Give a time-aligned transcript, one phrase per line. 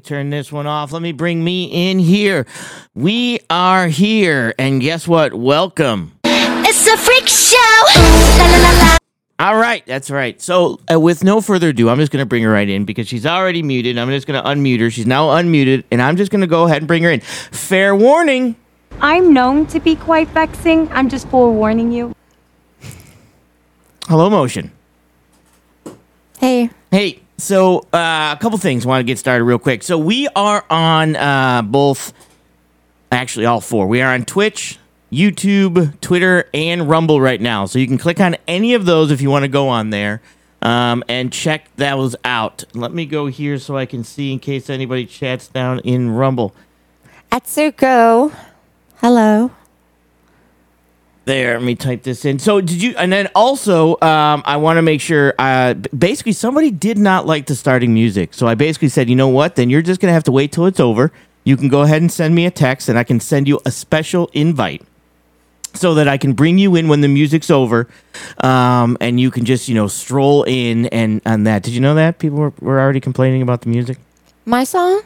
[0.00, 0.92] Let me turn this one off.
[0.92, 2.46] Let me bring me in here.
[2.94, 5.34] We are here, and guess what?
[5.34, 6.12] Welcome.
[6.24, 7.56] It's a freak show.
[8.38, 8.96] La la la la.
[9.40, 10.40] All right, that's right.
[10.40, 13.08] So, uh, with no further ado, I'm just going to bring her right in because
[13.08, 13.98] she's already muted.
[13.98, 14.90] I'm just going to unmute her.
[14.90, 17.20] She's now unmuted, and I'm just going to go ahead and bring her in.
[17.20, 18.56] Fair warning.
[19.02, 20.90] I'm known to be quite vexing.
[20.92, 22.14] I'm just forewarning you.
[24.08, 24.72] Hello, motion.
[26.38, 26.70] Hey.
[26.90, 28.86] Hey, so uh, a couple things.
[28.86, 29.82] Want to get started real quick.
[29.82, 32.12] So we are on uh, both,
[33.10, 33.86] actually all four.
[33.86, 34.78] We are on Twitch,
[35.10, 37.66] YouTube, Twitter, and Rumble right now.
[37.66, 40.20] So you can click on any of those if you want to go on there
[40.62, 42.64] um, and check those out.
[42.74, 46.54] Let me go here so I can see in case anybody chats down in Rumble.
[47.32, 48.34] Atsuko.
[48.96, 49.50] Hello.
[51.26, 52.38] There, let me type this in.
[52.38, 52.94] So, did you?
[52.96, 55.34] And then also, um, I want to make sure.
[55.38, 59.28] Uh, basically, somebody did not like the starting music, so I basically said, you know
[59.28, 59.56] what?
[59.56, 61.12] Then you're just gonna have to wait till it's over.
[61.44, 63.70] You can go ahead and send me a text, and I can send you a
[63.70, 64.82] special invite
[65.74, 67.86] so that I can bring you in when the music's over,
[68.38, 71.62] um, and you can just you know stroll in and and that.
[71.62, 73.98] Did you know that people were, were already complaining about the music?
[74.46, 75.02] My song?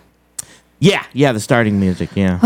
[0.80, 2.10] Yeah, yeah, the starting music.
[2.14, 2.38] Yeah,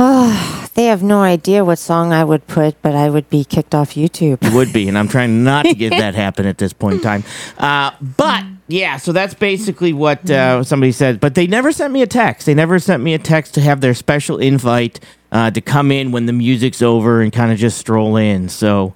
[0.74, 3.94] They have no idea what song I would put, but I would be kicked off
[3.94, 4.38] YouTube.
[4.44, 7.00] It would be, and I'm trying not to get that happen at this point in
[7.00, 7.24] time.
[7.58, 11.18] Uh, but yeah, so that's basically what uh, somebody said.
[11.18, 12.46] But they never sent me a text.
[12.46, 15.00] They never sent me a text to have their special invite
[15.32, 18.48] uh, to come in when the music's over and kind of just stroll in.
[18.48, 18.94] So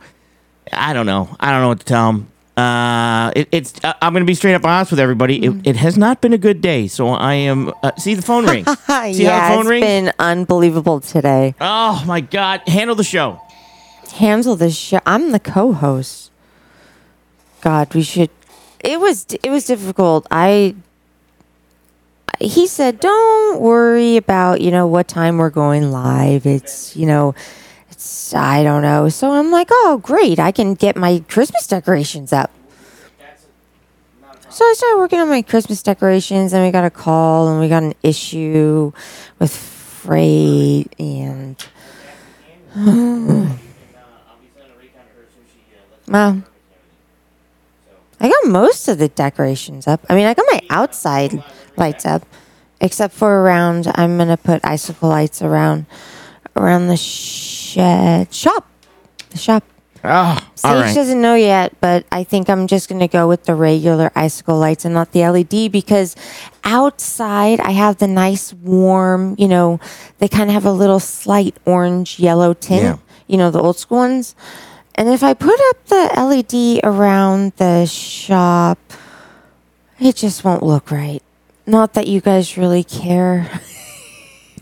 [0.73, 1.35] I don't know.
[1.41, 2.32] I don't know what to tell them.
[2.57, 3.83] Uh, it, it's.
[3.83, 5.43] Uh, I'm going to be straight up honest with everybody.
[5.43, 6.87] It, it has not been a good day.
[6.87, 7.73] So I am.
[7.83, 8.65] Uh, see the phone ring.
[8.67, 9.87] see how the yeah, phone it's rings?
[9.87, 11.55] been unbelievable today.
[11.61, 12.61] oh my god!
[12.69, 13.41] Handle the show.
[14.15, 15.01] Handle the show.
[15.07, 16.31] I'm the co-host.
[17.63, 18.29] God, we should.
[18.81, 20.27] It was it was difficult.
[20.31, 20.75] I.
[22.39, 26.45] He said, "Don't worry about you know what time we're going live.
[26.45, 27.35] It's you know,
[28.03, 30.39] it's I don't know." So I'm like, "Oh, great!
[30.39, 32.51] I can get my Christmas decorations up."
[34.51, 37.69] So I started working on my Christmas decorations, and we got a call, and we
[37.69, 38.93] got an issue
[39.39, 41.57] with freight, and
[46.09, 46.43] well,
[48.21, 50.05] I got most of the decorations up.
[50.11, 51.43] I mean, I got my outside
[51.77, 52.27] lights up,
[52.81, 53.91] except for around.
[53.95, 55.87] I'm gonna put icicle lights around,
[56.57, 58.67] around the shed shop,
[59.31, 59.65] the shop.
[60.05, 60.95] Oh, Sage right.
[60.97, 64.59] doesn't know yet, but I think I'm just going to go with the regular icicle
[64.59, 66.17] lights and not the LED because
[66.65, 69.79] outside I have the nice warm, you know,
[70.19, 72.97] they kind of have a little slight orange yellow tint, Yeah.
[73.29, 74.35] you know, the old school ones.
[74.97, 78.81] And if I put up the LED around the shop,
[80.01, 81.23] it just won't look right.
[81.65, 83.49] Not that you guys really care.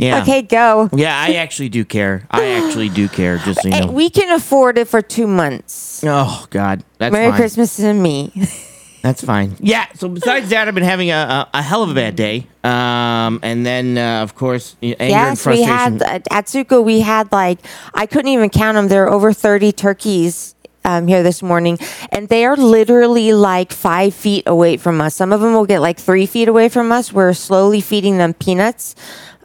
[0.01, 0.23] Yeah.
[0.23, 0.89] Okay, go.
[0.93, 2.27] Yeah, I actually do care.
[2.31, 3.39] I actually do care.
[3.39, 3.93] Just so you know.
[3.93, 6.03] we can afford it for two months.
[6.07, 7.39] oh God, that's Merry fine.
[7.39, 8.33] Christmas to me.
[9.03, 9.57] That's fine.
[9.61, 9.87] Yeah.
[9.95, 12.47] So besides that, I've been having a, a, a hell of a bad day.
[12.63, 16.01] Um, and then uh, of course anger and Yes, we frustration.
[16.01, 16.85] had at Atsuko.
[16.85, 17.61] We had like
[17.95, 18.89] I couldn't even count them.
[18.89, 21.79] There are over thirty turkeys um, here this morning,
[22.13, 25.15] and they are literally like five feet away from us.
[25.15, 27.11] Some of them will get like three feet away from us.
[27.11, 28.95] We're slowly feeding them peanuts,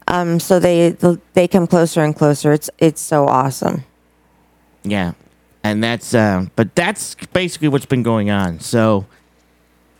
[0.07, 0.95] um, so they
[1.33, 2.53] they come closer and closer.
[2.53, 3.83] It's it's so awesome.
[4.83, 5.13] yeah.
[5.63, 8.59] And that's uh, but that's basically what's been going on.
[8.59, 9.07] So,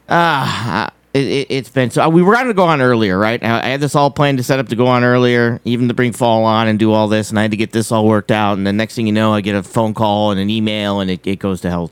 [0.08, 3.44] uh, it, it, it's been so uh, we were going to go on earlier, right?
[3.44, 5.96] I, I had this all planned to set up to go on earlier, even to
[5.96, 8.30] bring fall on and do all this, and I had to get this all worked
[8.30, 8.60] out.
[8.60, 11.10] And the next thing you know, I get a phone call and an email, and
[11.10, 11.90] it, it goes to hell.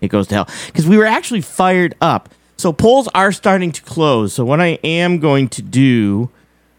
[0.00, 2.30] It goes to hell because we were actually fired up.
[2.56, 4.32] So polls are starting to close.
[4.32, 6.30] So what I am going to do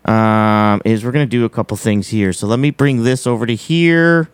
[0.06, 2.32] um, is we're going to do a couple things here.
[2.34, 4.30] So let me bring this over to here.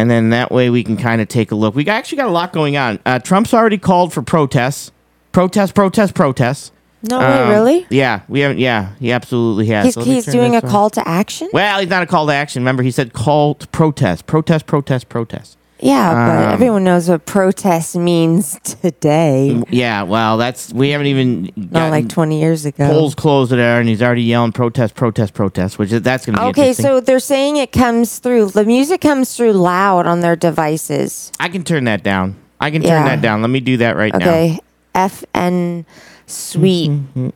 [0.00, 1.74] And then that way we can kind of take a look.
[1.74, 3.00] We actually got a lot going on.
[3.04, 4.92] Uh, Trump's already called for protests.
[5.32, 6.72] Protests, protests, protests.
[7.02, 7.86] No way, Um, really?
[7.90, 8.58] Yeah, we haven't.
[8.58, 9.84] Yeah, he absolutely has.
[9.86, 10.68] He's, So he's doing a on.
[10.70, 11.48] call to action.
[11.52, 12.62] Well, he's not a call to action.
[12.62, 15.57] Remember, he said call to protest, protest, protest, protest.
[15.80, 19.62] Yeah, but Um, everyone knows what protest means today.
[19.70, 22.88] Yeah, well, that's we haven't even Not like twenty years ago.
[22.88, 25.78] polls closed there, and he's already yelling protest, protest, protest.
[25.78, 26.84] Which is that's going to be Okay, interesting.
[26.84, 28.50] so they're saying it comes through.
[28.50, 31.30] The music comes through loud on their devices.
[31.38, 32.34] I can turn that down.
[32.60, 33.04] I can turn Yeah.
[33.14, 33.40] that down.
[33.42, 34.18] Let me do that right now.
[34.26, 34.58] Okay,
[34.96, 35.84] FN
[36.26, 36.90] Sweet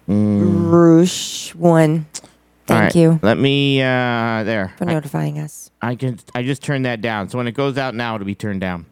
[0.08, 2.06] Roosh one.
[2.22, 2.28] All
[2.66, 4.72] Thank right, you Let me uh there.
[4.78, 5.70] for notifying us.
[5.82, 7.28] I can I just turned that down.
[7.28, 8.86] So when it goes out now, it'll be turned down.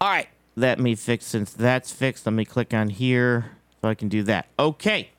[0.00, 0.28] All right.
[0.56, 2.26] Let me fix since that's fixed.
[2.26, 4.46] Let me click on here so I can do that.
[4.58, 5.10] Okay.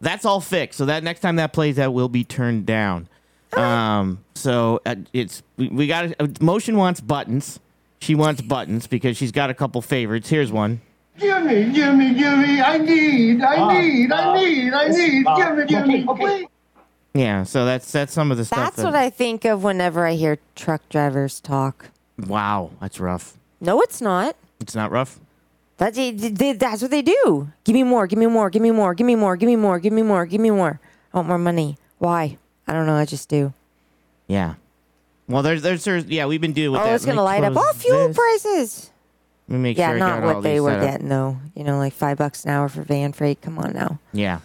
[0.00, 0.78] That's all fixed.
[0.78, 3.08] So that next time that plays, that will be turned down.
[3.56, 7.60] Um, so uh, it's we, we got uh, motion wants buttons.
[8.00, 10.28] She wants buttons because she's got a couple favorites.
[10.28, 10.80] Here's one.
[11.18, 12.60] Gimme, gimme, gimme.
[12.62, 15.26] I need, I Uh, need, I uh, need, I need.
[15.26, 16.46] uh, Gimme, gimme, okay, okay.
[17.12, 18.58] Yeah, so that's that's some of the stuff.
[18.58, 21.86] That's that- what I think of whenever I hear truck drivers talk.
[22.18, 23.36] Wow, that's rough.
[23.60, 24.36] No, it's not.
[24.60, 25.18] It's not rough.
[25.78, 27.48] That's that's what they do.
[27.64, 28.06] Give me more.
[28.06, 28.50] Give me more.
[28.50, 28.94] Give me more.
[28.94, 29.36] Give me more.
[29.36, 29.78] Give me more.
[29.78, 30.26] Give me more.
[30.26, 30.78] Give me more.
[31.12, 31.78] I want more money.
[31.98, 32.36] Why?
[32.68, 32.94] I don't know.
[32.94, 33.52] I just do.
[34.28, 34.54] Yeah.
[35.26, 36.94] Well, there's there's, there's yeah, we've been dealing with Oh, that.
[36.94, 37.54] it's gonna light up.
[37.56, 38.16] Oh, fuel this.
[38.16, 38.90] prices.
[39.48, 41.38] Let me make Yeah, sure not what they were getting though.
[41.56, 43.40] You know, like five bucks an hour for van freight.
[43.40, 43.98] Come on now.
[44.12, 44.40] Yeah.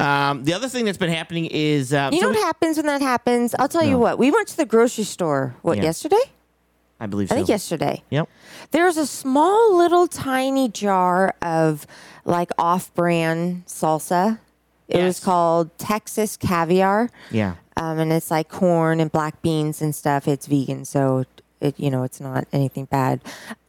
[0.00, 2.86] Um, the other thing that's been happening is uh, You so know what happens when
[2.86, 3.54] that happens?
[3.58, 4.18] I'll tell you what.
[4.18, 5.54] We went to the grocery store.
[5.62, 5.84] What Yeah.
[5.84, 6.22] yesterday?
[6.98, 7.34] I believe so.
[7.34, 8.02] I think yesterday.
[8.10, 8.28] Yep.
[8.72, 11.86] There's a small little tiny jar of
[12.24, 14.38] like off-brand salsa.
[14.88, 17.10] It was called Texas Caviar.
[17.30, 17.54] Yeah.
[17.76, 20.26] um, and it's like corn and black beans and stuff.
[20.28, 21.24] It's vegan, so
[21.60, 23.20] it you know it's not anything bad.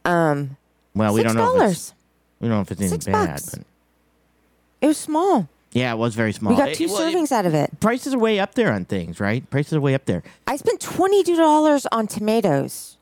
[0.04, 0.56] Um,
[0.94, 1.62] Well, we six don't know.
[1.64, 1.94] If it's,
[2.40, 3.28] we don't know if it's anything Six bad.
[3.30, 3.50] bucks.
[3.54, 3.64] But
[4.82, 5.48] It was small.
[5.72, 6.52] Yeah, it was very small.
[6.52, 7.80] We got It- two well, it- servings out of it.
[7.80, 9.48] prices are way up there on things, right?
[9.50, 10.22] Prices are way up there.
[10.46, 12.96] I spent twenty two dollars on tomatoes.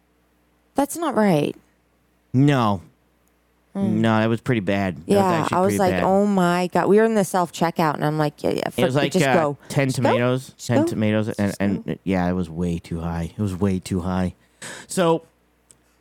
[0.75, 1.55] That's not right.
[2.32, 2.82] No.
[3.72, 4.96] No, that was pretty bad.
[4.96, 5.02] That.
[5.06, 6.02] Yeah, actually I was pretty like, bad.
[6.02, 6.88] oh my god.
[6.88, 8.62] We were in the self checkout, and I'm like, yeah, yeah.
[8.76, 9.58] It was fuck like just uh, go.
[9.69, 10.08] ten Just go.
[10.08, 10.87] tomatoes, Just ten go.
[10.88, 13.32] tomatoes, and, and yeah, it was way too high.
[13.37, 14.34] It was way too high.
[14.88, 15.22] So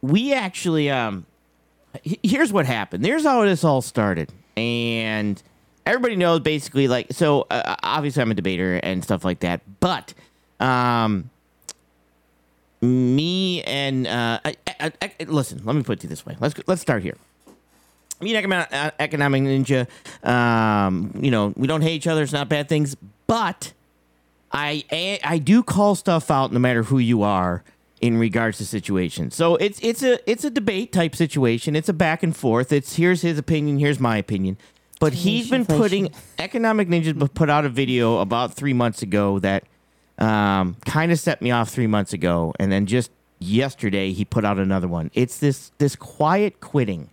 [0.01, 1.27] we actually, um,
[2.03, 3.05] h- here's what happened.
[3.05, 5.41] Here's how this all started, and
[5.89, 7.47] everybody knows basically like so.
[7.49, 10.13] Uh, obviously, I'm a debater and stuff like that, but
[10.59, 11.29] um,
[12.81, 15.61] me and uh, I, I, I, listen.
[15.65, 16.37] Let me put it this way.
[16.39, 17.17] Let's let's start here.
[18.21, 19.87] Me and economic, uh, economic ninja,
[20.27, 22.21] um, you know, we don't hate each other.
[22.21, 22.95] It's not bad things,
[23.27, 23.73] but
[24.51, 27.63] I, I I do call stuff out no matter who you are
[28.01, 29.35] in regards to situations.
[29.35, 31.75] So it's it's a it's a debate type situation.
[31.75, 32.71] It's a back and forth.
[32.71, 34.57] It's here's his opinion, here's my opinion.
[34.99, 39.63] But he's been putting economic ninjas put out a video about three months ago that
[40.17, 43.09] um, kind of set me off three months ago, and then just
[43.39, 45.09] yesterday he put out another one.
[45.13, 47.09] It's this this quiet quitting,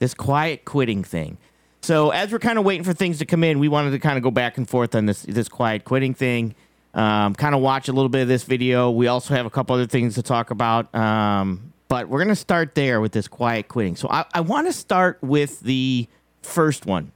[0.00, 1.38] this quiet quitting thing.
[1.82, 4.16] So as we're kind of waiting for things to come in, we wanted to kind
[4.16, 6.56] of go back and forth on this this quiet quitting thing.
[6.92, 8.90] Um, kind of watch a little bit of this video.
[8.90, 12.74] We also have a couple other things to talk about, um, but we're gonna start
[12.74, 13.94] there with this quiet quitting.
[13.94, 16.08] So I, I want to start with the
[16.42, 17.12] first one.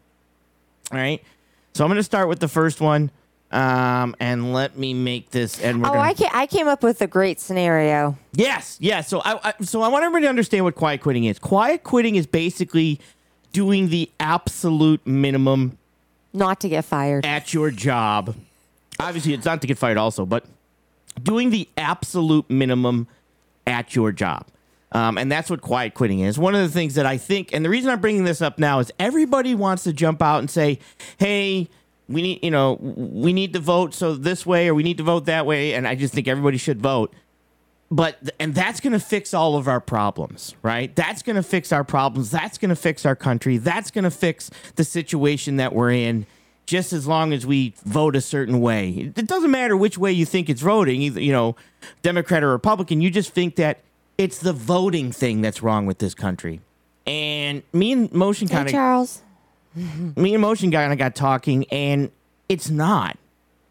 [0.93, 1.23] All right.
[1.75, 3.11] So I'm gonna start with the first one,
[3.51, 5.61] um, and let me make this.
[5.61, 8.17] And we're Oh, gonna, I ca- I came up with a great scenario.
[8.33, 9.09] Yes, yes.
[9.09, 11.39] So I, I so I want everybody to understand what quiet quitting is.
[11.39, 13.01] Quiet quitting is basically
[13.53, 15.79] doing the absolute minimum
[16.33, 17.25] Not to get fired.
[17.27, 18.35] at your job.
[19.01, 20.45] Obviously, it's not to get fired, also, but
[21.21, 23.09] doing the absolute minimum
[23.67, 24.47] at your job.
[24.95, 26.39] Um, and that's what quiet quitting is.
[26.39, 28.79] One of the things that I think, and the reason I'm bringing this up now
[28.79, 30.79] is everybody wants to jump out and say,
[31.19, 31.69] hey,
[32.09, 35.03] we need, you know, we need to vote so this way or we need to
[35.03, 35.75] vote that way.
[35.75, 37.13] And I just think everybody should vote.
[37.91, 40.95] But, and that's going to fix all of our problems, right?
[40.95, 42.31] That's going to fix our problems.
[42.31, 43.57] That's going to fix our country.
[43.57, 46.27] That's going to fix the situation that we're in
[46.67, 49.13] just as long as we vote a certain way.
[49.17, 51.57] It doesn't matter which way you think it's voting, either, you know,
[52.03, 53.01] Democrat or Republican.
[53.01, 53.81] You just think that
[54.19, 56.61] it's the voting thing that's wrong with this country.
[57.07, 59.23] And me and Motion kind of hey, Charles.
[60.17, 62.11] me and Motion kind of got talking, and
[62.49, 63.19] it's not.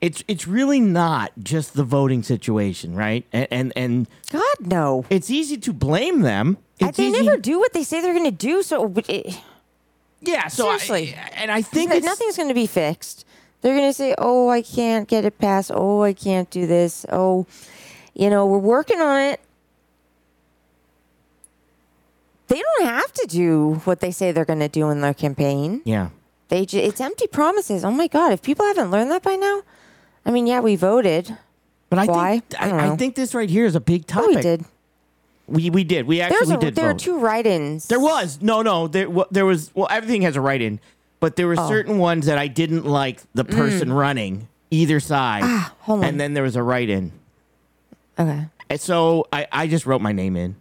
[0.01, 3.25] It's it's really not just the voting situation, right?
[3.31, 5.05] And and, and God no.
[5.09, 6.57] it's easy to blame them.
[6.79, 8.63] It's they easy- never do what they say they're going to do.
[8.63, 9.39] So it,
[10.21, 11.15] Yeah, so I- Seriously.
[11.35, 13.25] and I think nothing's going to be fixed.
[13.61, 15.71] They're going to say, "Oh, I can't get it passed.
[15.73, 17.05] Oh, I can't do this.
[17.09, 17.47] Oh,
[18.13, 19.39] you know, we're working on it."
[22.53, 25.81] They don't have to do what they say they're going to do in their campaign.
[25.85, 26.09] Yeah,
[26.49, 27.83] They ju- it's empty promises.
[27.83, 29.63] Oh my god, if people haven't learned that by now,
[30.25, 31.35] I mean, yeah, we voted.
[31.89, 32.31] but I Why?
[32.39, 32.95] think I don't I, I know.
[32.95, 34.35] think this right here is a big Oh, topic.
[34.35, 34.65] we did.
[35.47, 36.05] We we did.
[36.07, 36.99] We actually a, did there were vote.
[36.99, 37.87] two write-ins.
[37.87, 38.87] There was no, no.
[38.87, 39.71] There wa- there was.
[39.73, 40.79] Well, everything has a write-in,
[41.19, 41.67] but there were Oh.
[41.67, 45.47] certain ones that I didn't like the person running either side, Mm.
[45.49, 46.05] Ah, hold on.
[46.05, 47.11] and then there was a write-in.
[48.17, 48.45] Okay.
[48.69, 50.55] And so I I just wrote my name in.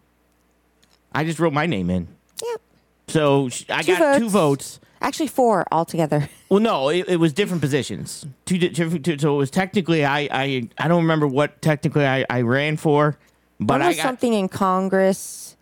[1.15, 2.09] I just wrote my name in.
[2.45, 2.61] Yep.
[3.09, 4.79] So sh- I Two got two votes.
[4.79, 4.81] votes.
[5.01, 6.29] Actually, four altogether.
[6.53, 8.27] Well, no, it, it was different positions.
[8.45, 9.07] Two, di- different.
[9.07, 12.77] Two, so it was technically I, I I don't remember what technically I, I ran
[12.77, 13.17] for,
[13.59, 15.57] but One I was got something in Congress,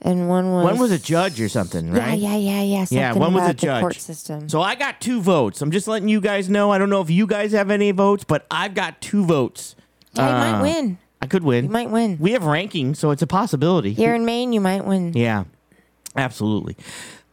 [0.00, 2.18] and one was One was a judge or something, right?
[2.18, 2.86] yeah, yeah, yeah.
[2.88, 3.80] Yeah, something one was a about the judge.
[3.82, 4.48] court system.
[4.48, 5.60] So I got two votes.
[5.60, 6.70] I'm just letting you guys know.
[6.70, 9.76] I don't know if you guys have any votes, but I've got two votes.
[10.14, 10.96] yeah, Uh, might win.
[11.22, 11.64] I could win.
[11.64, 12.16] You might win.
[12.18, 13.92] We have rankings, so it's a possibility.
[13.92, 15.12] Here in Maine, you might win.
[15.14, 15.44] Yeah,
[16.16, 16.76] absolutely.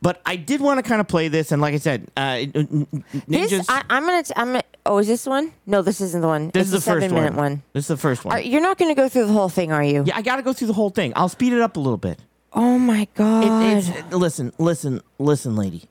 [0.02, 3.50] But I did want to kind of play this, and like I said, uh, ninjas.
[3.50, 4.24] This I, I'm gonna.
[4.24, 4.48] T- I'm.
[4.48, 5.52] Gonna, oh, is this one?
[5.66, 6.52] No, this isn't the one.
[6.54, 7.36] this it's is the first one.
[7.36, 7.64] one.
[7.74, 8.36] This is the first one.
[8.36, 10.04] Are, you're not gonna go through the whole thing, are you?
[10.06, 11.14] yeah, I got to go through the whole thing.
[11.16, 12.20] I'll speed it up a little bit.
[12.54, 13.44] Oh my It, god.
[13.78, 15.86] it's, listen, listen, listen, lady.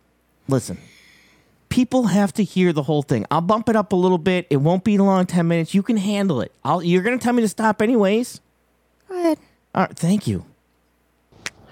[0.49, 0.79] Listen.
[1.77, 3.27] People have to hear the whole thing.
[3.31, 4.47] I'll bump it up a little bit.
[4.49, 5.75] It won't be long, 10 minutes.
[5.75, 6.51] You can handle it.
[6.65, 8.41] I'll, you're going to tell me to stop anyways?
[9.07, 9.39] Go ahead.
[9.75, 10.47] All right, thank you.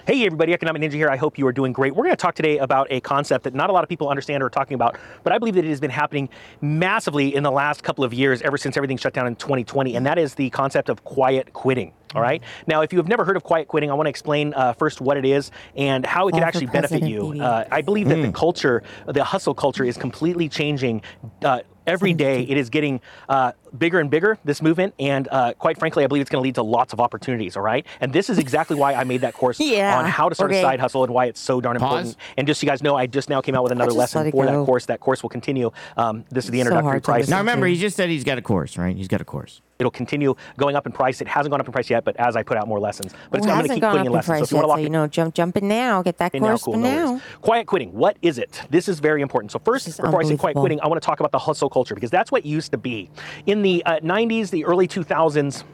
[0.06, 1.08] Hey everybody, Economic Ninja here.
[1.08, 1.94] I hope you are doing great.
[1.94, 4.42] We're going to talk today about a concept that not a lot of people understand
[4.42, 6.28] or are talking about, but I believe that it has been happening
[6.60, 10.04] massively in the last couple of years, ever since everything shut down in 2020, and
[10.04, 11.94] that is the concept of quiet quitting.
[12.14, 12.42] All right.
[12.66, 15.00] Now, if you have never heard of quiet quitting, I want to explain uh, first
[15.00, 17.40] what it is and how it could actually benefit you.
[17.40, 21.02] Uh, I believe that the culture, the hustle culture, is completely changing.
[21.42, 25.78] Uh, every day it is getting uh, bigger and bigger this movement and uh, quite
[25.78, 28.30] frankly i believe it's going to lead to lots of opportunities all right and this
[28.30, 30.60] is exactly why i made that course Yeah, on how to start okay.
[30.60, 31.92] a side hustle and why it's so darn Pause.
[31.92, 34.26] important and just so you guys know i just now came out with another lesson
[34.26, 37.00] it for that course that course will continue um, this is the It's so introductory
[37.02, 38.96] price Now remember, he just said he's got a course, right?
[38.96, 39.60] He's got a course.
[39.78, 42.36] It'll continue going up in price it hasn't gone up in price yet but as
[42.36, 44.12] i put out more lessons but it's, Well, i'm going to keep putting up in
[44.12, 46.02] lessons so if you want to so lock you know, jump, jump in now.
[46.02, 47.20] Get that Okay, now, course cool, no now.
[47.40, 47.92] Quiet quitting.
[47.92, 48.62] What is it?
[48.70, 49.52] This is very important.
[49.52, 51.94] So first, before I say quiet quitting, I want to talk about the hustle culture
[51.94, 53.10] because that's what used to be.
[53.46, 55.64] In the uh, 90s, the early 2000s,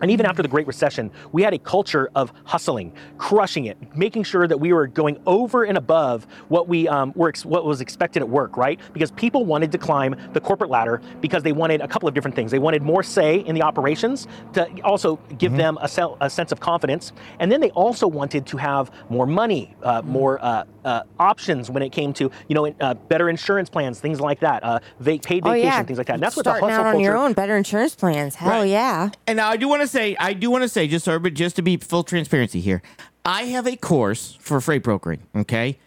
[0.00, 4.24] and even after the Great Recession, we had a culture of hustling, crushing it, making
[4.24, 7.80] sure that we were going over and above what we um, were ex- what was
[7.80, 8.78] expected at work, right?
[8.92, 12.34] Because people wanted to climb the corporate ladder because they wanted a couple of different
[12.34, 12.50] things.
[12.50, 16.52] They wanted more say in the operations to also give them a, sel- a sense
[16.52, 21.02] of confidence, and then they also wanted to have more money, uh, more uh, uh,
[21.18, 24.78] options when it came to you know uh, better insurance plans, things like that, uh,
[25.00, 26.14] va- paid Oh vacation, yeah, things like that.
[26.14, 27.02] And that's what the starting hustle out on culture.
[27.04, 28.34] your own, better insurance plans.
[28.36, 28.68] Hell Right.
[28.68, 29.10] yeah.
[29.26, 31.56] And now I do want to say, I do want to say, just everybody, just
[31.56, 32.82] to be full transparency here,
[33.24, 35.20] I have a course for freight brokering.
[35.34, 35.78] Okay,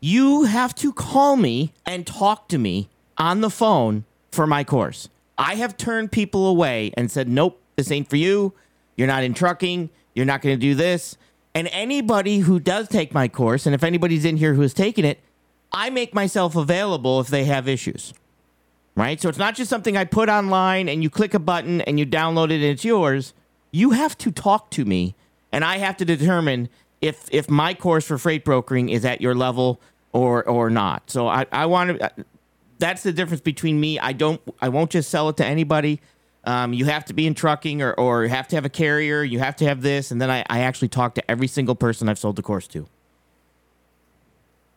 [0.00, 5.08] you have to call me and talk to me on the phone for my course.
[5.36, 8.52] I have turned people away and said, nope, this ain't for you.
[8.96, 9.90] You're not in trucking.
[10.14, 11.16] You're not going to do this.
[11.54, 15.04] And anybody who does take my course, and if anybody's in here who has taken
[15.04, 15.20] it,
[15.72, 18.12] I make myself available if they have issues
[18.98, 19.20] right?
[19.20, 22.04] So it's not just something I put online and you click a button and you
[22.04, 23.32] download it and it's yours.
[23.70, 25.14] You have to talk to me,
[25.52, 26.68] and I have to determine
[27.00, 29.80] if if my course for freight brokering is at your level
[30.12, 31.10] or or not.
[31.10, 32.10] So I I want to.
[32.78, 33.98] That's the difference between me.
[33.98, 34.40] I don't.
[34.60, 36.00] I won't just sell it to anybody.
[36.44, 39.22] Um, you have to be in trucking or, or have to have a carrier.
[39.22, 42.08] You have to have this, and then I, I actually talk to every single person
[42.08, 42.86] I've sold the course to.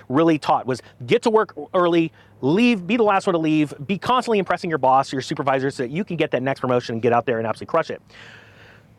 [0.10, 3.98] really taught was get to work early, leave, be the last one to leave, be
[3.98, 7.02] constantly impressing your boss, your supervisor, so that you can get that next promotion and
[7.02, 8.02] get out there and absolutely crush it.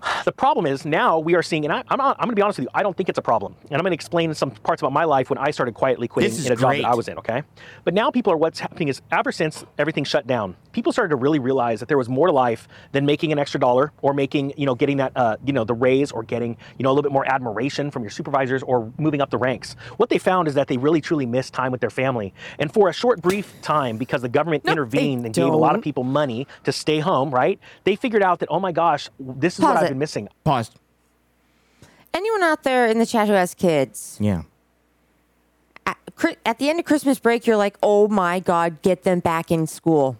[0.24, 2.58] The problem is now we are seeing, and I, I'm, I'm going to be honest
[2.58, 3.56] with you, I don't think it's a problem.
[3.64, 6.30] And I'm going to explain some parts about my life when I started quietly quitting
[6.46, 7.42] in a job that I was in, okay?
[7.84, 11.16] But now people are, what's happening is ever since everything shut down, people started to
[11.16, 14.52] really realize that there was more to life than making an extra dollar or making,
[14.56, 17.02] you know, getting that, uh, you know, the raise or getting, you know, a little
[17.02, 19.74] bit more admiration from your supervisors or moving up the ranks.
[19.96, 22.32] What they found is that they really truly missed time with their family.
[22.58, 25.56] And for a short, brief time, because the government No, intervened they and gave a
[25.56, 27.58] lot of people money to stay home, right?
[27.84, 29.88] They figured out that, oh my gosh, this is what Pause I've it.
[29.90, 30.28] been missing.
[30.44, 30.74] Paused.
[32.14, 34.18] Anyone out there in the chat who has kids?
[34.20, 34.42] Yeah.
[36.44, 39.66] At the end of Christmas break, you're like, oh my God, get them back in
[39.66, 40.18] school.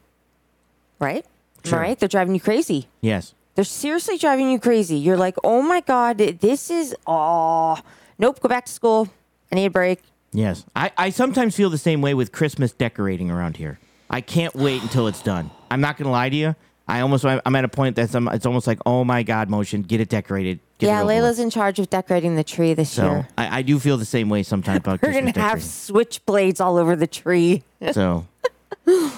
[1.02, 1.26] Right?
[1.64, 1.78] Sure.
[1.80, 1.99] Right?
[1.99, 2.87] They're driving you crazy.
[3.00, 3.35] Yes.
[3.54, 4.97] They're seriously driving you crazy.
[4.97, 7.78] You're like, oh my God, this is, oh,
[8.18, 9.09] nope, go back to school.
[9.50, 10.00] I need a break.
[10.32, 10.64] Yes.
[10.75, 13.78] I, I sometimes feel the same way with Christmas decorating around here.
[14.09, 15.50] I can't wait until it's done.
[15.71, 16.56] I'm not going to lie to you.
[16.88, 19.82] I almost, I'm at a point that's, um, it's almost like, oh my God, motion,
[19.82, 20.59] get it decorated.
[20.78, 23.28] Get yeah, it Layla's in charge of decorating the tree this So year.
[23.38, 25.16] I, I do feel the same way sometimes about Christmas.
[25.16, 25.59] We're Christmas to have
[26.06, 27.62] switchblades all over the tree.
[27.92, 28.26] So,
[28.87, 29.12] you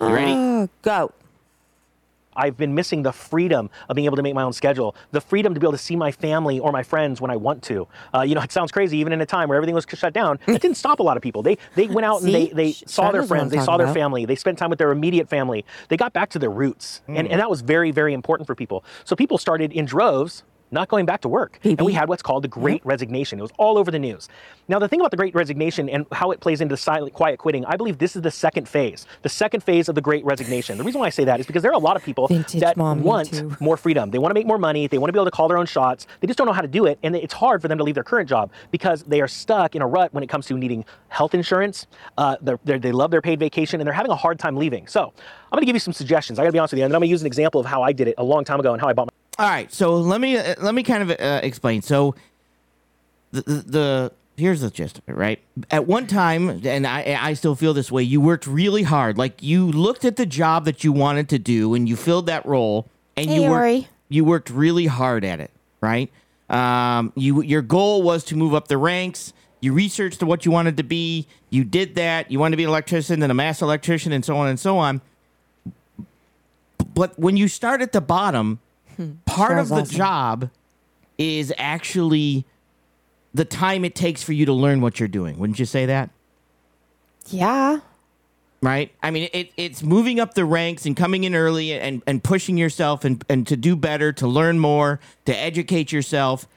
[0.00, 0.32] ready?
[0.58, 1.12] Oh, go.
[2.34, 5.54] I've been missing the freedom of being able to make my own schedule, the freedom
[5.54, 7.86] to be able to see my family or my friends when I want to.
[8.14, 10.38] Uh, you know, it sounds crazy, even in a time where everything was shut down.
[10.46, 11.42] It didn't stop a lot of people.
[11.42, 13.76] They they went out and they they saw their Shonda's what I'm friends, they saw
[13.76, 13.94] their about.
[13.94, 15.64] family, they spent time with their immediate family.
[15.88, 18.84] They got back to their roots, and and that was very very important for people.
[19.04, 21.58] So people started in droves not going back to work.
[21.64, 23.38] And we had what's called the Great Resignation.
[23.38, 24.28] It was all over the news.
[24.68, 27.38] Now, the thing about the Great Resignation and how it plays into the silent, quiet
[27.38, 30.76] quitting, I believe this is the second phase, the second phase of the Great Resignation.
[30.76, 32.60] The reason why I say that is because there are a lot of people Vintage
[32.60, 34.10] that mom, want more freedom.
[34.10, 34.86] They want to make more money.
[34.86, 36.06] They want to be able to call their own shots.
[36.20, 36.98] They just don't know how to do it.
[37.02, 39.82] And it's hard for them to leave their current job because they are stuck in
[39.82, 41.86] a rut when it comes to needing health insurance.
[42.16, 44.86] Uh, they're, they're, they love their paid vacation and they're having a hard time leaving.
[44.86, 46.38] So I'm going to give you some suggestions.
[46.38, 46.84] I got to be honest with you.
[46.84, 48.44] And then I'm going to use an example of how I did it a long
[48.44, 49.17] time ago and how I bought my.
[49.38, 51.80] All right, so let me uh, let me kind of uh, explain.
[51.82, 52.16] So
[53.30, 55.38] the, the the here's the gist of it, right?
[55.70, 58.02] At one time, and I I still feel this way.
[58.02, 59.16] You worked really hard.
[59.16, 62.44] Like you looked at the job that you wanted to do, and you filled that
[62.46, 63.88] role, and Hey, you worked Ori.
[64.08, 66.10] you worked really hard at it, right?
[66.50, 69.32] Um, you your goal was to move up the ranks.
[69.60, 71.28] You researched what you wanted to be.
[71.50, 72.30] You did that.
[72.30, 74.78] You wanted to be an electrician, then a master electrician, and so on and so
[74.78, 75.00] on.
[76.92, 78.58] But when you start at the bottom,
[79.24, 79.96] part of the awesome.
[79.96, 80.50] job
[81.18, 82.44] is actually
[83.34, 85.38] the time it takes for you to learn what you're doing.
[85.38, 86.10] Wouldn't you say that?
[87.26, 87.80] Yeah.
[88.60, 88.92] Right?
[89.02, 92.56] I mean, it, it's moving up the ranks and coming in early and, and pushing
[92.56, 96.48] yourself and, and to do better, to learn more, to educate yourself.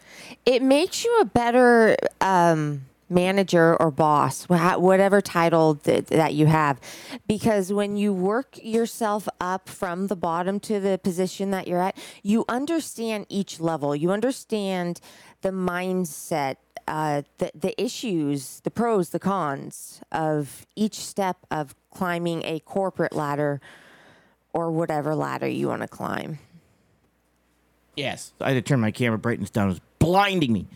[0.46, 6.80] It makes you a better um, manager or boss, whatever title th- that you have.
[7.28, 11.98] Because when you work yourself up from the bottom to the position that you're at,
[12.24, 13.96] you understand each level.
[13.96, 15.00] You understand
[15.42, 16.56] the mindset,
[16.88, 23.14] uh, the, the issues, the pros, the cons of each step of climbing a corporate
[23.14, 23.62] ladder
[24.54, 26.40] or whatever ladder you want to climb.
[27.96, 28.34] Yes.
[28.40, 29.68] I had to turn my camera brightness down.
[29.68, 30.68] It was blinding me.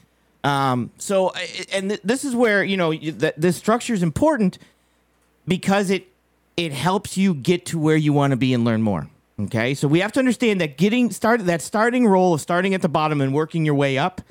[0.45, 1.31] Um, so,
[1.73, 4.57] and th- this is where, you know, you- that this structure is important
[5.47, 6.07] because it
[6.57, 9.09] it helps you get to where you want to be and learn more.
[9.41, 9.73] Okay?
[9.73, 12.87] So we have to understand that getting started that starting role of starting at the
[12.87, 14.21] bottom and working your way up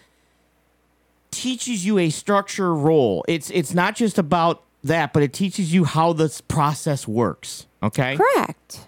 [1.31, 3.25] teaches you a structure role.
[3.29, 7.67] It's it's not just about that, but it teaches you how this process works.
[7.83, 8.17] Okay?
[8.17, 8.87] Correct.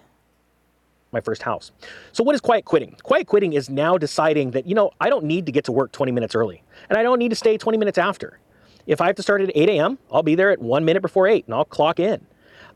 [1.13, 1.71] my first house.
[2.11, 2.95] So what is quiet quitting?
[3.03, 5.91] Quiet quitting is now deciding that, you know, I don't need to get to work
[5.93, 8.39] 20 minutes early and I don't need to stay 20 minutes after.
[8.85, 11.27] If I have to start at 8 a.m., I'll be there at one minute before
[11.27, 12.25] 8 and I'll clock in.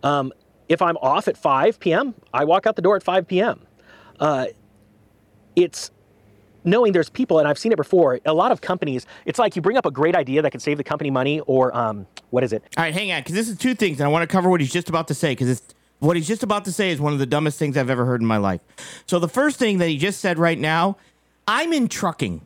[0.03, 0.33] Um,
[0.67, 3.61] if I'm off at 5 p.m., I walk out the door at 5 p.m.
[4.19, 4.47] Uh,
[5.55, 5.91] it's
[6.63, 9.61] knowing there's people, and I've seen it before, a lot of companies, it's like you
[9.61, 12.53] bring up a great idea that can save the company money or um, what is
[12.53, 12.63] it?
[12.77, 14.61] All right, hang on, because this is two things, and I want to cover what
[14.61, 17.13] he's just about to say, because it's what he's just about to say is one
[17.13, 18.61] of the dumbest things I've ever heard in my life.
[19.05, 20.97] So the first thing that he just said right now,
[21.47, 22.41] I'm in trucking.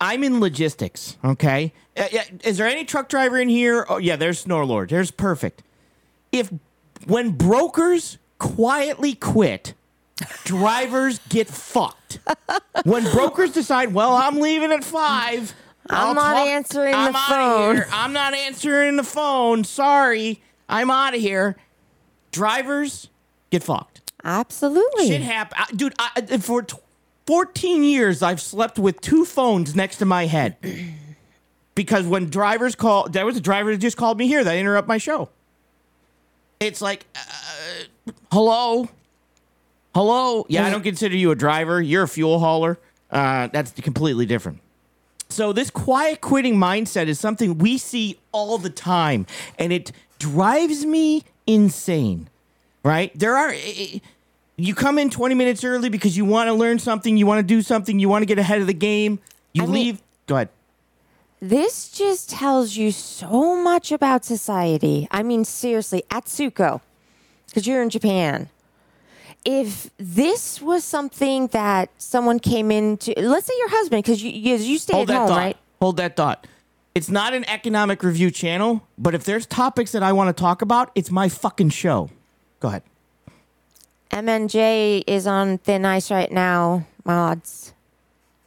[0.00, 1.16] I'm in logistics.
[1.24, 2.06] Okay, Uh,
[2.44, 3.84] is there any truck driver in here?
[3.88, 4.90] Oh yeah, there's Snorlord.
[4.90, 5.62] There's perfect.
[6.30, 6.50] If
[7.06, 9.74] when brokers quietly quit,
[10.44, 12.20] drivers get fucked.
[12.84, 15.54] when brokers decide, well, I'm leaving at five.
[15.90, 17.88] I'm I'll not talk- answering I'm the phone." here.
[17.92, 19.64] I'm not answering the phone.
[19.64, 21.56] Sorry, I'm out of here.
[22.30, 23.08] Drivers
[23.50, 24.12] get fucked.
[24.22, 25.08] Absolutely.
[25.08, 25.94] Shit happen, dude.
[25.98, 26.76] I, for t-
[27.28, 30.56] 14 years, I've slept with two phones next to my head
[31.74, 34.88] because when drivers call, there was a driver that just called me here that interrupt
[34.88, 35.28] my show.
[36.58, 38.88] It's like, uh, hello,
[39.94, 40.46] hello.
[40.48, 41.82] Yeah, I don't consider you a driver.
[41.82, 42.78] You're a fuel hauler.
[43.10, 44.60] Uh, that's completely different.
[45.28, 49.26] So this quiet quitting mindset is something we see all the time,
[49.58, 52.30] and it drives me insane.
[52.82, 53.12] Right?
[53.18, 53.50] There are.
[53.50, 53.54] i-
[53.96, 54.00] i-
[54.60, 57.44] You come in 20 minutes early because you want to learn something, you want to
[57.44, 59.20] do something, you want to get ahead of the game.
[59.52, 60.02] You I mean- leave.
[60.26, 60.48] Go ahead.
[61.40, 65.06] This just tells you so much about society.
[65.12, 66.80] I mean, seriously, Atsuko,
[67.46, 68.48] because you're in Japan.
[69.44, 74.56] If this was something that someone came into, let's say your husband, because you, you
[74.56, 75.36] you stay Hold at home, thought.
[75.36, 75.56] right?
[75.80, 76.48] Hold that thought.
[76.96, 80.60] It's not an economic review channel, but if there's topics that I want to talk
[80.60, 82.10] about, it's my fucking show.
[82.58, 82.82] Go ahead.
[84.10, 87.72] MNJ is on thin ice right now, mods.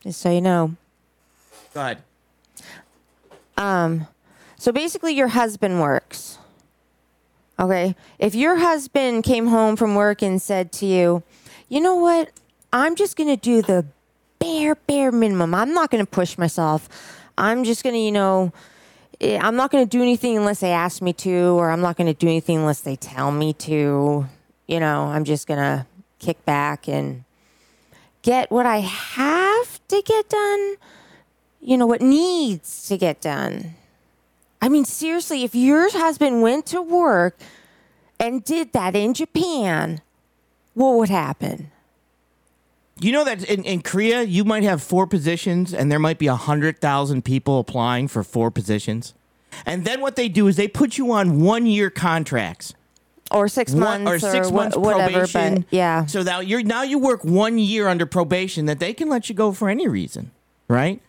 [0.02, 0.76] Just so you know.
[1.74, 2.04] Go ahead.
[4.62, 6.38] So basically, your husband works.
[7.60, 7.96] Okay.
[8.20, 11.24] If your husband came home from work and said to you,
[11.68, 12.30] you know what?
[12.72, 13.86] I'm just going to do the
[14.40, 15.56] bare, bare minimum.
[15.56, 16.90] I'm not going to push myself.
[17.38, 18.54] I'm just going to, you know,
[19.20, 21.98] eh, I'm not going to do anything unless they ask me to, or I'm not
[21.98, 24.28] going to do anything unless they tell me to.
[24.68, 25.86] You know, I'm just going to
[26.20, 27.24] kick back and
[28.22, 30.76] get what I have to get done,
[31.60, 33.76] you know, what needs to get done.
[34.62, 37.38] I mean, seriously, if your husband went to work
[38.20, 40.02] and did that in Japan,
[40.76, 41.72] what would happen?
[43.00, 46.30] You know that in, in Korea, you might have four positions and there might be
[46.30, 49.16] 100,000 people applying for four positions.
[49.66, 52.76] And then what they do is they put you on one year contracts.
[53.34, 55.12] Or six One- months or six wha- months whatever.
[55.12, 55.56] probation.
[55.56, 59.10] But yeah, So now you're now you work one year under probation that they can
[59.10, 60.32] let you go for any reason,
[60.68, 61.02] right?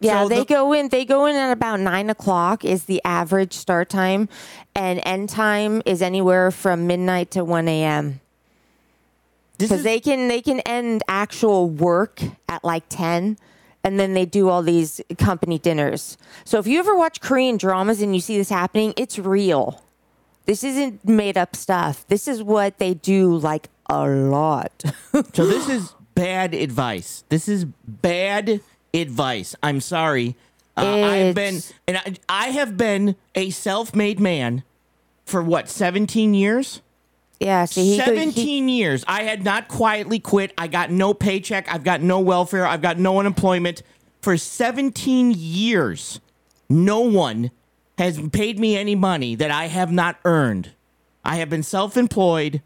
[0.00, 0.22] yeah.
[0.22, 0.88] So they the- go in.
[0.88, 4.28] They go in at about nine o'clock is the average start time,
[4.74, 8.20] and end time is anywhere from midnight to one a.m.
[9.58, 13.38] Because is- they can they can end actual work at like 10
[13.84, 18.00] and then they do all these company dinners so if you ever watch korean dramas
[18.00, 19.82] and you see this happening it's real
[20.46, 24.82] this isn't made up stuff this is what they do like a lot
[25.34, 27.24] So this is bad advice.
[27.28, 28.60] This is bad
[28.94, 29.54] advice.
[29.62, 30.36] I'm sorry.
[30.76, 34.62] Uh, I've been and I, I have been a self-made man
[35.26, 36.80] for what 17 years.
[37.40, 39.04] yeah see he, could- he 17 years.
[39.06, 40.52] I had not quietly quit.
[40.56, 41.72] I got no paycheck.
[41.72, 42.66] I've got no welfare.
[42.66, 43.82] I've got no unemployment.
[44.22, 46.20] For 17 years,
[46.70, 47.50] no one
[47.98, 50.70] has paid me any money that I have not earned.
[51.24, 52.60] I have been self employed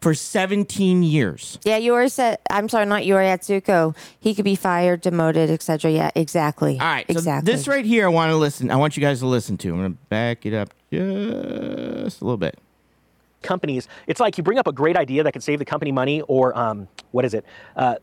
[0.00, 1.58] for 17 years.
[1.62, 6.10] yeah Yuri said i'm sorry not Yuri Atsuko he could be fired demoted etc yeah
[6.14, 7.04] exactly All right.
[7.06, 8.70] So exactly this right here, I want to listen.
[8.70, 9.68] I want you guys to listen to.
[9.70, 12.58] I'm going to back it up just a little bit.
[13.42, 16.22] companies, it's like you bring up a great idea that could save the company money
[16.22, 17.44] or um, what is it?
[17.76, 17.96] Uh,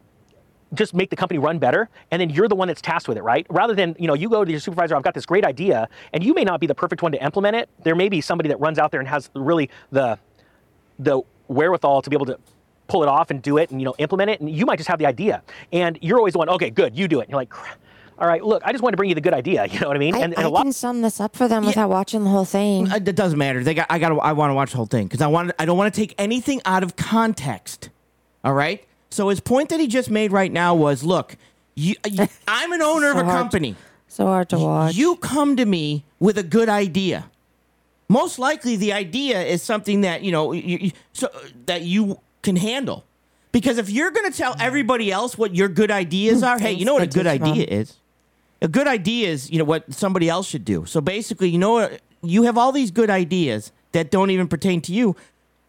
[0.74, 3.24] just make the company run better, and then you're the one that's tasked with it,
[3.24, 3.46] right?
[3.50, 6.24] Rather than you know you go to your supervisor, I've got this great idea, and
[6.24, 7.70] you may not be the perfect one to implement it.
[7.84, 10.20] There may be somebody that runs out there and has really the
[11.00, 12.38] the wherewithal to be able to
[12.88, 14.90] pull it off and do it and you know implement it, and you might just
[14.90, 16.50] have the idea, and you're always the one.
[16.50, 17.24] Okay, good, you do it.
[17.24, 17.78] And you're like, "Crap.
[18.20, 19.66] all right, look, I just wanted to bring you the good idea.
[19.72, 20.16] You know what I mean?
[20.16, 22.30] I, and, and I a lot can sum this up for them without watching the
[22.30, 22.92] whole thing.
[22.92, 23.64] Uh, It doesn't matter.
[23.64, 23.88] They got.
[23.90, 24.12] I got.
[24.20, 25.52] I want to watch the whole thing because I want.
[25.60, 27.90] I don't want to take anything out of context.
[28.44, 28.84] All right.
[29.10, 31.36] So his point that he just made right now was, look,
[31.76, 33.76] you, you, I'm an owner of a company.
[34.08, 34.96] so hard to watch.
[34.96, 37.30] You come to me with a good idea.
[38.10, 42.20] Most likely, the idea is something that you know, you, you- so uh, that you
[42.42, 43.04] can handle.
[43.52, 46.86] Because if you're going to tell everybody else what your good ideas are, hey, you
[46.86, 47.96] know what a good idea is.
[48.62, 50.86] A good idea is, you know, what somebody else should do.
[50.86, 52.02] So basically, you know what?
[52.22, 55.16] You have all these good ideas that don't even pertain to you.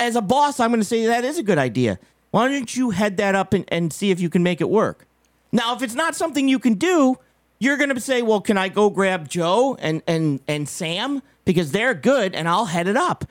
[0.01, 1.98] As a boss, I'm going to say that is a good idea.
[2.31, 5.07] Why don't you head that up and, and see if you can make it work?
[5.53, 7.17] Now, if it's not something you can do,
[7.59, 11.23] you're going to say, well, can I go grab Joe and, and, and Sam?
[11.45, 13.25] Because they're good and I'll head it up.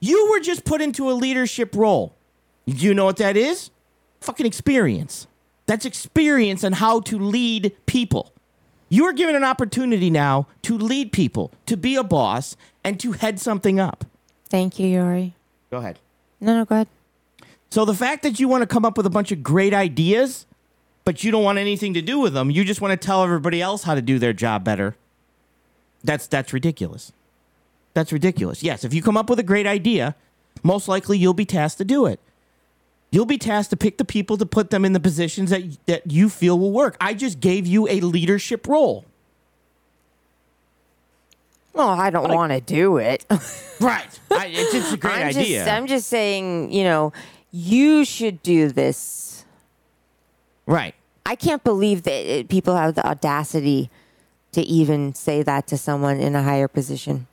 [0.00, 2.14] You were just put into a leadership role.
[2.66, 3.70] Do you know what that is?
[4.20, 5.26] Fucking experience.
[5.66, 8.32] That's experience on how to lead people.
[8.88, 13.12] You are given an opportunity now to lead people, to be a boss, and to
[13.12, 14.04] head something up.
[14.48, 15.34] Thank you, Yuri.
[15.70, 16.00] Go ahead.
[16.40, 16.88] No, no, go ahead.
[17.70, 20.46] So the fact that you want to come up with a bunch of great ideas,
[21.04, 23.62] but you don't want anything to do with them, you just want to tell everybody
[23.62, 24.96] else how to do their job better.
[26.02, 27.12] That's that's ridiculous.
[27.94, 28.62] That's ridiculous.
[28.62, 30.16] Yes, if you come up with a great idea,
[30.62, 32.18] most likely you'll be tasked to do it.
[33.12, 36.10] You'll be tasked to pick the people to put them in the positions that that
[36.10, 36.96] you feel will work.
[37.00, 39.04] I just gave you a leadership role.
[41.72, 43.24] Well, I don't want to do it.
[43.80, 44.20] Right.
[44.30, 45.60] I, it's just a great I'm idea.
[45.60, 47.14] Just, I'm just saying, you know,
[47.50, 49.44] you should do this.
[50.66, 50.94] right.
[51.26, 53.88] I can't believe that it, people have the audacity
[54.52, 57.28] to even say that to someone in a higher position.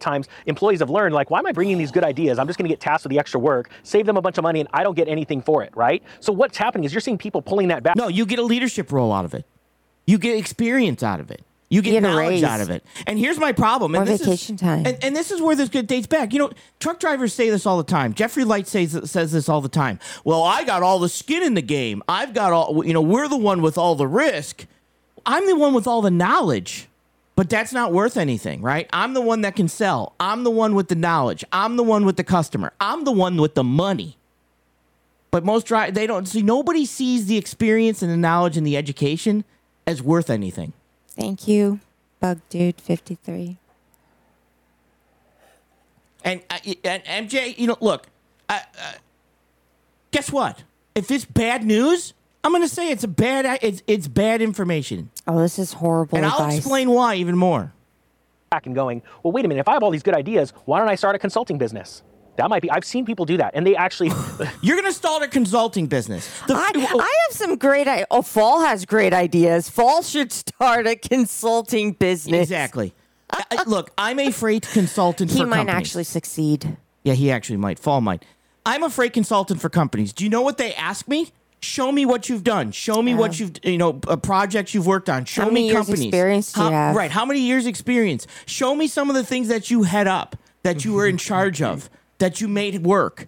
[0.00, 2.68] times employees have learned like why am i bringing these good ideas i'm just going
[2.68, 4.82] to get tasked with the extra work save them a bunch of money and i
[4.82, 7.82] don't get anything for it right so what's happening is you're seeing people pulling that
[7.82, 9.44] back No, you get a leadership role out of it.
[10.06, 11.42] You get experience out of it.
[11.70, 12.82] You get knowledge out of it.
[13.06, 13.94] And here's my problem.
[13.94, 14.86] And More this is- time.
[14.86, 16.32] And, and this is where this good dates back.
[16.32, 16.50] You know,
[16.80, 18.14] truck drivers say this all the time.
[18.14, 19.98] Jeffrey Light says says this all the time.
[20.24, 22.02] Well, I got all the skin in the game.
[22.08, 22.84] I've got all.
[22.86, 24.66] You know, we're the one with all the risk.
[25.26, 26.88] I'm the one with all the knowledge.
[27.36, 28.88] But that's not worth anything, right?
[28.92, 30.14] I'm the one that can sell.
[30.18, 31.44] I'm the one with the knowledge.
[31.52, 32.72] I'm the one with the customer.
[32.80, 34.16] I'm the one with the money.
[35.30, 38.76] But most dri they don't see nobody sees the experience and the knowledge and the
[38.76, 39.44] education
[39.86, 40.72] as worth anything.
[41.18, 41.80] Thank you,
[42.20, 43.56] Bug Dude 53.
[46.24, 48.06] And, uh, and MJ, you know, look,
[48.48, 48.92] uh, uh,
[50.12, 50.62] guess what?
[50.94, 55.10] If it's bad news, I'm going to say it's a bad it's it's bad information.
[55.26, 57.72] Oh, this is horrible And I'll explain why even more.
[58.50, 60.78] back and going well wait a minute if i have all these good ideas why
[60.78, 62.02] don't i start a consulting business
[62.38, 64.10] that might be i've seen people do that and they actually
[64.62, 66.28] You're going to start a consulting business.
[66.46, 68.06] The- I, I have some great ideas.
[68.10, 69.68] Oh, Fall has great ideas.
[69.68, 72.42] Fall should start a consulting business.
[72.44, 72.94] exactly.
[73.30, 75.76] I- I- look, I'm a freight consultant He for might companies.
[75.80, 76.76] actually succeed.
[77.04, 77.78] Yeah, he actually might.
[77.78, 78.24] Fall might.
[78.66, 80.12] I'm a freight consultant for companies.
[80.12, 81.32] Do you know what they ask me?
[81.60, 82.70] Show me what you've done.
[82.72, 85.24] Show me what you've you know uh, projects you've worked on.
[85.24, 86.04] Show How many me years companies.
[86.06, 86.96] experience do you How- have?
[86.96, 87.10] Right.
[87.10, 88.26] How many years experience?
[88.46, 91.60] Show me some of the things that you head up, that you were in charge
[91.62, 93.26] of, that you made work,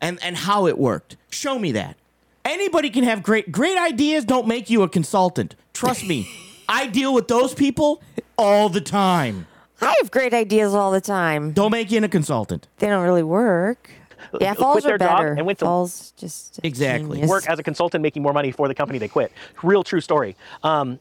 [0.00, 1.16] and and how it worked.
[1.30, 1.96] Show me that.
[2.44, 4.24] Anybody can have great great ideas.
[4.24, 5.54] Don't make you a consultant.
[5.72, 6.28] Trust me.
[6.68, 8.02] I deal with those people
[8.38, 9.46] all the time.
[9.80, 11.52] I have great ideas all the time.
[11.52, 12.68] Don't make you a consultant.
[12.78, 13.90] They don't really work.
[14.40, 15.32] Yeah, falls quit their are job better.
[15.34, 17.16] and went to- falls just Exactly.
[17.16, 17.28] genius.
[17.28, 19.32] work as a consultant making more money for the company they quit.
[19.62, 20.36] Real true story.
[20.62, 21.00] Um,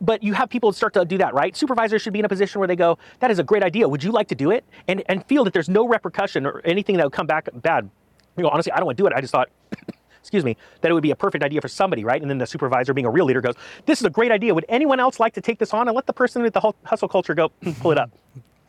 [0.00, 1.56] but you have people start to do that, right?
[1.56, 3.88] Supervisors should be in a position where they go, "That is a great idea.
[3.88, 6.96] Would you like to do it?" And and feel that there's no repercussion or anything
[6.96, 7.88] that would come back bad.
[8.36, 9.12] You know, honestly, I don't want to do it.
[9.14, 9.48] I just thought.
[10.20, 12.20] Excuse me, that it would be a perfect idea for somebody, right?
[12.20, 13.54] And then the supervisor, being a real leader, goes,
[13.84, 14.52] This is a great idea.
[14.54, 15.86] Would anyone else like to take this on?
[15.86, 18.10] And let the person with the hustle culture go, pull it up.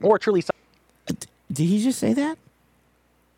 [0.04, 0.44] Or truly,
[1.08, 2.38] Did he just say that?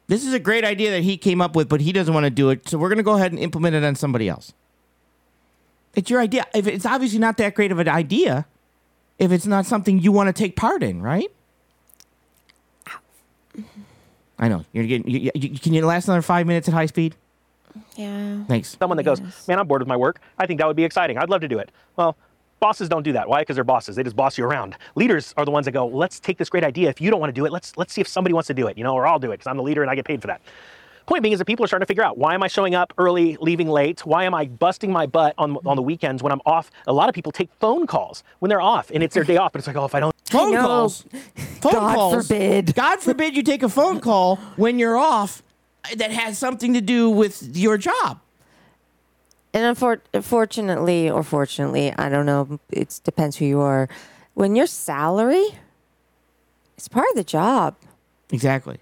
[0.08, 2.30] This is a great idea that he came up with, but he doesn't want to
[2.30, 2.68] do it.
[2.68, 4.52] So we're going to go ahead and implement it on somebody else.
[5.96, 6.46] It's your idea.
[6.54, 8.46] If it's obviously not that great of an idea,
[9.18, 11.30] if it's not something you want to take part in, right?
[14.38, 15.10] I know you're getting.
[15.10, 17.16] You, you, can you last another five minutes at high speed?
[17.96, 18.44] Yeah.
[18.48, 18.78] Thanks.
[18.80, 19.48] someone that goes, Yes.
[19.48, 20.22] man, I'm bored with my work.
[20.38, 21.18] I think that would be exciting.
[21.18, 21.72] I'd love to do it.
[21.98, 22.16] Well,
[22.60, 23.28] bosses don't do that.
[23.28, 23.42] Why?
[23.42, 23.96] Because they're bosses.
[23.96, 24.76] They just boss you around.
[24.96, 26.90] Leaders are the ones that go, let's take this great idea.
[26.90, 28.68] If you don't want to do it, let's let's see if somebody wants to do
[28.68, 30.22] it, you know, or I'll do it because I'm the leader and I get paid
[30.22, 30.42] for that.
[31.10, 32.94] Point being is that people are starting to figure out why am I showing up
[33.00, 34.06] early, leaving late?
[34.06, 36.70] Why am I busting my butt on on the weekends when I'm off?
[36.86, 39.52] A lot of people take phone calls when they're off and it's their day off,
[39.52, 40.62] but it's like, oh, if I don't Phone know.
[40.62, 41.06] calls.
[41.62, 42.28] Phone God calls.
[42.28, 42.76] forbid.
[42.76, 45.42] God forbid you take a phone call when you're off
[45.96, 48.20] that has something to do with your job.
[49.52, 49.66] And
[50.14, 52.60] unfortunately, or fortunately, I don't know.
[52.70, 53.90] It depends who you are.
[54.36, 55.58] When your salary,
[56.78, 57.78] it's part of the job.
[58.30, 58.78] Exactly.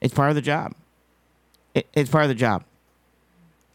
[0.00, 0.74] It's part of the job.
[1.74, 2.64] It, it's part of the job.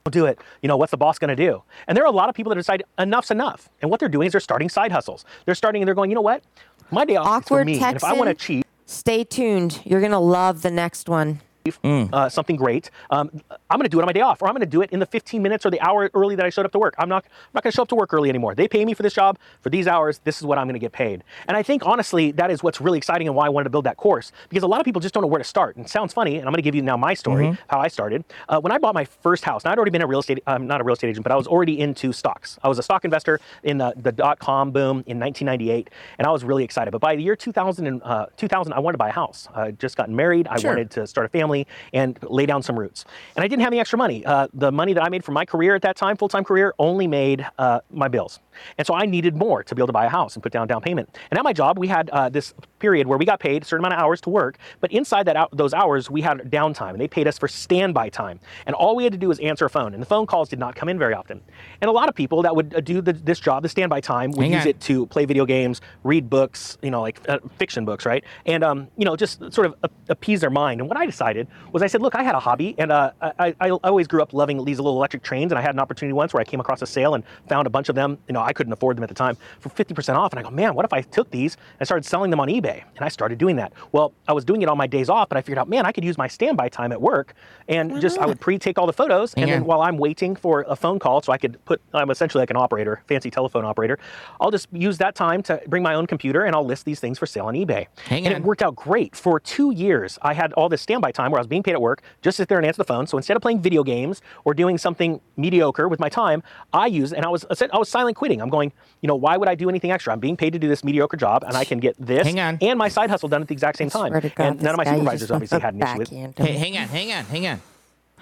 [0.10, 1.63] do it, you know, what's the boss going to do?
[1.88, 3.69] And there are a lot of people that decide enough's enough.
[3.81, 5.25] And what they're doing is they're starting side hustles.
[5.45, 6.43] They're starting and they're going, you know what?
[6.91, 7.79] My day off is for Awkward me.
[7.83, 8.55] And if I want to Texan.
[8.55, 9.81] achieve Stay tuned.
[9.83, 11.41] You're gonna love the next one.
[11.84, 13.30] Uh, something great, um,
[13.69, 14.91] I'm going to do it on my day off, or I'm going to do it
[14.91, 16.95] in the 15 minutes or the hour early that I showed up to work.
[16.97, 18.56] I'm not, I'm not going to show up to work early anymore.
[18.56, 20.19] They pay me for this job for these hours.
[20.23, 21.23] This is what I'm going to get paid.
[21.47, 23.86] And I think honestly, that is what's really exciting and why I wanted to build
[23.86, 25.75] that course because a lot of people just don't know where to start.
[25.75, 27.88] And it sounds funny, and I'm going to give you now my story, how I
[27.88, 28.23] started.
[28.49, 30.67] Uh, when I bought my first house, and I'd already been a real estate, I'm
[30.67, 32.60] not a real estate agent, but I was already into stocks.
[32.63, 36.32] I was a stock investor in the, the dot com boom in 1998, and I
[36.32, 36.91] was really excited.
[36.91, 39.47] But by the year 2000, and, uh, 2000 I wanted to buy a house.
[39.56, 40.47] I just gotten married.
[40.47, 40.71] I Sure.
[40.71, 41.57] wanted to start a family
[41.93, 43.06] and lay down some roots.
[43.36, 44.26] And I didn't have any extra money.
[44.26, 46.74] Uh, the money that I made from my career at that time, full time career,
[46.78, 48.39] only made uh, my bills.
[48.78, 50.67] And so I needed more to be able to buy a house and put down
[50.67, 51.17] down payment.
[51.32, 53.84] And at my job, we had uh, this period where we got paid a certain
[53.86, 57.08] amount of hours to work, but inside that those hours, we had downtime, and they
[57.08, 58.39] paid us for standby time.
[58.65, 60.60] And all we had to do was answer a phone, and the phone calls did
[60.60, 61.41] not come in very often.
[61.82, 64.32] And a lot of people that would uh, do the, this job, the standby time,
[64.32, 64.67] would Hang use on.
[64.67, 68.24] it to play video games, read books, you know, like uh, fiction books, right?
[68.46, 69.76] And um, you know, just sort of
[70.10, 70.82] appease their mind.
[70.82, 73.32] And what I decided was, I said, look, I had a hobby, and uh, I,
[73.39, 76.13] I, I always grew up loving these little electric trains, and I had an opportunity
[76.13, 78.17] once where I came across a sale and found a bunch of them.
[78.28, 80.49] You know, I couldn't afford them at the time for 50% off, and I go,
[80.49, 82.83] man, what if I took these and started selling them on eBay?
[82.95, 83.73] And I started doing that.
[83.91, 85.91] Well, I was doing it on my days off, but I figured out, man, I
[85.91, 87.33] could use my standby time at work,
[87.67, 90.75] and just I would pre-take all the photos, and then while I'm waiting for a
[90.75, 93.99] phone call, so I could put, I'm essentially like an operator, fancy telephone operator.
[94.39, 97.19] I'll just use that time to bring my own computer and I'll list these things
[97.19, 97.88] for sale on eBay.
[98.05, 98.41] Hang and on.
[98.41, 99.15] it worked out great.
[99.15, 101.81] For two years, I had all this standby time where I was being paid at
[101.81, 103.07] work, just sit there and answer the phone.
[103.07, 107.13] So instead of playing video games or doing something mediocre with my time, I used,
[107.13, 108.37] and I was, I was silent quitting.
[108.41, 108.71] I'm going,
[109.02, 110.13] you know, why would I do anything extra?
[110.13, 112.58] I'm being paid to do this mediocre job and I can get this Hang on.
[112.62, 114.12] and my side hustle done at the exact same time.
[114.13, 116.38] God, and none of my this guy, you supervisors obviously had an issue with backhand
[116.38, 116.45] him.
[116.45, 117.62] Hey, hang on, hang on, hang on.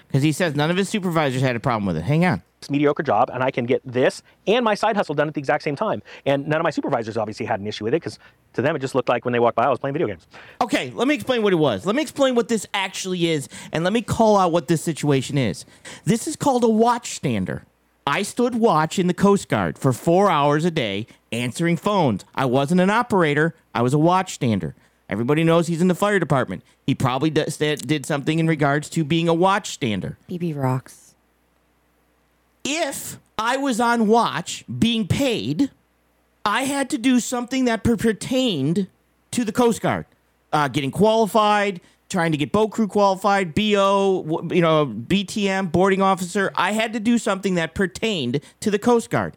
[0.06, 2.04] Because he says none of his supervisors had a problem with it.
[2.04, 2.42] Hang on.
[2.60, 5.40] this mediocre job and I can get this and my side hustle done at the
[5.40, 6.02] exact same time.
[6.24, 8.18] And none of my supervisors obviously had an issue with it because
[8.54, 10.26] to them it just looked like when they walked by I was playing video games.
[10.60, 11.84] Okay, let me explain what it was.
[11.84, 15.36] Let me explain what this actually is, and let me call out what this situation
[15.36, 15.64] is.
[16.04, 17.64] This is called a watch stander.
[18.06, 22.24] I stood watch in the Coast Guard for four hours a day answering phones.
[22.34, 24.74] I wasn't an operator, I was a watchstander.
[25.08, 26.62] Everybody knows he's in the fire department.
[26.86, 30.16] He probably did something in regards to being a watchstander.
[30.28, 31.14] BB rocks.
[32.64, 35.70] if I was on watch being paid,
[36.44, 38.88] I had to do something that per- pertained
[39.32, 40.06] to the Coast Guard,
[40.52, 46.52] uh, getting qualified, trying to get boat crew qualified, BO, you know, BTM, boarding officer.
[46.54, 49.36] I had to do something that pertained to the Coast Guard.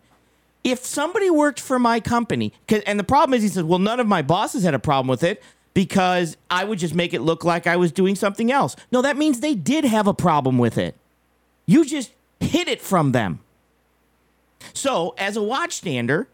[0.64, 2.54] If somebody worked for my company,
[2.86, 5.24] and the problem is, he said, well, none of my bosses had a problem with
[5.24, 5.42] it
[5.74, 8.76] because I would just make it look like I was doing something else.
[8.92, 10.96] No, that means they did have a problem with it.
[11.66, 13.40] You just hid it from them.
[14.74, 16.28] So, as a watchstander,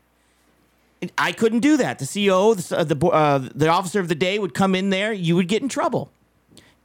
[1.17, 1.99] I couldn't do that.
[1.99, 5.13] The CEO, the, uh, the, uh, the officer of the day would come in there,
[5.13, 6.09] you would get in trouble.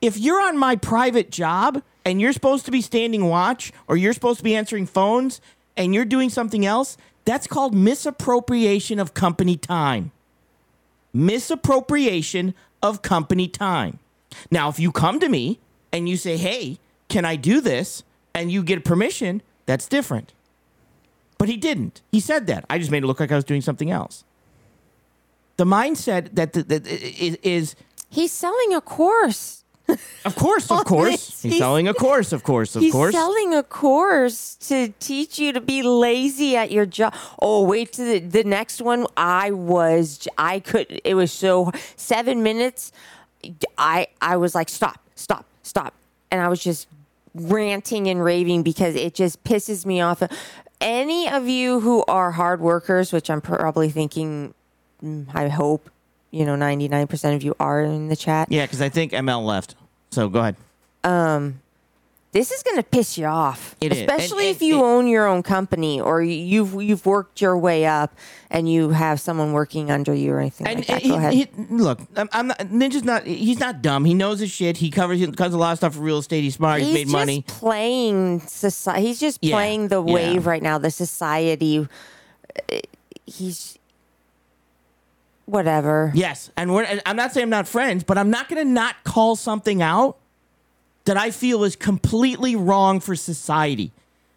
[0.00, 4.12] If you're on my private job and you're supposed to be standing watch or you're
[4.12, 5.40] supposed to be answering phones
[5.76, 10.10] and you're doing something else, that's called misappropriation of company time.
[11.12, 13.98] Misappropriation of company time.
[14.50, 15.58] Now, if you come to me
[15.92, 18.02] and you say, hey, can I do this?
[18.34, 20.32] And you get permission, that's different.
[21.36, 22.00] But he didn't.
[22.12, 22.64] He said that.
[22.70, 24.24] I just made it look like I was doing something else.
[25.56, 27.74] The mindset that, that, that is, is,
[28.08, 29.59] He's selling a course.
[30.24, 33.12] Of course, of course, he's He's- selling a course, of course, of He's course.
[33.12, 37.14] He's selling a course to teach you to be lazy at your job.
[37.40, 39.06] Oh, wait to the, the next one.
[39.16, 42.92] I was, I could, it was so, seven minutes.
[43.78, 45.94] I, I was like, stop, stop, stop.
[46.30, 46.86] And I was just
[47.34, 50.22] ranting and raving because it just pisses me off.
[50.80, 54.54] Any of you who are hard workers, which I'm probably thinking,
[55.02, 55.90] mm, I hope,
[56.30, 58.50] you know, 99% of you are in the chat.
[58.50, 59.74] yeah, because I think ML left.
[60.10, 60.56] So go ahead.
[61.04, 61.60] Um,
[62.32, 65.26] this is going to piss you off, It especially And- if you and- own your
[65.26, 68.14] own company or you've you've worked your way up
[68.50, 71.02] and you have someone working under you or anything And like that.
[71.02, 71.32] he- Go ahead.
[71.34, 72.58] he- look, I'm, I'm not.
[72.58, 73.24] Ninja's not.
[73.26, 74.04] He's not dumb.
[74.04, 74.76] He knows his shit.
[74.76, 75.18] He covers.
[75.18, 76.42] He covers a lot of stuff for real estate.
[76.44, 76.78] He's smart.
[76.82, 77.44] He's, He's made just money.
[77.48, 79.06] playing society.
[79.08, 80.14] He's just Yeah, playing the yeah.
[80.14, 80.78] wave right now.
[80.78, 81.88] The society.
[82.70, 82.76] uh,
[83.26, 83.76] He's
[85.50, 86.12] whatever.
[86.14, 86.84] Yes, and we're.
[86.84, 89.82] and I'm not saying I'm not friends, but I'm not going to not call something
[89.82, 90.16] out
[91.04, 93.92] that I feel is completely wrong for society.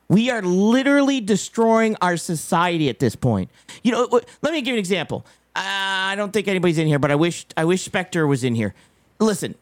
[0.09, 3.49] We are literally destroying our society at this point.
[3.83, 5.25] You know, let me give you an example.
[5.55, 8.55] Uh, I don't think anybody's in here, but I wish I wish Spectre was in
[8.55, 8.73] here.
[9.19, 9.55] Listen,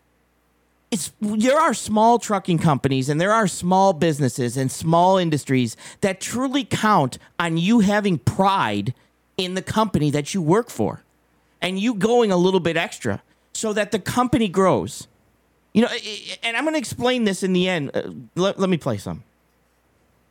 [0.90, 6.20] it's there are small trucking companies and there are small businesses and small industries that
[6.20, 8.94] truly count on you having pride
[9.38, 11.02] in the company that you work for
[11.62, 13.22] and you going a little bit extra
[13.54, 15.08] so that the company grows.
[15.74, 17.92] You know, I- I- and I'm going to explain this in the end.
[17.94, 19.24] Uh, let, let me play some.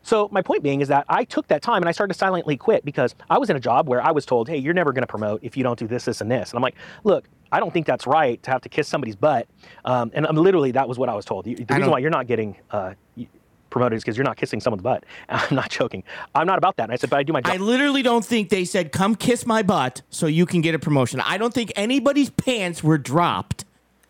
[0.03, 2.57] So my point being is that I took that time and I started to silently
[2.57, 5.03] quit because I was in a job where I was told, "Hey, you're never going
[5.03, 7.61] to promote if you don't do this, this, and this." And I'm like, "Look, I
[7.61, 9.47] don't think that's right to have to kiss somebody's butt."
[9.85, 11.45] Um, and I'm literally that was what I was told.
[11.45, 13.29] The the reason why you're not getting uh, y-
[13.71, 15.05] promoted is because you're not kissing someone's butt.
[15.29, 16.03] I'm not joking.
[16.35, 16.85] I'm not about that.
[16.85, 19.15] And I said, "But I do my job." I literally don't think they said, come
[19.15, 21.21] kiss my butt so you can get a promotion.
[21.21, 23.65] I don't think anybody's pants were dropped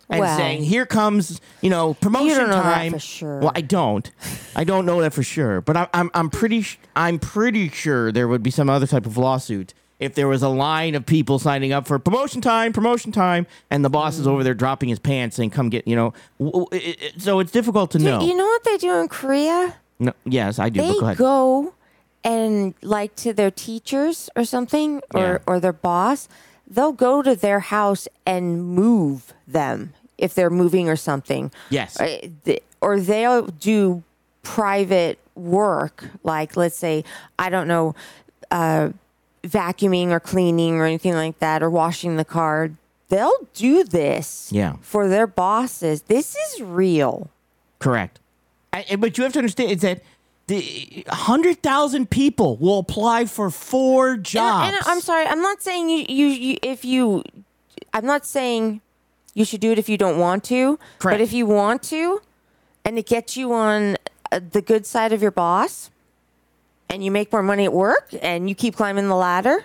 [0.09, 3.38] and Well, saying, here comes, you know, promotion you don't know that for sure.
[3.38, 4.11] Well, I don't.
[4.57, 5.61] I don't know that for sure.
[5.61, 9.16] But I'm, I'm, I'm, pretty, I'm pretty sure there would be some other type of
[9.16, 13.46] lawsuit if there was a line of people signing up for promotion time, promotion time,
[13.70, 14.20] and the boss Mm.
[14.20, 16.12] is over there dropping his pants saying, come get, you know.
[16.38, 18.20] w- w- it- it- so it's difficult to Do- know.
[18.22, 19.74] You know what they do in Korea?
[19.98, 20.80] no, yes, I do.
[20.80, 21.16] They go ahead.
[21.18, 21.74] go
[22.24, 25.38] and like to their teachers or something or, Yeah.
[25.46, 26.28] or their boss,
[26.68, 31.50] they'll go to their house and move them if they're moving or something.
[31.68, 31.98] Yes.
[32.80, 34.02] Or they'll do
[34.42, 37.04] private work, like let's say,
[37.38, 37.94] I don't know,
[38.50, 38.90] uh,
[39.42, 42.70] vacuuming or cleaning or anything like that, or washing the car.
[43.09, 44.74] They'll do this Yeah.
[44.83, 46.03] for their bosses.
[46.03, 47.29] This is real.
[47.81, 48.20] Correct.
[48.72, 50.03] I, but you have to understand is that
[50.46, 54.68] the hundred thousand people will apply for four jobs.
[54.68, 57.24] and I'm sorry, I'm not saying you, you, you if you,
[57.92, 58.81] I'm not saying
[59.35, 60.79] you should do it if you don't want to.
[60.98, 61.14] Correct.
[61.18, 62.20] But if you want to,
[62.85, 63.96] and it gets you on
[64.31, 65.90] uh, the good side of your boss,
[66.90, 69.64] and you make more money at work, and you keep climbing the ladder,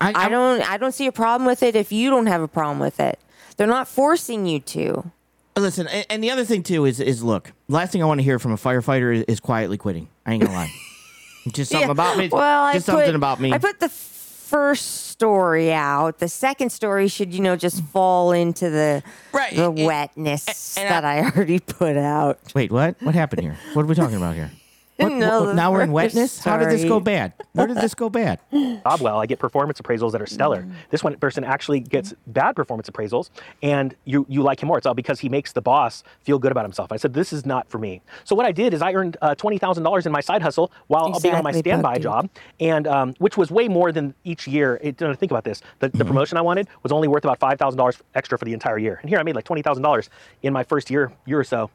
[0.00, 1.76] I I'm- don't, I don't see a problem with it.
[1.76, 3.18] If you don't have a problem with it,
[3.56, 5.10] they're not forcing you to.
[5.56, 7.52] Listen, and, and the other thing too is is look.
[7.68, 10.08] Last thing I want to hear from a firefighter is, is quietly quitting.
[10.24, 10.72] I ain't gonna lie.
[11.52, 11.92] just something Yeah.
[11.92, 12.28] about me.
[12.32, 13.52] Well, just I something put, about me.
[13.52, 16.18] I put the first story out.
[16.20, 19.54] The second story should, you know, just fall into the Right.
[19.54, 22.38] the And- wetness and that I- I, already put out.
[22.54, 22.96] Wait, what?
[23.00, 23.58] What happened here?
[23.74, 24.50] What are we talking about here?
[24.96, 26.38] What, No, what- now we're in wetness.
[26.44, 27.32] How did this go bad?
[27.52, 28.40] Where did this go bad?
[28.52, 30.66] job well, I get performance appraisals that are stellar.
[30.90, 33.30] This one person actually gets bad performance appraisals,
[33.62, 34.78] and you you like him more.
[34.78, 36.92] It's all because he makes the boss feel good about himself.
[36.92, 38.02] I said this is not for me.
[38.24, 40.70] So what I did is I earned uh, twenty thousand dollars in my side hustle
[40.88, 42.02] while being on my standby Bucky.
[42.02, 42.28] job,
[42.60, 44.78] and um, which was way more than each year.
[44.82, 47.38] It, you know, think about this: the, the promotion I wanted was only worth about
[47.38, 49.82] five thousand dollars extra for the entire year, and here I made like twenty thousand
[49.82, 50.10] dollars
[50.42, 51.70] in my first year year or so.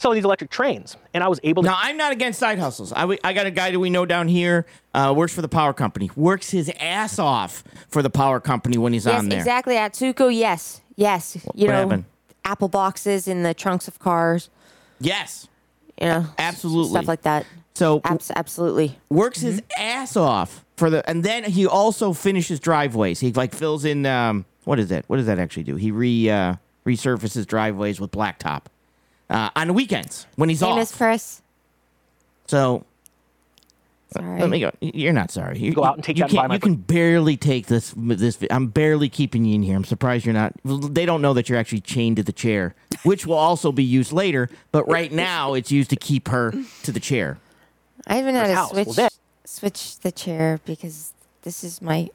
[0.00, 2.90] Selling these electric trains, and I was able to Now I'm not against side hustles.
[2.92, 5.48] I, w- I got a guy that we know down here uh, works for the
[5.48, 6.10] power company.
[6.16, 9.38] Works his ass off for the power company when he's Yes, on there.
[9.38, 9.76] exactly.
[9.76, 11.36] At Tsuko, yes, yes.
[11.54, 12.04] You what know, happened?
[12.46, 14.48] apple boxes in the trunks of cars.
[15.00, 15.48] Yes.
[16.00, 16.92] You know, Absolutely.
[16.92, 17.44] stuff like that.
[17.74, 18.98] So Abs- absolutely.
[19.10, 23.20] works his ass off for the, and then he also finishes driveways.
[23.20, 24.06] He like fills in.
[24.06, 25.04] Um, what is that?
[25.08, 25.76] What does that actually do?
[25.76, 26.54] He re uh,
[26.86, 28.62] resurfaces driveways with blacktop
[29.30, 30.98] uh, on the weekends when he's Famous off.
[30.98, 31.42] press.
[32.46, 32.84] so
[34.12, 34.40] Sorry.
[34.40, 34.72] let me go.
[34.80, 35.60] You're not sorry.
[35.60, 37.94] You Go out and take you that and can't- my You can barely take this.
[37.96, 38.38] This.
[38.50, 39.76] I'm barely keeping you in here.
[39.76, 40.52] I'm surprised you're not.
[40.64, 42.74] They don't know that you're actually chained to the chair,
[43.04, 44.50] which will also be used later.
[44.72, 46.52] But right now, it's used to keep her
[46.82, 47.38] to the chair.
[48.08, 48.72] I haven't had to house.
[48.72, 49.12] Well, switch
[49.44, 51.12] switch the chair because
[51.42, 52.08] this is my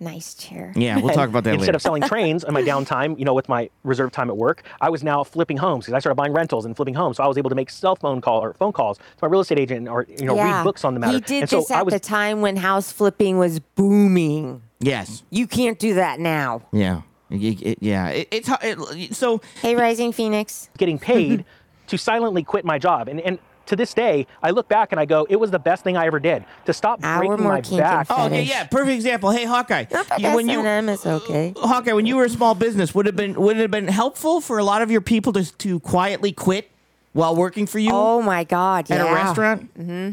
[0.00, 0.72] nice chair.
[0.76, 1.76] Yeah, we'll talk about that Instead later.
[1.76, 4.90] of selling trains in my downtime, you know, with my reserve time at work, I
[4.90, 7.16] was now flipping homes because I started buying rentals and flipping homes.
[7.16, 9.40] So I was able to make cell phone call or phone calls to my real
[9.40, 11.14] estate agent or you know read books on the matter.
[11.14, 14.62] He did and so this I at was the time when house flipping was booming.
[14.80, 15.22] yes.
[15.30, 16.62] You can't do that now.
[16.72, 17.02] Yeah.
[17.30, 18.08] It- it- yeah.
[18.08, 19.40] It, it's ho- it, so.
[19.60, 20.70] Hey, Rising Phoenix.
[20.78, 21.44] getting paid
[21.88, 23.08] to silently quit my job.
[23.08, 23.38] And, and
[23.68, 26.06] to this day, I look back and I go, it was the best thing I
[26.06, 28.06] ever did to stop Our breaking more my kink and back.
[28.08, 28.20] fun.
[28.20, 29.30] Oh, okay, yeah, perfect example.
[29.30, 29.84] Hey, Hawkeye,
[30.18, 31.54] you- when you is okay.
[31.56, 33.88] Hawkeye, when you were a small business, would it have been would it have been
[33.88, 36.70] helpful for a lot of your people to to quietly quit
[37.12, 38.90] while working for you Oh my God!
[38.90, 39.10] at yeah.
[39.10, 39.78] a restaurant?
[39.78, 40.12] Mm-hmm.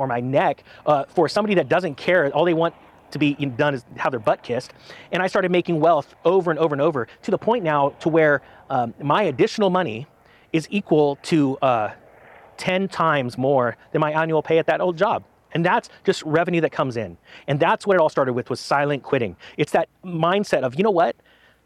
[0.00, 2.30] or my neck uh, for somebody that doesn't care.
[2.34, 2.74] All they want
[3.12, 4.72] to be done is have their butt kissed.
[5.12, 8.08] And I started making wealth over and over and over to the point now to
[8.08, 10.06] where um, my additional money
[10.52, 11.90] is equal to uh,
[12.58, 15.24] 10 times more than my annual pay at that old job.
[15.52, 17.16] And that's just revenue that comes in.
[17.46, 19.36] And that's what it all started with was silent quitting.
[19.56, 21.14] It's that mindset of, you know what?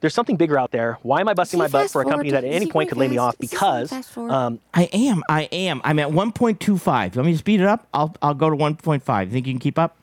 [0.00, 0.98] There's something bigger out there.
[1.02, 3.08] Why am I busting my butt for a company that at any point could lay
[3.08, 5.24] me off Is he going because um, I am.
[5.28, 5.80] I am.
[5.82, 7.16] I'm at 1.25.
[7.16, 7.88] Let me speed it up.
[7.92, 9.24] I'll I'll go to 1.5.
[9.24, 9.96] You think you can keep up?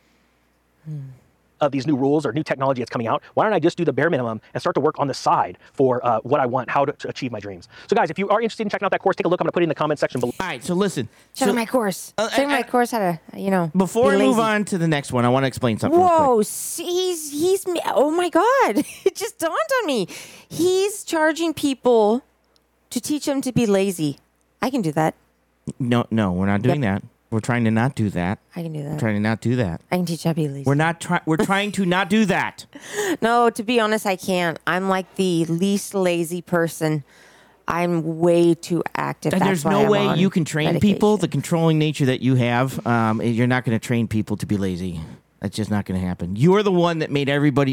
[1.62, 3.86] Of these new rules or new technology that's coming out, why don't I just do
[3.86, 6.70] the bare minimum and start to work on the side for uh, what I want,
[6.70, 7.68] how to, to achieve my dreams?
[7.88, 9.39] So, guys, if you are interested in checking out that course, take a look.
[9.41, 10.34] I'm going to put it in the comment section below.
[10.39, 10.64] All right.
[10.64, 11.08] So listen.
[11.34, 12.14] Show so me my course.
[12.18, 13.72] Uh, Show me my course how to, you know.
[13.76, 15.99] before be we move on to the next one, I want to explain something.
[15.99, 17.80] Whoa, he's he's me.
[17.86, 18.86] Oh my god!
[19.06, 20.08] It just dawned on me.
[20.49, 22.24] He's charging people
[22.89, 24.20] to teach them to be lazy.
[24.62, 25.16] I can do that.
[25.80, 27.01] No, no, we're not doing Yep.
[27.01, 27.08] that.
[27.32, 28.39] We're trying to not do that.
[28.55, 28.91] I can do that.
[28.93, 29.82] We're trying to not do that.
[29.91, 30.63] I can teach to.
[30.65, 31.21] We're not trying.
[31.26, 32.65] We're trying to not do that.
[33.21, 34.59] no, to be honest, I can't.
[34.67, 37.03] I'm like the least lazy person.
[37.67, 39.34] I'm way too active.
[39.34, 41.17] And That's there's why no I'm way on you can train people.
[41.17, 44.55] The controlling nature that you have, um, you're not going to train people to be
[44.55, 45.01] lazy.
[45.39, 46.36] That's just not going to happen.
[46.36, 47.71] You're the one that made everybody.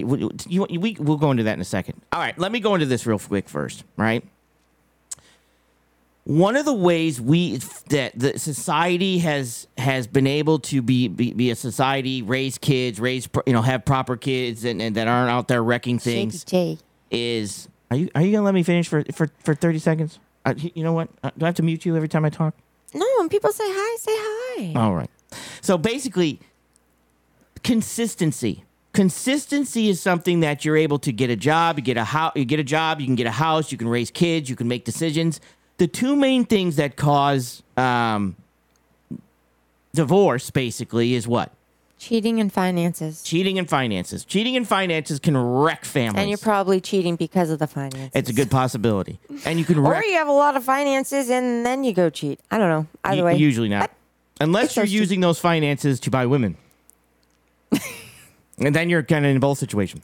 [0.48, 2.00] You, we, we'll go into that in a second.
[2.12, 3.84] All right, let me go into this real quick first.
[3.96, 4.24] Right.
[6.24, 7.56] One of the ways we
[7.88, 13.00] that the society has has been able to be be, be a society, raise kids,
[13.00, 16.44] raise you know have proper kids, and, and that aren't out there wrecking things
[17.10, 20.18] is are you are you gonna let me finish for for for thirty seconds?
[20.44, 21.08] Uh, you know what?
[21.22, 22.54] Uh, do I have to mute you every time I talk?
[22.94, 24.80] No, when people say hi, say hi.
[24.80, 25.10] All right.
[25.60, 26.40] So basically,
[27.62, 28.64] consistency.
[28.92, 32.44] Consistency is something that you're able to get a job, you get a house, you
[32.44, 34.84] get a job, you can get a house, you can raise kids, you can make
[34.84, 35.40] decisions.
[35.82, 38.36] The two main things that cause um,
[39.92, 41.50] divorce, basically, is what
[41.98, 43.20] Cheating and finances.
[43.24, 44.24] cheating and finances.
[44.24, 46.20] Cheating and finances can wreck families.
[46.20, 48.12] And you're probably cheating because of the finances.
[48.14, 50.04] it's a good possibility, and you can Or wreck.
[50.04, 52.38] you have a lot of finances and then you go cheat.
[52.52, 52.86] I don't know.
[53.02, 53.36] Either U- way.
[53.36, 53.90] Usually not.
[54.40, 56.56] Unless you're using those finances to buy women.
[58.58, 60.00] and then you're kind of in both situation.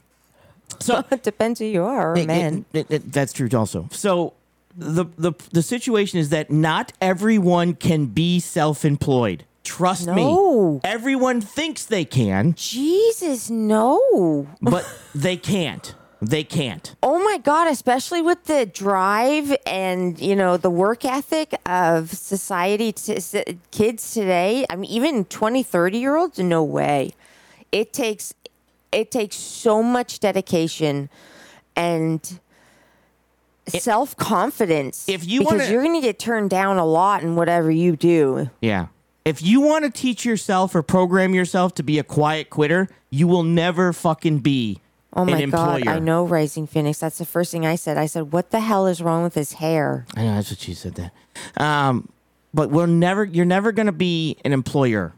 [0.81, 2.65] So it depends who you are, or it- man.
[2.73, 3.87] it- it- that's true also.
[3.93, 4.33] So
[4.79, 9.45] the, the the situation is that not everyone can be self-employed.
[9.63, 10.15] Trust No.
[10.15, 10.79] me.
[10.83, 14.47] Everyone thinks they can, Jesus, no.
[14.61, 15.93] but they can't.
[16.21, 16.95] They can't.
[17.01, 22.91] Oh my God, especially with the drive and, you know, the work ethic of society,
[22.91, 23.35] to, s-
[23.71, 24.65] kids today.
[24.69, 27.13] I mean, even 20, 30 year olds, no way.
[27.71, 28.33] It takes,
[28.91, 31.09] it takes so much dedication
[31.75, 32.39] and
[33.69, 35.07] self confidence.
[35.07, 37.95] if you because wanna- you're going to get turned down a lot in whatever you
[37.95, 38.49] do.
[38.61, 38.87] Yeah.
[39.25, 43.27] If you want to teach yourself or program yourself to be a quiet quitter, you
[43.27, 44.79] will never fucking be
[45.13, 45.87] Oh my an God.
[45.87, 46.99] I know Rising Phoenix.
[46.99, 47.97] That's the first thing I said.
[47.97, 50.05] I said, what the hell is wrong with his hair?
[50.15, 51.11] I know that's what she said that.
[51.61, 52.09] Um,
[52.53, 55.13] but we're never you're never going to be an employer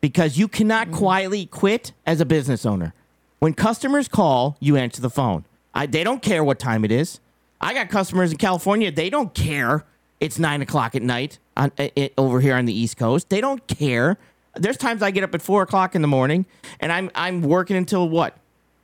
[0.00, 2.94] because you cannot quietly quit as a business owner.
[3.38, 5.44] When customers call, you answer the phone.
[5.74, 7.20] I, they don't care what time it is.
[7.60, 8.90] I got customers in California.
[8.90, 9.84] They don't care.
[10.20, 13.28] It's nine o'clock at night on, i i- over here on the East Coast.
[13.30, 14.18] They don't care.
[14.56, 16.46] There's times I get up at four o'clock in the morning
[16.80, 18.36] and I'm I'm working until what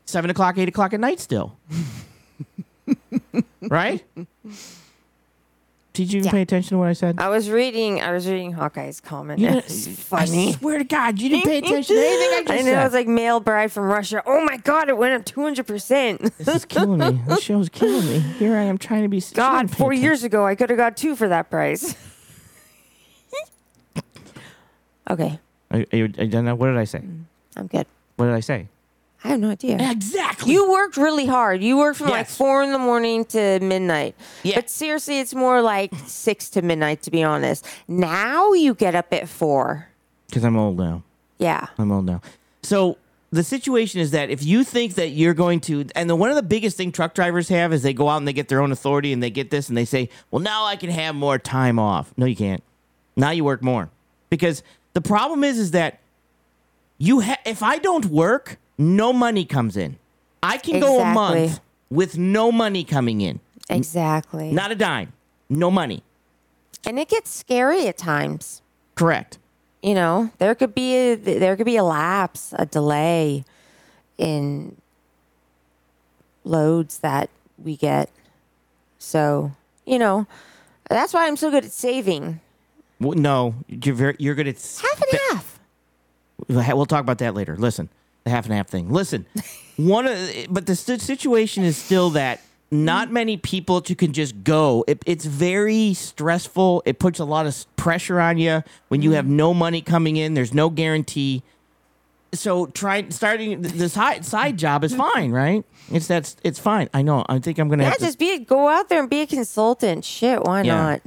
[0.07, 1.57] seven o'clock, eight o'clock at night still.
[3.63, 4.05] right?
[5.95, 6.31] Did you even Yeah.
[6.33, 7.21] pay attention to what I said?
[7.21, 8.03] I was reading.
[8.03, 9.39] I was reading Hawkeye's comment.
[9.39, 10.49] You It's didn't- funny.
[10.49, 12.87] I swear to God, you didn't pay attention to anything I just I know said.
[12.87, 14.21] it's like male bride from Russia.
[14.27, 16.21] Oh my god, it went up two hundred percent.
[16.39, 17.21] this is killing me.
[17.29, 18.19] This show's killing me.
[18.19, 19.21] Here I am trying to be.
[19.21, 20.05] she God, didn't pay four attention.
[20.05, 21.95] years ago I could have got two for that price.
[25.11, 25.39] okay,
[25.71, 26.57] Are, are you, are you done now?
[26.57, 26.99] What did I say?
[27.01, 27.23] Mm,
[27.57, 27.87] I'm good.
[28.17, 28.67] What did I say?
[29.25, 29.79] I have no idea.
[29.91, 30.53] Exactly.
[30.53, 31.63] You worked really hard.
[31.63, 32.37] You worked from like Yes.
[32.37, 34.15] four in the morning to midnight.
[34.43, 34.57] Yeah.
[34.57, 37.67] But seriously, it's more like six to midnight, to be honest.
[37.89, 39.89] Now you get up at four.
[40.29, 41.03] Because I'm old now.
[41.39, 41.67] Yeah.
[41.79, 42.21] I'm old now.
[42.63, 42.99] So
[43.31, 46.37] the situation is that if you think that you're going to, and the, one of
[46.37, 48.73] the biggest thing truck drivers have is they go out and they get their own
[48.73, 51.79] authority and they get this and they say, well, now I can have more time
[51.79, 52.13] off.
[52.19, 52.63] No, you can't.
[53.17, 53.89] Now you work more
[54.29, 54.63] because
[54.93, 56.01] the problem is, is that
[56.99, 59.97] you ha- if I don't work, no money comes in.
[60.43, 61.61] I can go a month
[61.91, 64.51] with no money coming in, Exactly.
[64.53, 65.13] not a dime,
[65.49, 66.03] no money.
[66.87, 68.61] and it gets scary at times.
[68.95, 69.39] Correct.
[69.83, 73.45] You know, there could be a, there could be a lapse, a delay
[74.19, 74.77] in
[76.45, 77.31] loads that
[77.63, 78.11] we get.
[78.99, 79.53] So,
[79.87, 80.27] you know,
[80.89, 82.41] that's why I'm so good at saving.
[83.01, 85.59] Well, no, you're very, you're good at Half and half.
[86.49, 87.57] We'll talk about that later.
[87.57, 87.89] Listen,
[88.25, 88.91] the half and half thing.
[88.91, 89.27] Listen,
[89.77, 90.19] one of
[90.51, 94.85] but the situation is still that not many people you can just go.
[94.87, 96.83] It, it's very stressful.
[96.85, 99.37] It puts a lot of pressure on you when you have mm-hmm.
[99.37, 100.35] no money coming in.
[100.35, 101.43] There's no guarantee.
[102.33, 105.03] So try starting this side side job is mm-hmm.
[105.13, 105.65] fine, right?
[105.93, 106.89] It's that's it's fine.
[106.93, 107.25] I know.
[107.29, 108.07] I think I'm gonna Yeah, have to.
[108.07, 110.05] just be go out there and be a consultant.
[110.05, 110.75] Shit, why Yeah.
[110.75, 111.03] not?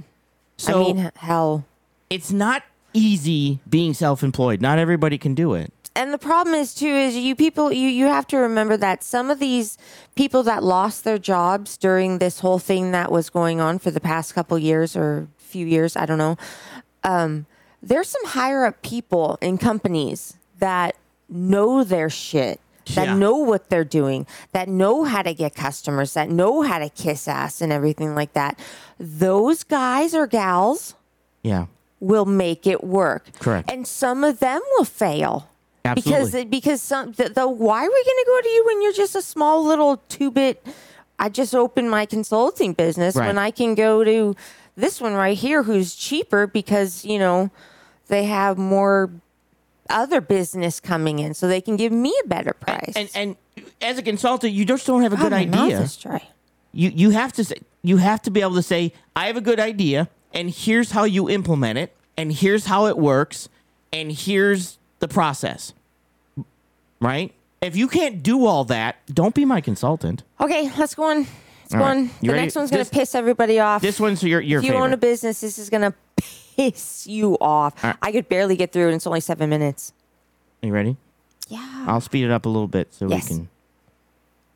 [0.57, 1.65] so I mean, hell.
[2.09, 2.63] it's not
[2.93, 4.61] easy being self-employed.
[4.61, 5.71] Not everybody can do it.
[5.97, 9.29] And the problem is too is you people you you have to remember that some
[9.29, 9.77] of these
[10.15, 13.99] people that lost their jobs during this whole thing that was going on for the
[13.99, 16.37] past couple years or few years i don't know
[17.03, 17.45] um,
[17.81, 20.95] there's some higher up people in companies that
[21.29, 22.59] know their shit
[22.95, 23.15] that Yeah.
[23.17, 27.27] know what they're doing that know how to get customers that know how to kiss
[27.27, 28.57] ass and everything like that
[28.99, 30.95] those guys or gals
[31.43, 31.65] Yeah.
[31.99, 33.23] will make it work.
[33.39, 33.71] Correct.
[33.71, 35.49] And some of them will fail.
[35.87, 36.45] Absolutely.
[36.45, 38.93] Because because some the, the why are we going to go to you when you're
[38.93, 40.65] just a small little two bit?
[41.19, 43.27] I just opened my consulting business Right.
[43.27, 44.35] when I can go to
[44.75, 47.49] this one right here who's cheaper because you know
[48.07, 49.09] they have more
[49.89, 52.93] other business coming in, so they can give me a better price.
[52.95, 53.35] And and
[53.81, 55.87] as a consultant, you just don't have a God, good idea.
[56.73, 59.41] you you have to say you have to be able to say I have a
[59.41, 63.49] good idea and here's how you implement it and here's how it works
[63.93, 65.73] and here's the process.
[66.99, 67.33] Right?
[67.61, 70.23] If you can't do all that, don't be my consultant.
[70.39, 71.17] Okay, let's go on.
[71.19, 71.97] Let's go All right.
[71.97, 72.03] on.
[72.03, 72.41] You The ready?
[72.43, 73.81] next one's going This- to piss everybody off.
[73.81, 74.85] This one's your your if you favorite.
[74.85, 75.93] own a business, this is gonna
[76.55, 77.83] piss you off.
[77.83, 77.97] All right.
[78.01, 78.87] I could barely get through it.
[78.87, 79.93] and It's only seven minutes.
[80.63, 80.97] Are you ready?
[81.49, 81.85] Yeah.
[81.87, 83.29] I'll speed it up a little bit so Yes.
[83.29, 83.49] we can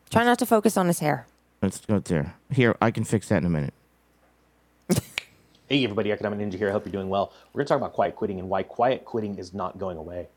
[0.09, 1.25] Try not to focus on his hair.
[1.61, 2.35] let's go there.
[2.51, 3.73] Here, I can fix that in a minute.
[5.69, 6.67] Hey, everybody, Economic Ninja here.
[6.67, 7.31] I hope you're doing well.
[7.53, 10.27] We're going to talk about quiet quitting and why quiet quitting is not going away.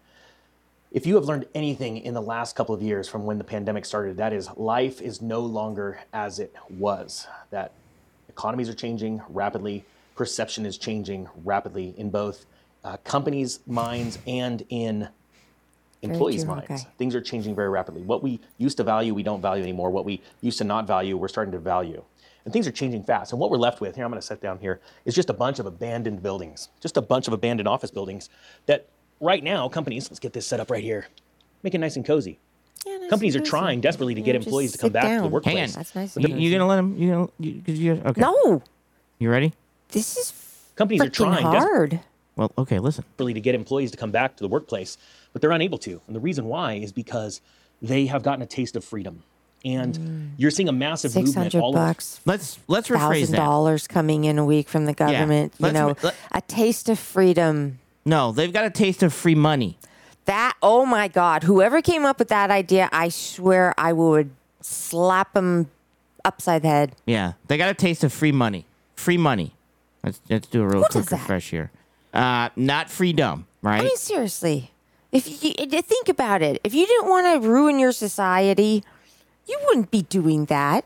[0.94, 3.84] If you have learned anything in the last couple of years from when the pandemic
[3.84, 7.26] started, that is life is no longer as it was.
[7.50, 7.72] That
[8.28, 9.84] economies are changing rapidly,
[10.14, 12.46] perception is changing rapidly in both
[12.84, 15.08] uh, companies' minds and in
[16.02, 16.70] employees' minds.
[16.70, 16.78] okay.
[16.96, 18.02] Things are changing very rapidly.
[18.02, 19.90] What we used to value, we don't value anymore.
[19.90, 22.04] What we used to not value, we're starting to value.
[22.44, 23.32] And things are changing fast.
[23.32, 25.34] And what we're left with, here, I'm going to sit down here, is just a
[25.34, 28.28] bunch of abandoned buildings, just a bunch of abandoned office buildings
[28.66, 28.86] that
[29.20, 31.06] right now, companies, let's get this set up right here,
[31.62, 32.38] make it nice and cozy.
[33.08, 35.54] Companies are trying desperately to get just employees to come sit back to the workplace.
[35.56, 35.70] Hang on.
[35.72, 36.16] That's nice.
[36.18, 36.96] You, you gonna let them?
[36.98, 37.30] You know?
[37.38, 38.20] You, 'cause you, okay.
[38.20, 38.62] No,
[39.18, 39.52] You ready?
[39.90, 40.32] this is
[40.76, 42.00] Companies are trying desperately hard.
[42.36, 42.78] Well, okay.
[42.80, 43.04] Listen.
[43.16, 44.98] to get employees to come back to the workplace,
[45.32, 46.00] but they're unable to.
[46.06, 47.40] And the reason why is because
[47.80, 49.22] they have gotten a taste of freedom.
[49.64, 51.14] And you're seeing a massive Mm.
[51.14, 53.36] Six movement hundred all bucks, Let's let's rephrase thousand that.
[53.38, 55.54] dollars coming in a week from the government.
[55.58, 57.78] you Let's know, let- a taste of freedom.
[58.04, 59.78] No, they've got a taste of free money.
[60.26, 61.42] That oh my god!
[61.42, 64.30] Whoever came up with that idea, I swear I would
[64.60, 65.70] slap them
[66.24, 66.96] upside the head.
[67.06, 68.64] Yeah, they got a taste of free money.
[68.96, 69.54] Free money.
[70.02, 71.20] Let's let's do a real Who quick does that?
[71.20, 71.70] refresh here.
[72.14, 73.80] Uh, not freedom, right?
[73.80, 74.70] I mean, seriously,
[75.12, 78.82] if you you- think about it, if you didn't want to ruin your society,
[79.46, 80.84] you wouldn't be doing that.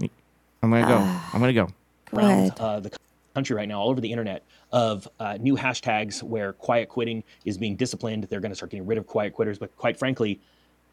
[0.00, 0.96] I'm gonna go.
[1.32, 1.68] I'm gonna go.
[2.10, 2.90] Go around uh, the
[3.34, 4.42] country right now, all over the internet,
[4.74, 8.24] of uh, new hashtags where quiet quitting is being disciplined.
[8.24, 9.56] They're going to start getting rid of quiet quitters.
[9.58, 10.40] But quite frankly,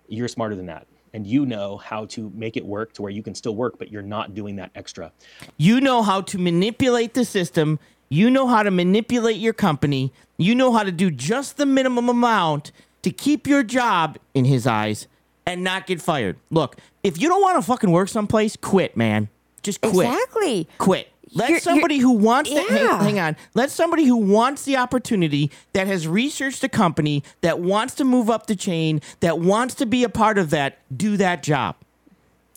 [0.08, 0.86] you're smarter than that.
[1.14, 3.92] and you know how to make it work to where you can still work, but
[3.92, 5.12] you're not doing that extra.
[5.58, 7.80] You know how to manipulate the system.
[8.10, 10.12] You know how to manipulate your company.
[10.38, 12.72] You know how to do just the minimum amount
[13.04, 15.08] to keep your job in his eyes
[15.46, 16.38] and not get fired.
[16.50, 19.28] Look, if you don't want to fucking work someplace, quit, man.
[19.64, 20.08] Just quit.
[20.08, 20.68] Exactly.
[20.78, 21.11] Quit.
[21.34, 23.36] Let You're- somebody you're- who wants to hang, hang on.
[23.54, 28.30] Let somebody who wants the opportunity, that has researched the company, that wants to move
[28.30, 31.76] up the chain, that wants to be a part of that, do that job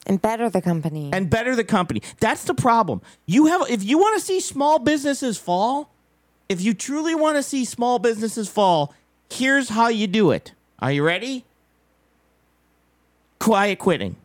[0.07, 1.11] And better the company.
[1.13, 2.03] and better the company.
[2.19, 3.01] That's the problem.
[3.27, 5.91] You have if you want to see small businesses fall,
[6.49, 8.93] if you truly want to see small businesses fall,
[9.31, 10.53] here's how you do it.
[10.81, 11.45] Are you ready?
[13.39, 14.17] Quiet quitting.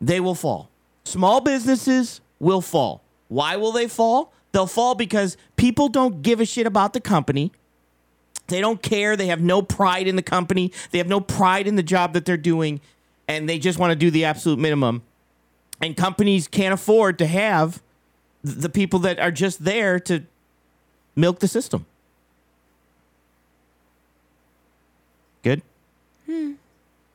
[0.00, 0.68] They will fall.
[1.04, 3.02] Small businesses will fall.
[3.28, 4.32] Why will they fall?
[4.52, 7.52] They'll fall because people don't give a shit about the company.
[8.48, 9.16] They don't care.
[9.16, 10.72] They have no pride in the company.
[10.90, 12.80] They have no pride in the job that they're doing.
[13.28, 15.02] And they just want to do the absolute minimum.
[15.82, 17.82] And companies can't afford to have
[18.42, 20.24] the people that are just there to
[21.14, 21.84] milk the system.
[25.42, 25.62] Good?
[26.26, 26.52] Hmm.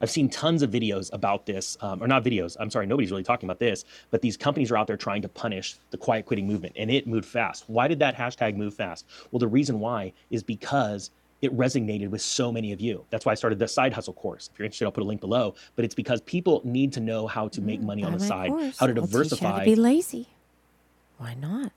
[0.04, 2.58] I've seen tons of videos about this, um, or not videos.
[2.60, 3.86] I'm sorry, nobody's really talking about this.
[4.12, 7.08] But these companies are out there trying to punish the quiet quitting movement, and it
[7.08, 7.64] moved fast.
[7.68, 9.06] Why did that hashtag move fast?
[9.32, 11.10] Well, the reason why is because
[11.42, 13.06] it resonated with so many of you.
[13.12, 14.50] That's why I started the side hustle course.
[14.52, 15.56] If you're interested, I'll put a link below.
[15.78, 18.78] But it's because people need to know how to make money on the side, course.
[18.78, 20.28] how to I'll teach you how diversify to be lazy.
[21.18, 21.72] Why not?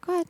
[0.00, 0.26] Go ahead.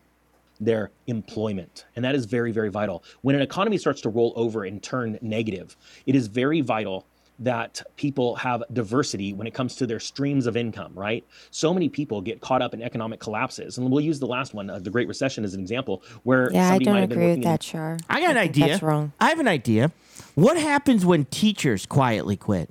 [0.65, 1.85] Their employment.
[1.97, 3.03] And that is very, very vital.
[3.23, 7.07] When an economy starts to roll over and turn negative, it is very vital
[7.41, 11.25] that people have diversity when it comes to their streams of income, right?
[11.51, 13.77] So many people get caught up in economic collapses.
[13.77, 16.67] And we'll use the last one, uh, the Great Recession, as an example, where Yeah,
[16.67, 17.99] I somebody might don't have been agree with working in- that, Char.
[18.09, 18.67] I got an think idea.
[18.69, 19.13] That's wrong.
[19.21, 19.91] I have an idea.
[20.37, 22.71] What happens when teachers quietly quit?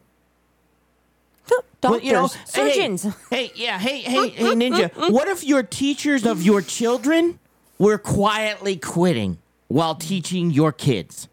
[1.51, 3.03] Well, Doctors, you know, surgeons.
[3.29, 5.11] Hey, hey, yeah, hey, hey, hey, Ninja.
[5.11, 7.37] What if your teachers of your children
[7.77, 11.27] were quietly quitting while teaching your kids?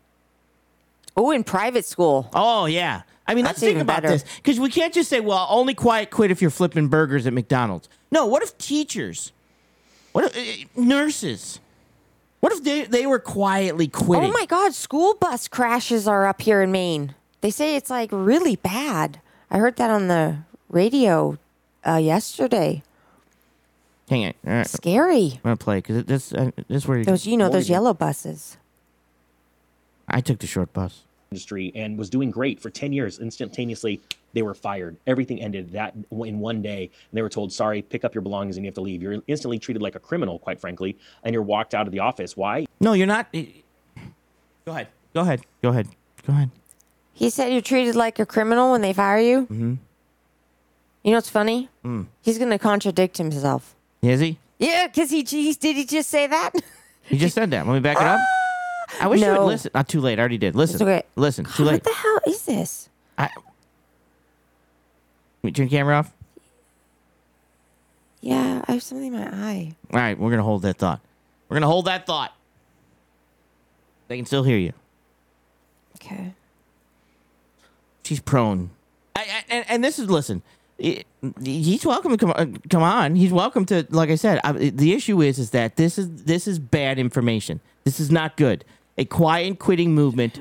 [1.16, 2.30] Oh, in private school.
[2.32, 3.03] Oh yeah.
[3.26, 4.14] I mean, let's That's think even about better.
[4.14, 7.32] this because we can't just say, "Well, only quiet quit if you're flipping burgers at
[7.32, 8.26] McDonald's." No.
[8.26, 9.32] What if teachers?
[10.12, 11.61] What if uh, nurses?
[12.41, 14.30] What if they they were quietly quitting?
[14.30, 17.14] Oh my God, school bus crashes are up here in Maine.
[17.41, 19.20] They say it's like really bad.
[19.51, 20.38] I heard that on the
[20.68, 21.38] radio
[21.86, 22.82] uh, yesterday.
[24.11, 24.37] Hang it.
[24.45, 24.67] All right.
[24.67, 25.33] Scary.
[25.37, 27.73] I'm gonna play because this uh, this is where Those, you know, those Morgan.
[27.73, 28.57] yellow buses.
[30.09, 31.03] I took the short bus.
[31.31, 34.01] industry and was doing great for 10 years instantaneously
[34.33, 38.05] they were fired everything ended that in one day and they were told sorry pick
[38.05, 40.61] up your belongings and you have to leave you're instantly treated like a criminal quite
[40.61, 43.33] frankly and you're walked out of the office why No, you're not.
[43.33, 44.89] Go ahead.
[45.15, 45.41] Go ahead.
[45.63, 45.87] Go ahead.
[46.27, 46.51] Go ahead.
[47.13, 49.43] He said you're treated like a criminal when they fire you.
[49.43, 49.75] Mm-hmm.
[51.05, 51.69] You know what's funny?
[51.85, 52.07] Mm.
[52.23, 53.77] He's going to contradict himself.
[54.03, 54.39] Is he?
[54.59, 56.53] Yeah, because he, he did he just say that?
[57.05, 57.67] He just said that.
[57.67, 58.21] Let me back it up.
[58.21, 59.41] Ah, I wish you No.
[59.41, 59.71] would listen.
[59.75, 60.19] Not too late.
[60.19, 60.55] I already did.
[60.55, 60.81] Listen.
[60.83, 61.03] Okay.
[61.17, 61.45] Listen.
[61.45, 61.85] Too what late.
[61.85, 62.89] the hell is this?
[63.19, 63.31] I,
[65.43, 66.13] Wait, turn the camera off.
[68.21, 69.75] Yeah, I have something in my eye.
[69.93, 71.01] All right, we're gonna hold that thought.
[71.49, 72.35] We're gonna hold that thought.
[74.09, 74.73] They can still hear you.
[75.97, 76.33] Okay.
[78.05, 78.71] She's prone.
[79.17, 80.43] I, I, and, and this is listen.
[80.83, 81.05] I-
[81.45, 82.57] He's welcome to come on.
[82.70, 83.14] Come on.
[83.14, 83.87] He's welcome to.
[83.91, 87.61] Like I said, I, the issue is is that this is this is bad information.
[87.85, 88.64] This is not good.
[88.97, 90.41] A quiet quitting movement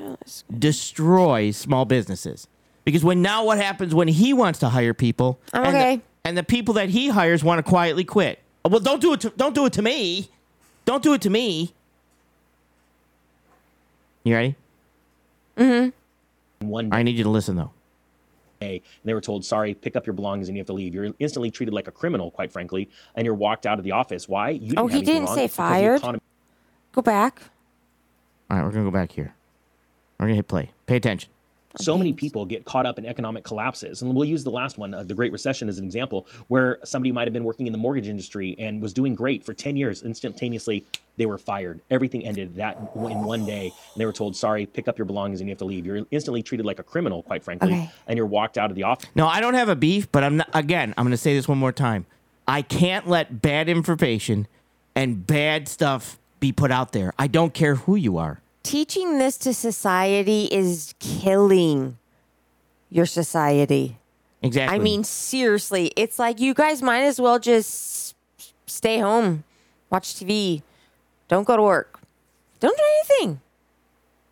[0.58, 2.46] destroys small businesses
[2.84, 5.38] because when now what happens when he wants to hire people?
[5.52, 6.00] I'm and the- okay.
[6.24, 8.38] and the people that he hires want to quietly quit.
[8.64, 9.20] Well, don't do it.
[9.22, 10.30] To, don't do it to me.
[10.86, 11.74] Don't do it to me.
[14.24, 14.54] You ready?
[15.56, 15.92] in
[16.60, 17.70] one I need you to listen though.
[18.60, 20.94] Day and they were told sorry pick up your belongings and you have to leave
[20.94, 24.28] you're instantly treated like a criminal quite frankly and you're walked out of the office
[24.28, 25.96] why you didn't Oh, have he anything didn't say It's because the fired?
[25.98, 26.22] economy-
[26.92, 27.42] Go back.
[28.50, 29.32] All right, we're gonna go back here.
[30.18, 30.72] We're gonna hit play.
[30.86, 31.30] Pay attention.
[31.76, 34.92] So many people get caught up in economic collapses and we'll use the last one
[34.92, 37.78] uh, the great recession as an example where somebody might have been working in the
[37.78, 40.84] mortgage industry and was doing great for 10 years instantaneously
[41.16, 44.88] they were fired everything ended that in one day and they were told sorry pick
[44.88, 47.44] up your belongings and you have to leave you're instantly treated like a criminal quite
[47.44, 47.90] frankly Okay.
[48.08, 50.38] and you're walked out of the office No, I don't have a beef, but I'm
[50.38, 50.48] not.
[50.54, 52.06] Again, I'm gonna say this one more time.
[52.48, 54.48] I can't let bad information
[54.96, 57.12] and bad stuff be put out there.
[57.18, 58.40] I don't care who you are.
[58.62, 61.96] Teaching this to society is killing
[62.90, 63.96] your society.
[64.42, 64.74] Exactly.
[64.74, 68.14] I mean, seriously, it's like you guys might as well just
[68.66, 69.44] stay home,
[69.90, 70.62] watch TV,
[71.28, 72.00] don't go to work,
[72.58, 73.40] don't do anything,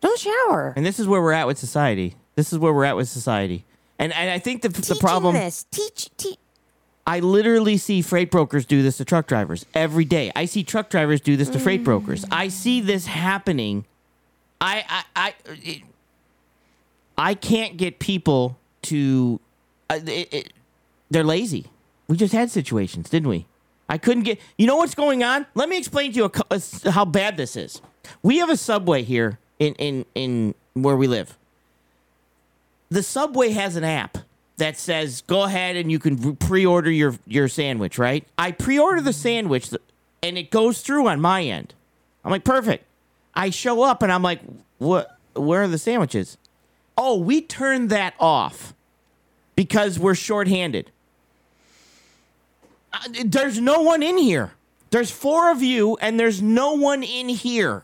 [0.01, 0.73] don't shower.
[0.75, 2.15] and this is where we're at with society.
[2.35, 3.65] This is where we're at with society.
[3.99, 5.35] And and I think the the problem.
[5.35, 5.65] this.
[5.71, 6.37] Teach, teach.
[7.05, 10.31] I literally see freight brokers do this to truck drivers every day.
[10.35, 12.23] I see truck drivers do this to freight brokers.
[12.31, 13.85] I see this happening.
[14.61, 15.83] I I I
[17.17, 19.39] I can't get people to.
[19.89, 20.53] Uh, it, it,
[21.09, 21.67] they're lazy.
[22.07, 23.45] We just had situations, didn't we?
[23.87, 24.39] I couldn't get.
[24.57, 25.45] You know what's going on?
[25.55, 27.81] Let me explain to you a, a how bad this is.
[28.21, 31.37] We have a subway here in in in where we live
[32.89, 34.17] the subway has an app
[34.57, 39.13] that says go ahead and you can pre-order your your sandwich right i pre-order the
[39.13, 39.69] sandwich
[40.21, 41.73] and it goes through on my end
[42.25, 42.85] i'm like perfect
[43.39, 44.39] i show up and i'm like
[44.77, 46.37] what where are the sandwiches
[46.97, 48.73] oh we turned that off
[49.55, 50.91] because we're shorthanded
[52.91, 54.51] Uh, there's no one in here
[54.91, 57.83] there's four of you and there's no one in here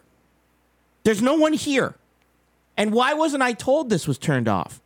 [1.03, 1.95] there's no one here
[2.77, 4.81] and why wasn't I told this was turned off?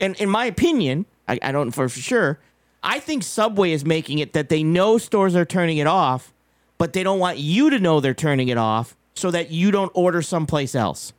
[0.00, 2.38] And in my opinion, I, I don't know for sure.
[2.82, 6.32] I think Subway is making it that they know stores are turning it off,
[6.78, 9.92] but they don't want you to know they're turning it off so that you don't
[9.94, 11.12] order someplace else.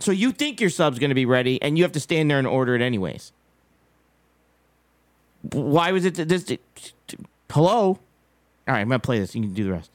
[0.00, 2.38] So you think your sub's going to be ready, and you have to stand there
[2.38, 3.32] and order it anyways.
[5.52, 6.50] Why was it this?
[7.50, 7.98] Hello.
[8.66, 9.34] All right, I'm gonna play this.
[9.34, 9.90] You can do the rest.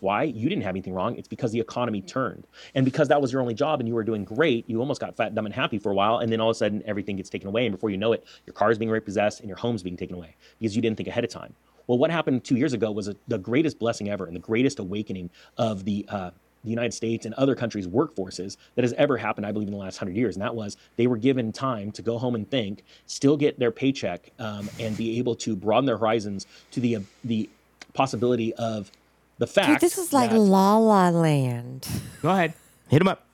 [0.00, 0.22] Why?
[0.22, 1.16] You didn't have anything wrong.
[1.16, 2.46] It's because the economy turned.
[2.74, 5.14] And because that was your only job and you were doing great, you almost got
[5.14, 6.18] fat, dumb, and happy for a while.
[6.18, 7.66] And then all of a sudden, everything gets taken away.
[7.66, 10.16] And before you know it, your car is being repossessed and your home's being taken
[10.16, 11.54] away because you didn't think ahead of time.
[11.86, 14.78] Well, what happened two years ago was a, the greatest blessing ever and the greatest
[14.78, 16.30] awakening of the, uh,
[16.64, 19.78] the United States and other countries' workforces that has ever happened, I believe, in the
[19.80, 20.34] last hundred years.
[20.36, 23.70] And that was they were given time to go home and think, still get their
[23.70, 27.50] paycheck, um, and be able to broaden their horizons to the uh, the
[27.92, 28.90] possibility of
[29.38, 29.68] the fact.
[29.68, 31.86] Dude, this is like that- La La Land.
[32.22, 32.54] Go ahead.
[32.88, 33.26] Hit him up.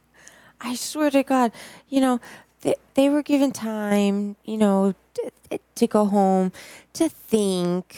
[0.61, 1.53] I swear to God,
[1.89, 2.21] you know,
[2.63, 6.53] they, they were given time, you know, to, to go home,
[6.95, 7.97] to think,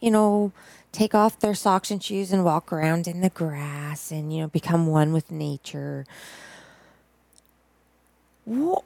[0.00, 0.52] you know,
[0.92, 4.48] take off their socks and shoes and walk around in the grass and, you know,
[4.48, 6.06] become one with nature.
[8.46, 8.82] Wha-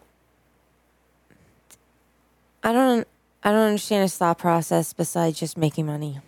[2.62, 3.06] I don't
[3.44, 6.18] I don't understand his thought process besides just making money.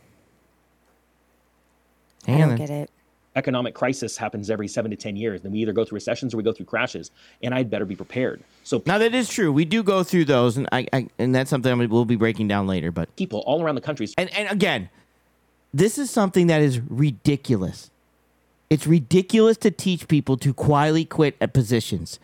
[2.29, 2.91] I don't get it.
[3.37, 5.41] Economic crisis happens every seven to 10 years.
[5.43, 7.11] Then we either go through recessions or we go through crashes.
[7.43, 8.43] And I'd better be prepared.
[8.65, 9.53] So Now that is true.
[9.53, 12.67] We do go through those, and I, I and that's something we'll be breaking down
[12.67, 12.91] later.
[12.91, 14.89] But people all around the country and and again,
[15.73, 17.91] this is something that is ridiculous.
[18.69, 22.19] It's ridiculous to teach people to quietly quit at positions.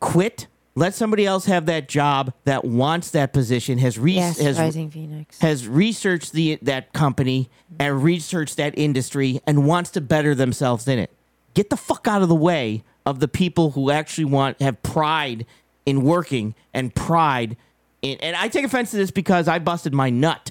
[0.00, 0.46] Quit.
[0.78, 3.78] Let somebody else have that job that wants that position.
[3.78, 5.38] Has re- Yes, has Rising Phoenix.
[5.40, 7.48] has researched the that company
[7.80, 11.10] and researched that industry and wants to better themselves in it.
[11.54, 15.46] Get the fuck out of the way of the people who actually want have pride
[15.86, 17.56] in working and pride
[18.02, 20.50] in and I take offense to this because I busted my nut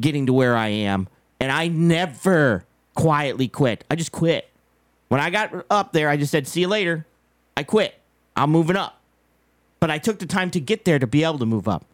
[0.00, 1.08] getting to where I am
[1.40, 2.64] and I never
[2.94, 3.82] quietly quit.
[3.90, 4.48] I just quit.
[5.08, 7.06] When I got up there, I just said, "See you later."
[7.56, 7.94] I quit.
[8.36, 9.00] I'm moving up.
[9.80, 11.84] But I took the time to get there to be able to move up.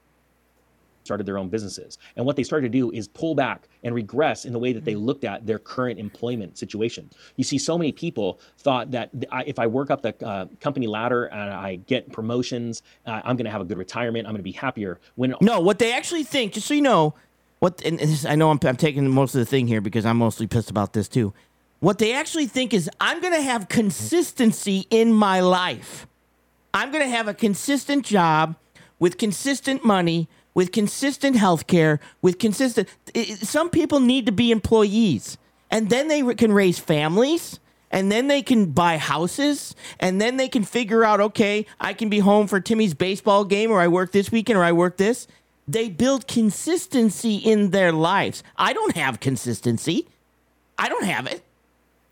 [1.03, 1.99] started their own businesses.
[2.17, 4.85] And what they started to do is pull back and regress in the way that
[4.85, 7.11] they looked at their current employment situation.
[7.37, 9.11] You see, so many people thought that
[9.47, 13.47] if I work up the uh, company ladder and I get promotions, uh, I'm going
[13.47, 14.27] to have a good retirement.
[14.27, 15.01] I'm going to be happier.
[15.17, 17.15] When No, what they actually think, just so you know,
[17.59, 20.19] what and this, I know I'm, I'm taking most of the thing here because I'm
[20.19, 21.33] mostly pissed about this too.
[21.81, 26.07] What they actually think is I'm going to have consistency in my life.
[26.73, 28.57] I'm going to have a consistent job
[28.99, 32.89] with consistent money, with consistent health care, with consistent.
[33.43, 35.39] Some people need to be employees,
[35.71, 37.59] and then they can raise families.
[37.93, 42.09] And then they can buy houses, and then they can figure out, okay, I can
[42.09, 45.27] be home for Timmy's baseball game, or I work this weekend, or I work this.
[45.67, 48.45] They build consistency in their lives.
[48.57, 50.07] I don't have consistency.
[50.79, 51.43] I don't have it.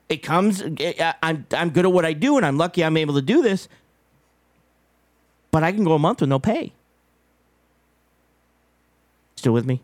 [0.09, 0.63] It comes.
[0.63, 3.23] Eh, eh, I'm I'm good at what I do, and I'm lucky I'm able to
[3.23, 3.69] do this.
[5.59, 6.73] But I can go a month with no pay.
[9.35, 9.83] Still with me?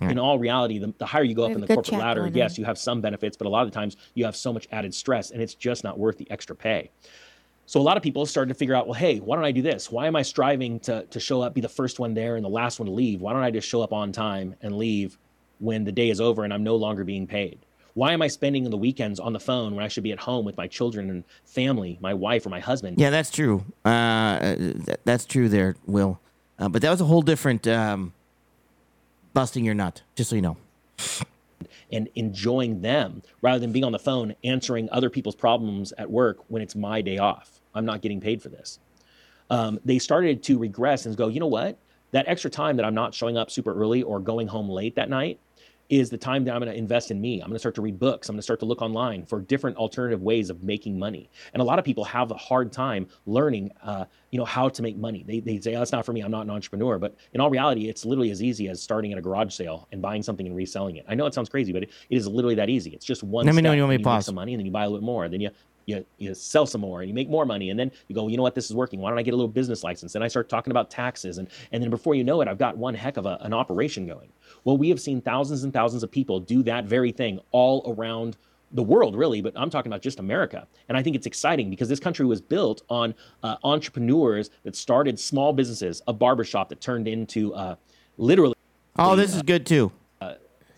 [0.00, 2.58] in all reality, the, the higher you go up in the corporate ladder, going yes,
[2.58, 4.92] you have some benefits, but a lot of the times you have so much added
[4.92, 6.90] stress and it's just not worth the extra pay.
[7.64, 9.62] So a lot of people started to figure out, well, hey, why don't I do
[9.62, 9.90] this?
[9.90, 12.50] Why am I striving to, to show up, be the first one there and the
[12.50, 13.22] last one to leave?
[13.22, 15.16] Why don't I just show up on time and leave
[15.58, 17.60] when the day is over and I'm no longer being paid?
[17.98, 20.44] Why am I spending the weekends on the phone when I should be at home
[20.44, 23.00] with my children and family, my wife or my husband?
[23.00, 23.64] Yeah, that's true.
[23.84, 26.20] Uh, th- that's true there, Will.
[26.60, 28.12] Uh, but that was a whole different um,
[29.34, 30.56] busting your nut, just so you know.
[31.92, 36.38] and enjoying them rather than being on the phone answering other people's problems at work
[36.46, 37.58] when it's my day off.
[37.74, 38.78] I'm not getting paid for this.
[39.50, 41.76] Um, they started to regress and go, you know what?
[42.10, 45.10] that extra time that I'm not showing up super early or going home late that
[45.10, 45.38] night
[45.88, 47.40] is the time that I'm going to invest in me.
[47.40, 48.28] I'm going to start to read books.
[48.28, 51.30] I'm going to start to look online for different alternative ways of making money.
[51.54, 54.82] And a lot of people have a hard time learning, uh, you know, how to
[54.82, 55.24] make money.
[55.26, 56.20] They, they say, oh, it's not for me.
[56.20, 56.98] I'm not an entrepreneur.
[56.98, 60.02] But in all reality, it's literally as easy as starting at a garage sale and
[60.02, 61.06] buying something and reselling it.
[61.08, 62.90] I know it sounds crazy, but it, it is literally that easy.
[62.90, 64.26] It's just one Let me know when you want me to make pause.
[64.26, 65.28] some money and then you buy a little bit more.
[65.28, 65.50] Then you
[65.88, 68.36] you, you sell some more and you make more money and then you go you
[68.36, 68.54] know what?
[68.54, 69.00] This is working.
[69.00, 70.14] Why don't i get a little business license?
[70.14, 72.76] And i start talking about taxes and, and then before you know it i've got
[72.76, 74.28] one heck of a, an operation going.
[74.64, 78.36] Well we have seen thousands and thousands of people do that very thing all around
[78.72, 80.66] the world really but i'm talking about just america.
[80.90, 85.18] And i think it's exciting because this country was built on uh, entrepreneurs that started
[85.18, 87.76] small businesses a barbershop that turned into uh,
[88.18, 88.54] literally
[89.00, 89.92] Oh, this is good too.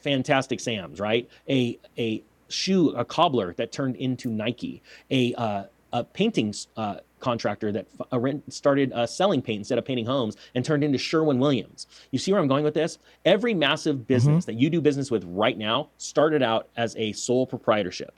[0.03, 1.29] Fantastic Sam's, right?
[1.49, 7.73] A a shoe a cobbler that turned into Nike, a uh, a painting uh, contractor
[7.73, 11.39] that f- uh, started uh, selling paint instead of painting homes and turned into Sherwin
[11.39, 11.87] Williams.
[12.11, 12.99] You see where I'm going with this?
[13.25, 17.47] Every massive business that you do business with right now started out as a sole
[17.47, 18.15] proprietorship.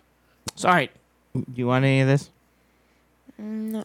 [0.54, 0.90] So, all right.
[1.34, 2.30] Do you want any of this?
[3.38, 3.84] No,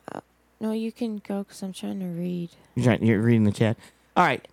[0.59, 2.49] no, you can go because I'm trying to read.
[2.75, 3.77] You're, trying, you're reading the chat.
[4.15, 4.45] All right.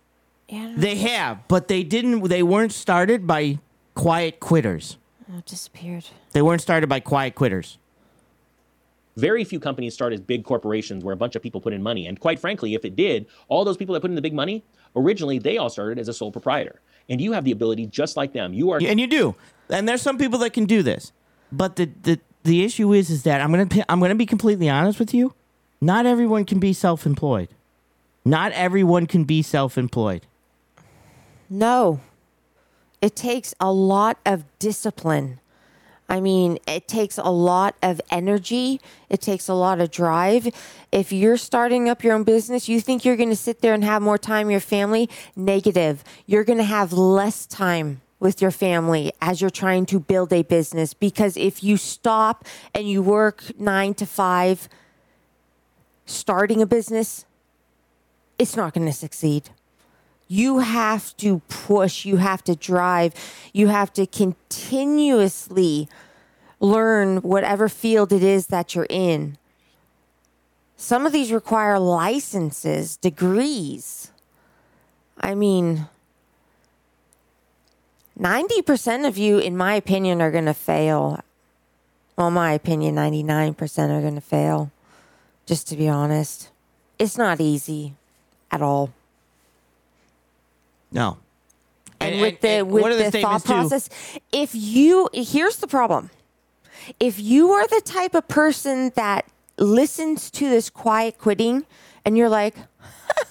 [0.47, 2.27] Yeah, I don't They have, but they didn't.
[2.29, 3.59] They weren't started by
[3.95, 4.97] quiet quitters.
[5.27, 6.05] Know, it disappeared.
[6.31, 7.77] They weren't started by quiet quitters.
[9.17, 12.05] Very few companies start as big corporations where a bunch of people put in money.
[12.05, 14.63] And quite frankly, if it did, all those people that put in the big money,
[14.95, 16.81] originally they all started as a sole proprietor.
[17.07, 18.53] And you have the ability, just like them.
[18.53, 19.35] You are and you do.
[19.69, 21.11] And there's some people that can do this.
[21.51, 24.99] But the the, the issue is is that I'm gonna I'm gonna be completely honest
[24.99, 25.33] with you.
[25.79, 27.49] Not everyone can be self-employed.
[28.25, 30.25] Not everyone can be self-employed.
[31.49, 31.99] No.
[33.05, 35.39] It takes a lot of discipline.
[36.09, 38.81] I mean, it takes a lot of energy.
[39.09, 40.47] It takes a lot of drive.
[40.91, 43.83] If you're starting up your own business, you think you're going to sit there and
[43.83, 45.07] have more time with your family?
[45.35, 46.03] Negative.
[46.25, 50.41] You're going to have less time with your family as you're trying to build a
[50.41, 52.43] business because if you stop
[52.73, 54.67] and you work nine to five
[56.07, 57.23] starting a business,
[58.39, 59.51] it's not going to succeed
[60.27, 63.13] you have to push, you have to drive,
[63.53, 65.87] you have to continuously
[66.59, 69.37] learn whatever field it is that you're in.
[70.77, 74.11] Some of these require licenses, degrees.
[75.21, 75.87] I mean,
[78.19, 81.21] 90% of you, in my opinion, are going to fail.
[82.17, 84.71] Well, my opinion, 99% are going to fail.
[85.45, 86.49] Just to be honest,
[86.97, 87.93] it's not easy
[88.51, 88.91] at all.
[90.91, 91.17] No.
[91.99, 93.69] and, with the with what are the, statements, thought too?
[93.69, 93.89] process
[94.31, 96.09] if you here's the problem
[96.99, 99.25] if you are the type of person that
[99.57, 101.65] listens to this quiet quitting
[102.03, 102.55] and you're like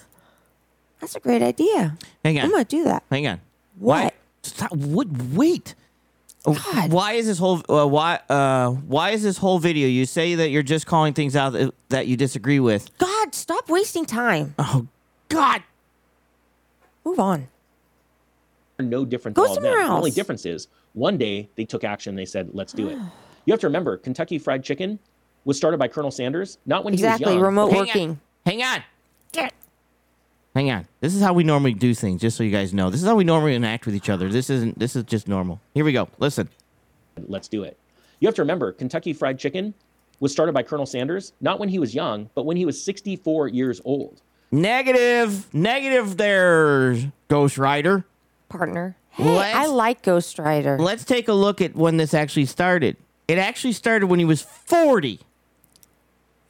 [0.99, 2.45] that's a great idea Hang on.
[2.45, 3.41] i'm gonna do that Hang on.
[3.77, 4.03] What?
[4.03, 4.11] Why?
[4.43, 4.71] Stop.
[4.73, 5.07] What?
[5.33, 5.75] Wait.
[6.45, 6.91] Oh, God.
[6.93, 9.87] Why is this whole uh, why uh, why is this whole video?
[9.87, 12.95] You say that you're just calling things out that, that you disagree with.
[12.99, 14.87] god stop wasting time Oh
[15.29, 15.63] God!
[17.05, 17.47] Move on
[18.79, 19.87] no different Go than all of them.
[19.87, 22.97] The only difference is one day they took action they said, let's do it.
[23.47, 24.97] You have to remember, Kentucky Fried Chicken
[25.43, 27.39] was started by Colonel Sanders, not when he was young.
[27.39, 28.21] remote Hang working On.
[28.43, 28.83] Hang on.
[30.55, 30.87] Hang on.
[30.99, 32.21] This is how we normally do things.
[32.21, 34.29] Just so you guys know, this is how we normally interact with each other.
[34.29, 34.79] This isn't.
[34.79, 35.61] This is just normal.
[35.75, 36.09] Here we go.
[36.17, 36.49] Listen.
[37.27, 37.77] let's do it.
[38.19, 39.75] You have to remember, Kentucky Fried Chicken
[40.21, 43.49] was started by Colonel Sanders, not when he was young, but when he was 64
[43.49, 44.23] years old.
[44.51, 45.53] Negative.
[45.53, 46.17] Negative.
[46.17, 46.95] There,
[47.27, 48.05] Ghost Rider.
[48.49, 52.45] partner hey, Let's- i like ghost rider Let's take a look at when this actually
[52.45, 52.95] started.
[53.27, 55.19] It actually started when he was 40.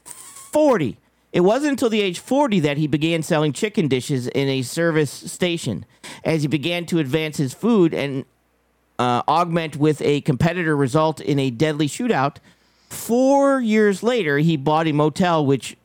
[0.03, 0.97] 40.
[1.31, 5.11] It wasn't until the age 40 that he began selling chicken dishes in a service
[5.11, 5.85] station.
[6.23, 8.25] As he began to advance his food and
[8.99, 12.37] uh, augment with a competitor result in a deadly shootout,
[12.89, 15.75] four years later, he bought a motel which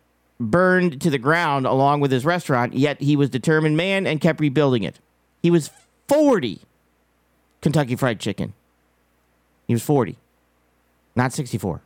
[0.41, 4.21] burned to the ground along with his restaurant, yet he was a determined man and
[4.21, 4.99] kept rebuilding it.
[5.43, 5.71] He was
[6.09, 6.61] 40.
[7.61, 8.55] Kentucky Fried Chicken.
[9.67, 10.17] He was 40,
[11.15, 11.81] not 64.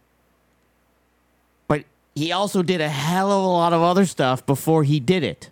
[1.68, 1.84] But
[2.14, 5.50] he also did a hell of a lot of other stuff before he did it.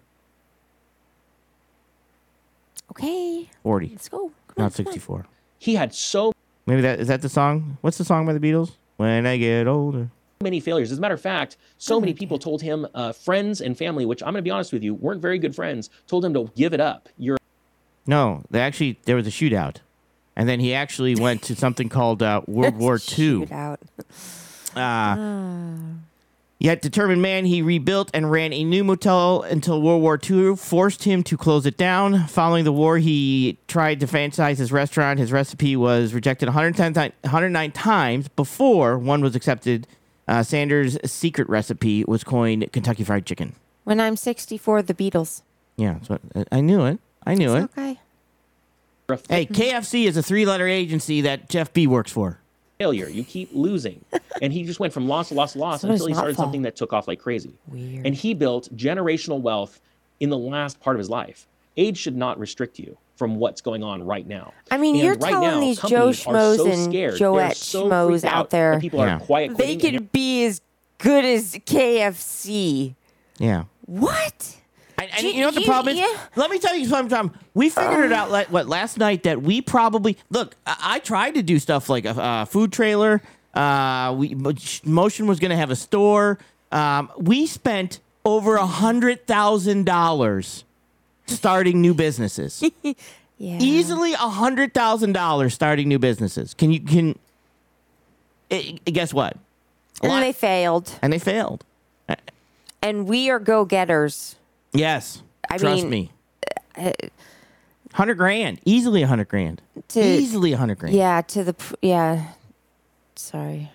[2.91, 4.71] okay 40, let's go Come not on.
[4.71, 5.27] 64.
[5.59, 6.33] He had so
[6.67, 7.79] Maybe that is that the song?
[7.81, 8.73] What's the song by the Beatles?
[8.97, 10.11] When I get older.
[10.43, 10.93] Many failures.
[10.93, 14.23] As a matter of fact, so many people told him, uh, friends and family, which
[14.23, 16.75] I'm going to be honest with you, weren't very good friends, told him to give
[16.75, 17.09] it up.
[17.17, 17.39] You're
[18.07, 19.77] No, they actually there was a shootout,
[20.37, 23.47] and then he actually went to something called uh, World War II.
[23.47, 23.79] Shootout.
[24.75, 25.17] Uh,
[26.63, 31.03] Yet determined man, he rebuilt and ran a new motel until World War II forced
[31.03, 32.29] him to close it down.
[32.29, 35.19] Following the war, he tried to franchise his restaurant.
[35.19, 39.89] His recipe was rejected 110 ti- 109 times before one was accepted.
[40.29, 43.55] Uh, Sanders' secret recipe was coined Kentucky Fried Chicken.
[43.85, 45.43] When I'm 64, the Beatles.
[45.77, 46.21] Yeah, that's what,
[46.53, 47.01] I knew it.
[47.27, 47.65] I knew it.
[47.65, 47.99] Okay.
[49.29, 52.39] Hey, KFC is a three-letter agency that Jeff B works for.
[52.79, 53.09] failure.
[53.09, 54.05] You keep losing.
[54.41, 56.37] and he just went from loss to loss to loss So until he not started
[56.37, 56.47] fall.
[56.47, 57.53] something that took off like crazy.
[57.69, 58.07] Weird.
[58.07, 59.81] And he built generational wealth
[60.21, 61.47] in the last part of his life.
[61.77, 64.53] Age should not restrict you from what's going on right now.
[64.69, 67.15] I mean, And you're right telling now, these Joe companies are Schmoes so and scared.
[67.15, 68.81] Joette They're so Schmoes freaked out that there.
[68.81, 69.17] People Yeah.
[69.17, 69.49] are quiet.
[69.57, 70.61] They quitting and could be as
[70.99, 72.95] good as KFC.
[73.39, 73.65] Yeah.
[73.87, 74.57] What?
[74.99, 76.01] And, and Do you know what the you- problem is?
[76.01, 76.19] yeah.
[76.35, 77.33] Let me tell you something, Tom.
[77.55, 80.57] We figured it out like, what last night that we probably look.
[80.67, 83.23] I, I tried to do stuff like a, uh food trailer.
[83.55, 84.35] Uh, we
[84.85, 86.39] Motion was going to have a store.
[86.73, 90.65] Um, we spent over a hundred thousand dollars
[91.37, 92.63] starting new businesses.
[93.39, 93.59] Yeah.
[93.61, 96.55] Easily a hundred thousand dollars starting new businesses.
[96.55, 97.19] Can you can?
[98.53, 99.37] eh, guess what?
[100.01, 100.93] A lot- And they failed.
[101.03, 101.65] and they failed.
[102.81, 104.37] And we are go getters.
[104.73, 105.91] Yes, I trust mean,
[106.77, 106.93] me.
[107.95, 110.95] Hundred grand, easily a hundred grand, To- easily a hundred grand.
[110.95, 111.57] Yeah, to the.
[111.83, 112.27] Yeah.
[113.17, 113.73] Sorry.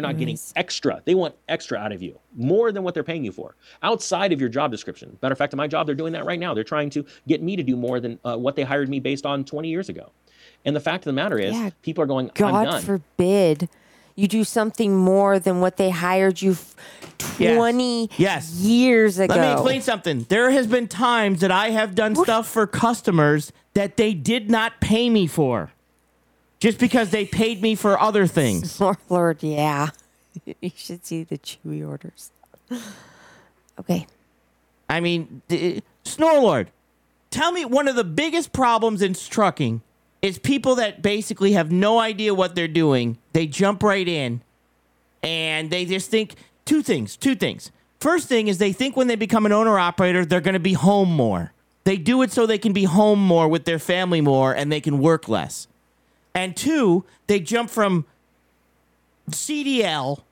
[0.00, 1.02] They're not getting extra.
[1.04, 4.40] They want extra out of you, more than what they're paying you for, outside of
[4.40, 5.18] your job description.
[5.20, 6.54] Matter of fact, in my job, they're doing that right now.
[6.54, 9.26] They're trying to get me to do more than uh, what they hired me based
[9.26, 10.10] on 20 years ago.
[10.64, 11.70] And the fact of the matter is, Yeah.
[11.82, 13.68] people are going, God forbid
[14.16, 16.74] you do something more than what they hired you f-
[17.38, 17.56] Yes.
[17.56, 18.52] 20 Yes.
[18.54, 19.34] years ago.
[19.34, 20.26] Let me explain something.
[20.28, 24.80] There has been times that I have done stuff for customers that they did not
[24.80, 25.72] pay me for,
[26.60, 28.80] just because they paid me for other things.
[28.80, 29.88] Lord, Lord, yeah.
[30.60, 32.30] you should see the Chewy orders.
[33.78, 34.06] Okay.
[34.88, 36.68] I mean, d- uh, Snorlord,
[37.30, 39.80] tell me one of the biggest problems in trucking
[40.22, 43.16] is people that basically have no idea what they're doing.
[43.32, 44.42] They jump right in
[45.22, 46.34] and they just think
[46.66, 47.70] two things, two things.
[48.00, 50.74] First thing is they think when they become an owner operator, they're going to be
[50.74, 51.52] home more.
[51.84, 54.80] They do it so they can be home more with their family more and they
[54.80, 55.66] can work less.
[56.34, 58.06] And two, they jump from
[59.30, 60.22] CDL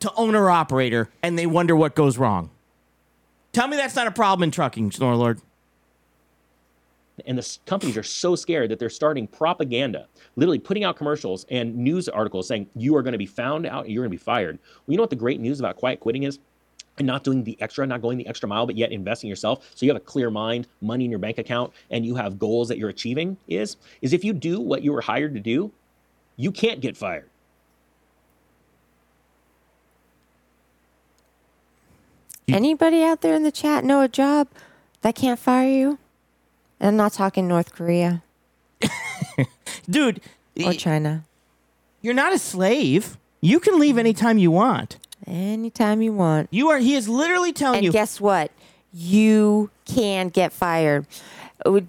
[0.00, 2.50] to owner operator and they wonder what goes wrong.
[3.52, 5.40] Tell me that's not a problem in trucking, Snorlord.
[7.26, 10.06] and the companies are so scared that they're starting propaganda,
[10.36, 13.88] literally putting out commercials and news articles saying you are going to be found out
[13.88, 14.58] you're going to be fired.
[14.86, 16.38] Well, you know what the great news about quiet quitting is?
[16.98, 19.70] And not doing the extra, not going the extra mile, but yet investing yourself.
[19.74, 22.68] So you have a clear mind, money in your bank account, and you have goals
[22.68, 23.36] that you're achieving.
[23.48, 25.72] Is is if you do what you were hired to do,
[26.36, 27.28] you can't get fired.
[32.48, 34.48] Anybody out there in the chat know a job
[35.02, 35.98] that can't fire you?
[36.80, 38.22] And I'm not talking North Korea
[39.90, 40.20] Dude,
[40.64, 41.24] or China.
[42.00, 43.18] you're not a slave.
[43.40, 44.98] You can leave anytime you want.
[45.28, 46.48] Anytime you want.
[46.50, 48.50] You are he is literally telling And you guess what?
[48.92, 51.06] You can get fired.
[51.66, 51.80] Oh,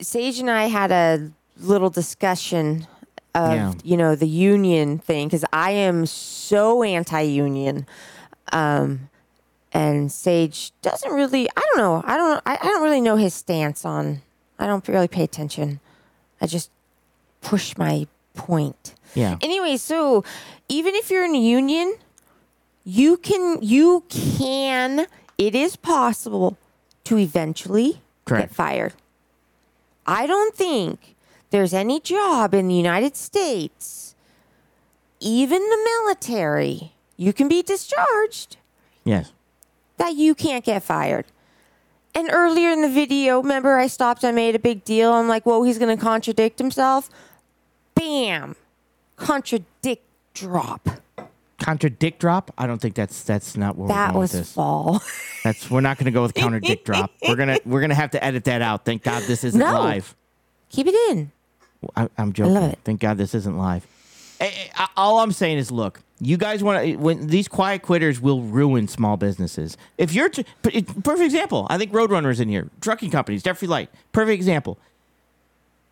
[0.00, 2.86] Sage and I had a little discussion
[3.34, 3.72] of Yeah.
[3.82, 7.86] you know the union thing because I am so anti-union,
[8.52, 9.10] um,
[9.72, 11.48] and Sage doesn't really.
[11.56, 12.02] I don't know.
[12.06, 12.42] I don't.
[12.46, 14.22] I, I don't really know his stance on.
[14.58, 15.80] I don't really pay attention.
[16.40, 16.70] I just
[17.40, 18.94] push my point.
[19.14, 19.36] Yeah.
[19.40, 20.24] Anyway, so
[20.68, 21.94] even if you're in a union,
[22.84, 25.06] you can you can
[25.36, 26.56] it is possible
[27.04, 28.48] to eventually Correct.
[28.50, 28.92] get fired.
[30.06, 31.14] I don't think
[31.50, 34.14] there's any job in the United States,
[35.20, 38.56] even the military, you can be discharged
[39.04, 39.32] Yes.
[39.96, 41.26] that you can't get fired.
[42.14, 45.12] And earlier in the video, remember I stopped, I made a big deal.
[45.12, 47.08] I'm like, whoa, he's going to contradict himself.
[47.94, 48.56] Bam.
[49.16, 50.02] Contradict
[50.34, 50.88] drop.
[51.58, 52.52] Contradict drop?
[52.56, 54.52] I don't think that's that's not we're That going was with this.
[54.52, 55.02] fall.
[55.44, 57.10] That's we're not gonna go with counter dick drop.
[57.26, 58.84] We're gonna we're gonna have to edit that out.
[58.84, 59.72] Thank God this isn't No.
[59.72, 60.14] live.
[60.70, 61.32] Keep it in.
[61.96, 62.54] I, I'm joking.
[62.54, 62.78] love it.
[62.84, 63.86] Thank God this isn't live.
[64.40, 66.96] Eh, eh, all I'm saying is, look, you guys want to.
[66.96, 69.76] When these quiet quitters will ruin small businesses.
[69.96, 72.68] If you're t- p- perfect example, I think Roadrunner's in here.
[72.80, 74.78] Trucking companies, Jeffrey Light, perfect example.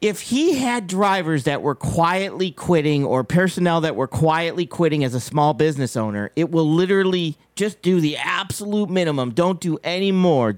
[0.01, 5.15] If he had drivers that were quietly quitting or personnel that were quietly quitting as
[5.15, 9.31] a small business owner, it will literally just do the absolute minimum.
[9.31, 10.57] Don't do any more.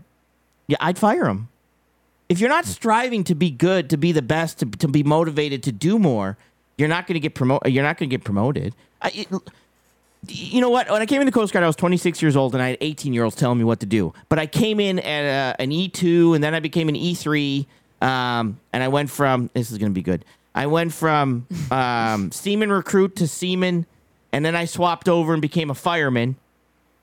[0.66, 1.48] Yeah, I'd fire him
[2.28, 5.62] if you're not striving to be good, to be the best, to, to be motivated
[5.64, 6.36] to do more,
[6.76, 7.72] you're not going to get promoted.
[7.72, 8.74] You're not going to get promoted.
[9.00, 9.28] I, it,
[10.28, 10.90] you know what?
[10.90, 12.78] When I came in the Coast Guard, I was 26 years old, and I had
[12.80, 14.12] 18 year olds telling me what to do.
[14.28, 17.66] But I came in at a, an E2, and then I became an E3,
[18.00, 20.24] um, and I went from this is going to be good.
[20.54, 23.86] I went from um, seaman recruit to seaman,
[24.32, 26.36] and then I swapped over and became a fireman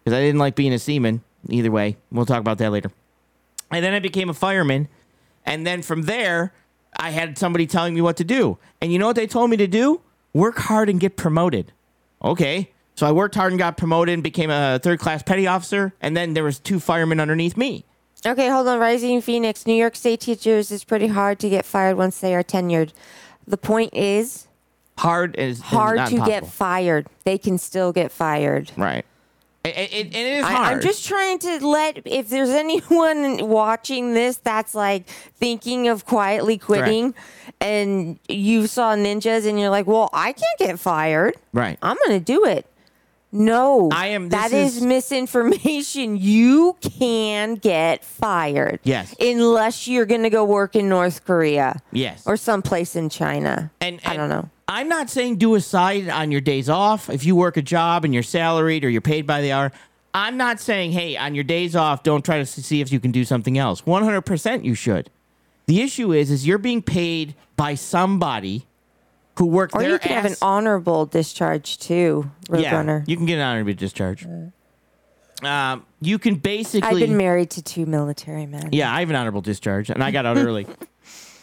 [0.03, 1.21] because I didn't like being a seaman.
[1.49, 2.91] Either way, we'll talk about that later.
[3.71, 4.87] And then I became a fireman,
[5.45, 6.53] and then from there,
[6.97, 8.57] I had somebody telling me what to do.
[8.81, 10.01] And you know what they told me to do?
[10.33, 11.71] Work hard and get promoted.
[12.23, 12.71] Okay.
[12.95, 16.15] So I worked hard and got promoted and became a third class petty officer, and
[16.15, 17.83] then there was two firemen underneath me.
[18.25, 18.79] Okay, hold on.
[18.79, 22.43] Rising Phoenix, New York State teachers is pretty hard to get fired once they are
[22.43, 22.91] tenured.
[23.47, 24.47] The point is
[24.97, 27.07] Hard is is hard to get fired.
[27.23, 28.71] They can still get fired.
[28.77, 29.05] right.
[29.63, 30.73] It, it, it- it is hard.
[30.75, 36.57] I'm just trying to let if there's anyone watching this that's like thinking of quietly
[36.59, 37.15] quitting
[37.59, 41.35] and you saw ninjas and you're like, well, I can't get fired.
[41.51, 41.79] Right.
[41.81, 42.67] I'm gonna do it.
[43.35, 46.17] No, I am- That is, is- misinformation.
[46.25, 48.79] You can get fired.
[48.83, 49.13] Yes.
[49.19, 51.81] Unless you're gonna go work in North Korea.
[51.91, 52.23] Yes.
[52.25, 53.71] Or someplace in China.
[53.81, 54.49] And, I don't know.
[54.67, 57.09] I'm not saying do a side on your days off.
[57.09, 59.71] If you work a job and you're salaried or you're paid by the hour,
[60.13, 63.11] I'm not saying, hey, on your days off, don't try to see if you can
[63.11, 63.81] do something else.
[63.81, 65.09] 100% you should.
[65.67, 68.65] The issue is, is you're being paid by somebody
[69.37, 72.99] who worked Or their you could have an honorable discharge too, Roadrunner.
[72.99, 74.25] Yeah, You can get an honorable discharge.
[75.43, 76.87] Um, you can basically.
[76.89, 78.69] I've been married to two military men.
[78.71, 80.65] Yeah, I have an honorable discharge, and I got out early.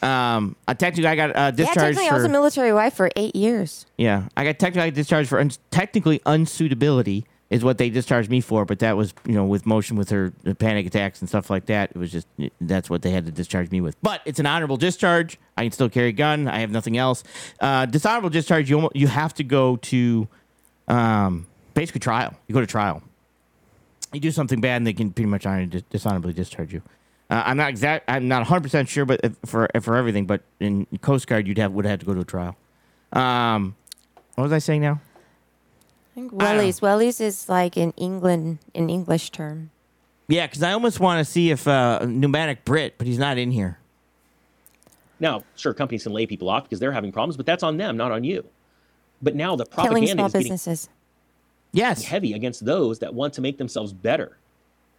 [0.03, 2.95] Um, I technically I got uh, Yeah, discharged technically, I was for a military wife
[2.95, 3.87] for eight years.
[3.97, 4.25] yeah.
[4.37, 7.23] I got technically discharged for un- technically unsuitability
[7.53, 10.33] is what they discharged me for, but that was you know with motion with her
[10.59, 11.91] panic attacks and stuff like that.
[11.91, 12.27] It was just
[12.63, 13.95] that's what they had to discharge me with.
[14.01, 15.39] But it's an honorable discharge.
[15.59, 16.49] I can still carry a gun.
[16.49, 17.23] I have nothing else.
[17.61, 18.71] Uh, dishonorable discharge.
[18.71, 20.27] You you have to go to
[20.89, 22.35] um, basically trial.
[22.47, 23.03] You go to trial.
[24.15, 26.81] You do something bad, and they can pretty much honor, dishonorably discharge you.
[27.29, 28.07] Uh, I'm not exact.
[28.09, 31.59] I'm not 100 percent sure, but if, for for everything, but in Coast Guard, you'd
[31.59, 32.57] have would have to go to a trial.
[33.13, 33.77] Um,
[34.37, 35.03] what was I saying now?
[36.13, 36.81] I think wellies.
[36.81, 39.71] Wellies is like in England, an English term.
[40.29, 43.51] Yeah, because I almost want to see if uh, pneumatic Brit, but he's not in
[43.51, 43.79] here.
[45.21, 47.97] Now, sure, companies can lay people off because they're having problems, but that's on them,
[47.97, 48.45] not on you.
[49.23, 50.89] But now the Killing propaganda small is getting businesses.
[51.73, 52.05] Yes.
[52.05, 54.37] heavy against those that want to make themselves better.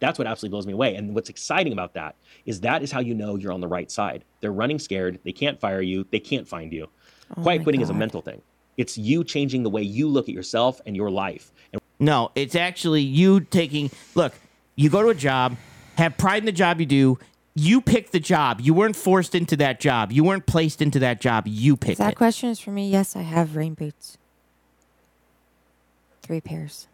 [0.00, 0.96] That's what absolutely blows me away.
[0.96, 3.90] And what's exciting about that is that is how you know you're on the right
[3.90, 4.24] side.
[4.40, 5.20] They're running scared.
[5.22, 6.04] They can't fire you.
[6.10, 6.88] They can't find you.
[7.34, 8.42] Quiet my quitting is a mental thing.
[8.76, 11.52] It's you changing the way you look at yourself and your life.
[11.72, 13.90] And No, it's actually you taking.
[14.14, 14.34] Look,
[14.76, 15.56] you go to a job,
[15.96, 17.18] have pride in the job you do.
[17.56, 18.60] You pick the job.
[18.60, 20.10] You weren't forced into that job.
[20.10, 21.44] You weren't placed into that job.
[21.46, 22.16] You picked That it.
[22.16, 22.90] question is for me.
[22.90, 24.18] Yes, I have rain boots.
[26.22, 26.88] Three pairs.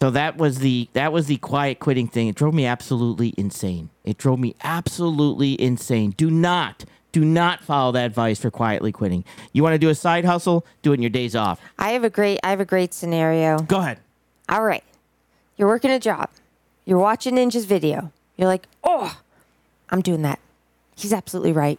[0.00, 2.28] So that was the that was the quiet quitting thing.
[2.28, 3.90] It drove me absolutely insane.
[4.04, 6.12] It drove me absolutely insane.
[6.16, 9.24] Do not do not follow that advice for quietly quitting.
[9.52, 10.64] You want to do a side hustle?
[10.82, 11.60] Do it in your days off.
[11.78, 12.40] I have a great.
[12.42, 13.58] I have a great scenario.
[13.58, 13.98] Go ahead.
[14.48, 14.84] All right,
[15.56, 16.30] you're working a job.
[16.84, 18.12] You're watching Ninja's video.
[18.36, 19.20] You're like, oh,
[19.90, 20.40] I'm doing that.
[20.96, 21.78] He's absolutely right.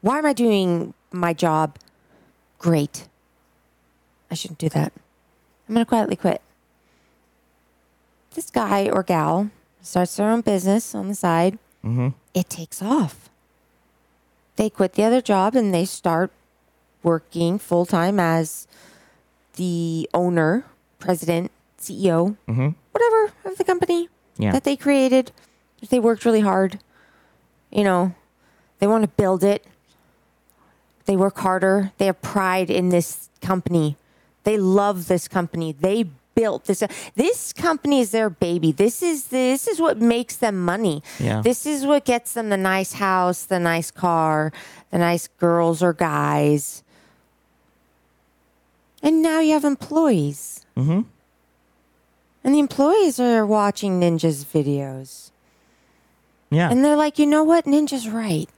[0.00, 1.78] Why am I doing my job?
[2.58, 3.08] Great.
[4.30, 4.92] I shouldn't do that.
[5.68, 6.42] I'm gonna quietly quit.
[8.34, 9.50] This guy or gal
[9.80, 11.58] starts their own business on the side.
[11.84, 12.08] Mm-hmm.
[12.32, 13.30] It takes off.
[14.56, 16.30] They quit the other job and they start
[17.02, 18.66] working full time as
[19.56, 20.64] the owner,
[20.98, 22.68] president, CEO, mm-hmm.
[22.92, 24.08] whatever of the company
[24.38, 24.52] Yeah.
[24.52, 25.32] that they created.
[25.90, 26.80] They worked really hard.
[27.70, 28.14] You know,
[28.78, 29.64] they want to build it.
[31.06, 31.92] They work harder.
[31.98, 33.96] They have pride in this company.
[34.44, 35.72] They love this company.
[35.72, 36.82] They built this.
[37.14, 38.72] This company is their baby.
[38.72, 41.02] This is this is what makes them money.
[41.18, 41.42] Yeah.
[41.42, 44.52] This is what gets them the nice house, the nice car,
[44.90, 46.82] the nice girls or guys.
[49.02, 50.64] And now you have employees.
[50.76, 51.02] Mm-hmm.
[52.42, 55.30] And the employees are watching Ninja's videos.
[56.50, 56.70] Yeah.
[56.70, 57.64] And they're like, you know what?
[57.64, 58.48] Ninja's right.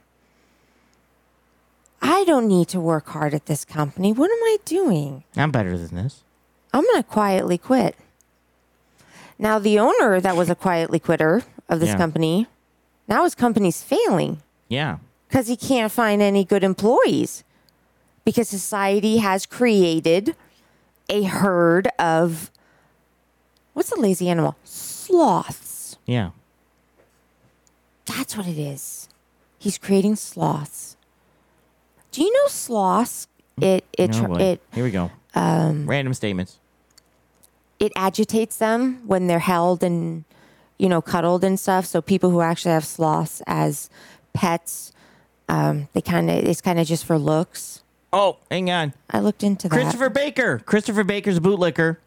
[2.01, 4.13] I don't need to work hard at this company.
[4.13, 5.23] What am I doing?
[5.35, 6.23] I'm better than this.
[6.77, 7.95] I'm going to quietly quit.
[9.39, 11.97] Now, the owner that was a quietly quitter of this Yeah.
[11.97, 12.47] company,
[13.07, 14.97] now his company's failing Yeah.
[15.27, 17.43] because he can't find any good employees
[18.25, 20.35] because society has created
[21.09, 22.51] a herd of
[23.73, 24.55] what's a lazy animal?
[24.63, 25.97] Sloths.
[26.05, 26.31] Yeah.
[28.05, 29.07] That's what it is.
[29.59, 30.95] He's creating sloths.
[32.11, 33.27] Do you know sloths?
[33.59, 34.35] It it boy.
[34.39, 35.11] it Here we go.
[35.35, 36.57] Um, Random statements.
[37.79, 40.23] It agitates them when they're held and
[40.77, 41.85] you know cuddled and stuff.
[41.85, 43.89] So people who actually have sloths as
[44.33, 44.91] pets,
[45.49, 47.83] um, they kind of it's kind of just for looks.
[48.13, 48.93] Oh, hang on.
[49.09, 49.75] I looked into that.
[49.75, 50.59] Christopher Baker.
[50.59, 51.97] Christopher Baker's a bootlicker.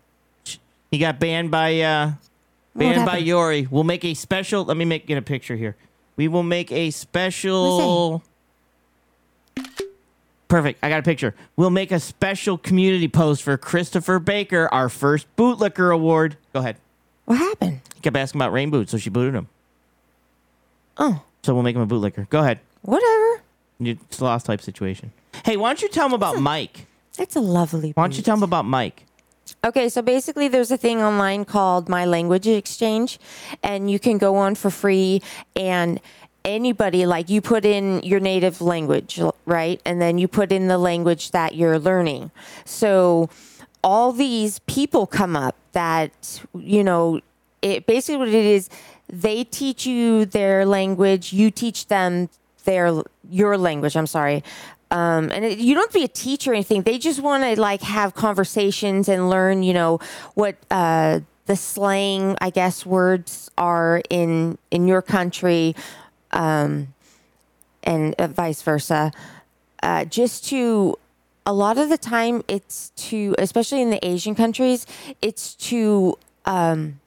[0.91, 2.13] He got banned by uh
[2.75, 3.19] banned by?
[3.19, 3.69] Yori.
[3.71, 5.77] We'll make a special let me make get a picture here.
[6.17, 8.23] We will make a special
[10.51, 10.81] Perfect.
[10.83, 11.35] I got a picture.
[11.57, 16.37] We'll make a special community post for Christopher Baker, our first bootlicker award.
[16.53, 16.77] Go ahead.
[17.25, 17.81] What happened?
[17.95, 19.47] He kept asking about rain boots, so she booted him.
[20.99, 22.29] Oh, So we'll make him a bootlicker.
[22.29, 22.59] Go ahead.
[22.83, 23.43] whatever.
[23.79, 25.13] You- It's a lost type situation.
[25.45, 26.87] Hey, why don't you tell him about Mike?
[27.19, 27.93] It's a lovely.
[27.95, 29.05] Why don't you tell him about Mike?
[29.65, 33.19] Okay, so basically, there's a thing online called My Language Exchange,
[33.63, 35.23] and you can go on for free.
[35.55, 36.01] And
[36.45, 39.81] anybody, like you put in your native language, right?
[39.85, 42.31] And then you put in the language that you're learning.
[42.65, 43.31] So
[43.83, 47.21] all these people come up that, you know,
[47.63, 48.69] it basically what it is,
[49.09, 52.29] they teach you their language, you teach them
[52.65, 53.97] their your language.
[53.97, 54.43] I'm sorry.
[54.91, 56.83] Um, and it, you don't have to be a teacher or anything.
[56.83, 60.01] They just want to like have conversations and learn, you know,
[60.35, 65.75] what uh, the slang, I guess, words are in in your country,
[66.33, 66.95] um,
[67.83, 69.13] and uh, vice versa.
[69.83, 70.99] Uh, just to
[71.47, 74.87] a lot of the time, it's to, especially in the Asian countries,
[75.23, 77.01] it's to um,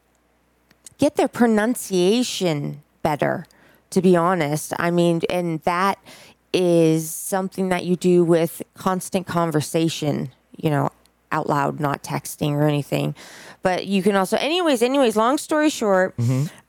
[0.97, 3.45] get their pronunciation better
[3.93, 4.73] to be honest.
[4.79, 5.99] I mean and that
[6.51, 10.91] is something that you do with constant conversation you know
[11.31, 13.15] out loud not texting or anything.
[13.61, 16.15] But you can also anyways anyways long story short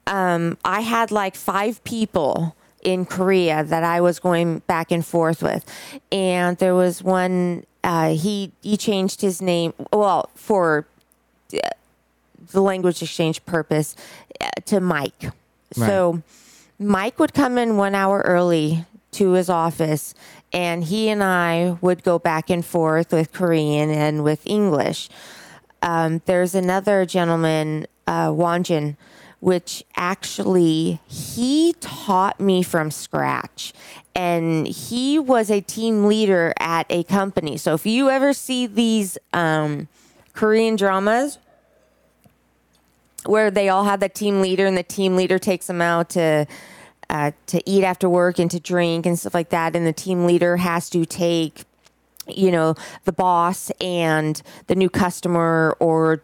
[0.07, 5.43] um, i had like five people in korea that i was going back and forth
[5.43, 5.65] with
[6.13, 10.87] and there was one uh, he he changed his name well for
[12.53, 13.97] the language exchange purpose
[14.41, 15.31] uh, to Mike.
[15.73, 16.23] So
[16.79, 20.15] Mike would come in one hour early to his office,
[20.53, 25.09] and he and I would go back and forth with Korean and with English.
[25.83, 28.97] Um, there's another gentleman, uh, Wanjin,
[29.45, 33.75] which actually he taught me from scratch.
[34.15, 37.59] And he was a team leader at a company.
[37.59, 39.89] So if you ever see these um,
[40.33, 41.37] Korean dramas,
[43.27, 46.47] where they all have the team leader and the team leader takes them out to
[47.11, 50.25] uh, to eat after work and to drink and stuff like that and the team
[50.25, 51.65] leader has to take
[52.27, 56.23] you know the boss and the new customer or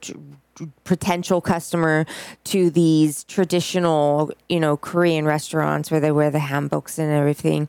[0.85, 2.07] potential customer
[2.45, 7.69] to these traditional you know korean restaurants where they wear the hanboks and everything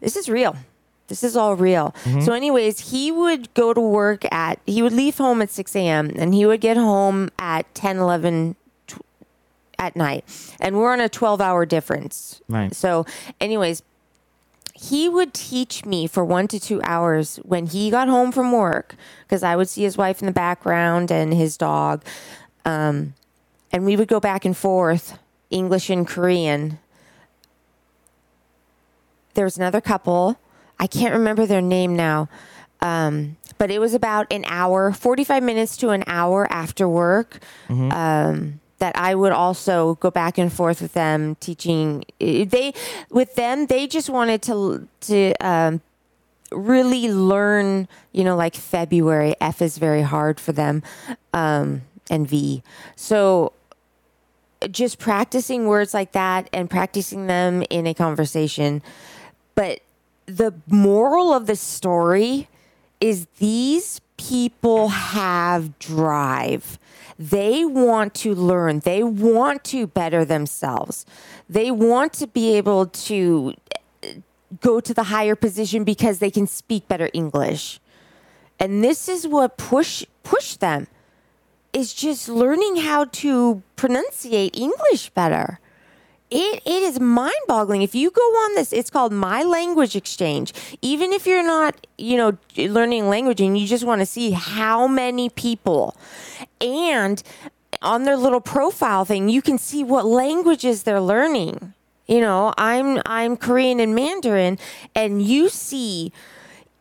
[0.00, 0.56] this is real
[1.08, 1.94] this is all real.
[2.04, 2.22] Mm-hmm.
[2.22, 6.10] So, anyways, he would go to work at, he would leave home at 6 a.m.
[6.16, 8.56] and he would get home at 10, 11
[8.86, 9.00] tw-
[9.78, 10.24] at night.
[10.60, 12.40] And we're on a 12 hour difference.
[12.48, 12.74] Right.
[12.74, 13.06] So,
[13.40, 13.82] anyways,
[14.78, 18.94] he would teach me for one to two hours when he got home from work
[19.22, 22.04] because I would see his wife in the background and his dog.
[22.64, 23.14] Um,
[23.72, 25.18] and we would go back and forth,
[25.50, 26.78] English and Korean.
[29.34, 30.38] There was another couple.
[30.78, 32.28] I can't remember their name now.
[32.80, 37.38] Um, but it was about an hour, 45 minutes to an hour after work.
[37.92, 42.74] Um, that I would also go back and forth with them teaching they
[43.10, 45.80] with them they just wanted to to um,
[46.52, 50.82] really learn you know like February F is very hard for them
[51.32, 52.62] um, and V.
[52.94, 53.52] So
[54.70, 58.82] just practicing words like that and practicing them in a conversation.
[59.54, 59.80] But
[60.26, 62.48] the moral of the story
[63.00, 66.78] is these people have drive.
[67.18, 68.80] They want to learn.
[68.80, 71.06] They want to better themselves.
[71.48, 73.54] They want to be able to
[74.02, 74.08] uh,
[74.60, 77.80] go to the higher position because they can speak better English.
[78.58, 80.86] And this is what push push them
[81.72, 85.60] is just learning how to pronunciate English better.
[86.30, 87.82] It, it is mind boggling.
[87.82, 90.52] If you go on this, it's called My Language Exchange.
[90.82, 94.88] Even if you're not, you know, learning language and you just want to see how
[94.88, 95.96] many people
[96.60, 97.22] and
[97.82, 101.74] on their little profile thing, you can see what languages they're learning.
[102.06, 104.58] You know, I'm I'm Korean and Mandarin,
[104.94, 106.12] and you see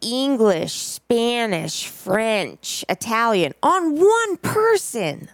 [0.02, 5.30] English, Spanish, French, Italian on one person.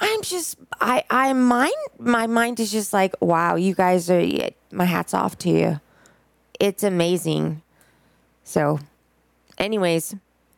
[0.00, 4.26] I'm just I I mind my mind is just like wow you guys are
[4.72, 5.80] my hats off to you.
[6.58, 7.62] It's amazing.
[8.44, 8.80] So,
[9.58, 10.14] anyways,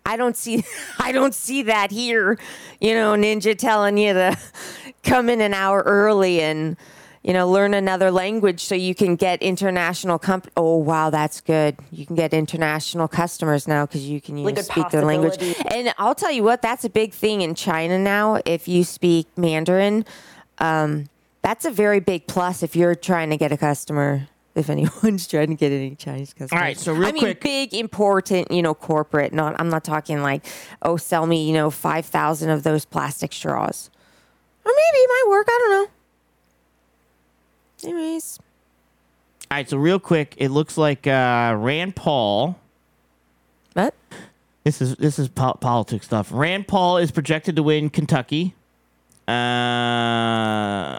[0.07, 0.65] I don't see
[0.99, 2.39] I don't see that here.
[2.81, 4.39] You know, Ninja telling you to
[5.03, 6.77] come in an hour early and
[7.23, 10.51] you know learn another language so you can get international comp.
[10.57, 11.77] Oh wow, that's good.
[11.91, 15.37] You can get international customers now because you can you Like know, speak their language.
[15.71, 18.41] And I'll tell you what, that's a big thing in China now.
[18.45, 20.05] If you speak Mandarin,
[20.59, 21.09] um,
[21.43, 24.29] that's a very big plus if you're trying to get a customer.
[24.55, 26.61] If anyone's trying to get any Chinese customers.
[26.61, 29.33] right, so real I mean, big, important, you know, corporate.
[29.33, 30.45] Not, I'm not talking like,
[30.83, 33.89] oh, sell me, you know, five thousand of those plastic straws,
[34.67, 35.47] or maybe it might work.
[35.49, 35.91] I don't know.
[37.85, 38.39] Anyways,
[39.51, 42.59] All right, so real quick, it looks like uh, Rand Paul.
[43.75, 43.95] what?
[44.65, 46.31] This is this is po- politics stuff.
[46.33, 48.55] Rand Paul is projected to win Kentucky.
[49.27, 50.99] Uh,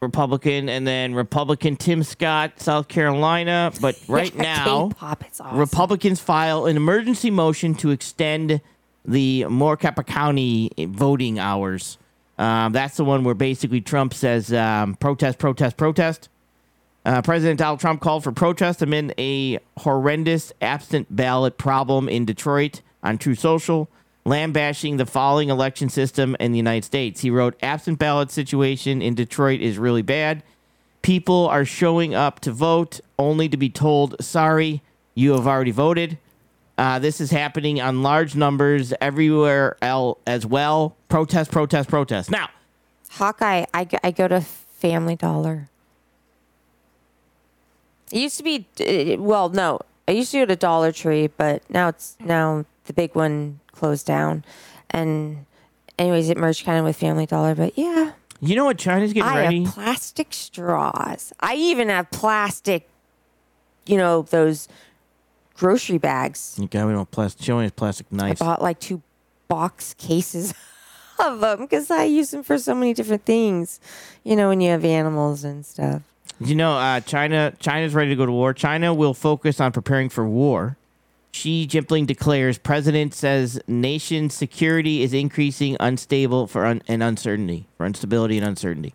[0.00, 3.72] Republican, and then Republican Tim Scott, South Carolina.
[3.80, 5.58] But right now, awesome.
[5.58, 8.60] Republicans file an emergency motion to extend
[9.04, 11.98] the Maricopa County voting hours.
[12.40, 16.30] Um, that's the one where basically Trump says um, protest, protest, protest.
[17.04, 22.80] Uh, President Donald Trump called for protest amid a horrendous absent ballot problem in Detroit
[23.02, 23.90] on Truth Social,
[24.24, 27.20] lambashing the following election system in the United States.
[27.20, 30.42] He wrote, "Absent ballot situation in Detroit is really bad.
[31.02, 34.82] People are showing up to vote only to be told, sorry,
[35.14, 36.16] you have already voted.
[36.80, 40.96] Uh, this is happening on large numbers everywhere else as well.
[41.10, 42.30] Protest, protest, protest.
[42.30, 42.48] Now,
[43.10, 45.68] Hawkeye, I, go- I go to Family Dollar.
[48.10, 48.66] It used to be,
[49.18, 53.14] well, no, I used to go to Dollar Tree, but now it's now the big
[53.14, 54.42] one closed down,
[54.88, 55.44] and
[55.98, 57.54] anyways, it merged kind of with Family Dollar.
[57.54, 59.64] But yeah, you know what China's getting I ready?
[59.64, 61.32] have plastic straws.
[61.40, 62.88] I even have plastic,
[63.84, 64.66] you know, those
[65.60, 66.56] grocery bags.
[66.58, 67.44] You got we don't plastic.
[67.44, 68.40] She only has plastic knives.
[68.40, 69.02] I bought like two
[69.46, 70.54] box cases
[71.24, 73.78] of them because I use them for so many different things.
[74.24, 76.02] You know, when you have animals and stuff.
[76.40, 78.54] You know, uh, China China's ready to go to war.
[78.54, 80.78] China will focus on preparing for war.
[81.32, 87.84] Xi Jinping declares president says nation security is increasing unstable for un- and uncertainty for
[87.86, 88.94] instability and uncertainty.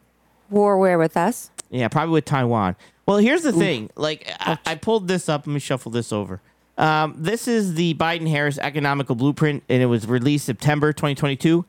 [0.49, 1.51] War where with us?
[1.69, 2.75] Yeah, probably with Taiwan.
[3.05, 3.91] Well, here's the thing.
[3.95, 5.45] Like, I, I pulled this up.
[5.45, 6.41] Let me shuffle this over.
[6.77, 11.65] Um, this is the Biden Harris economical blueprint, and it was released September 2022.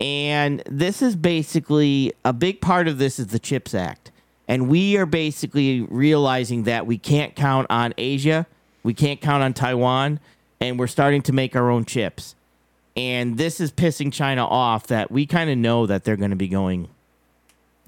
[0.00, 4.10] And this is basically a big part of this is the CHIPS Act.
[4.48, 8.46] And we are basically realizing that we can't count on Asia,
[8.82, 10.20] we can't count on Taiwan,
[10.60, 12.34] and we're starting to make our own chips.
[12.96, 16.36] And this is pissing China off that we kind of know that they're going to
[16.36, 16.88] be going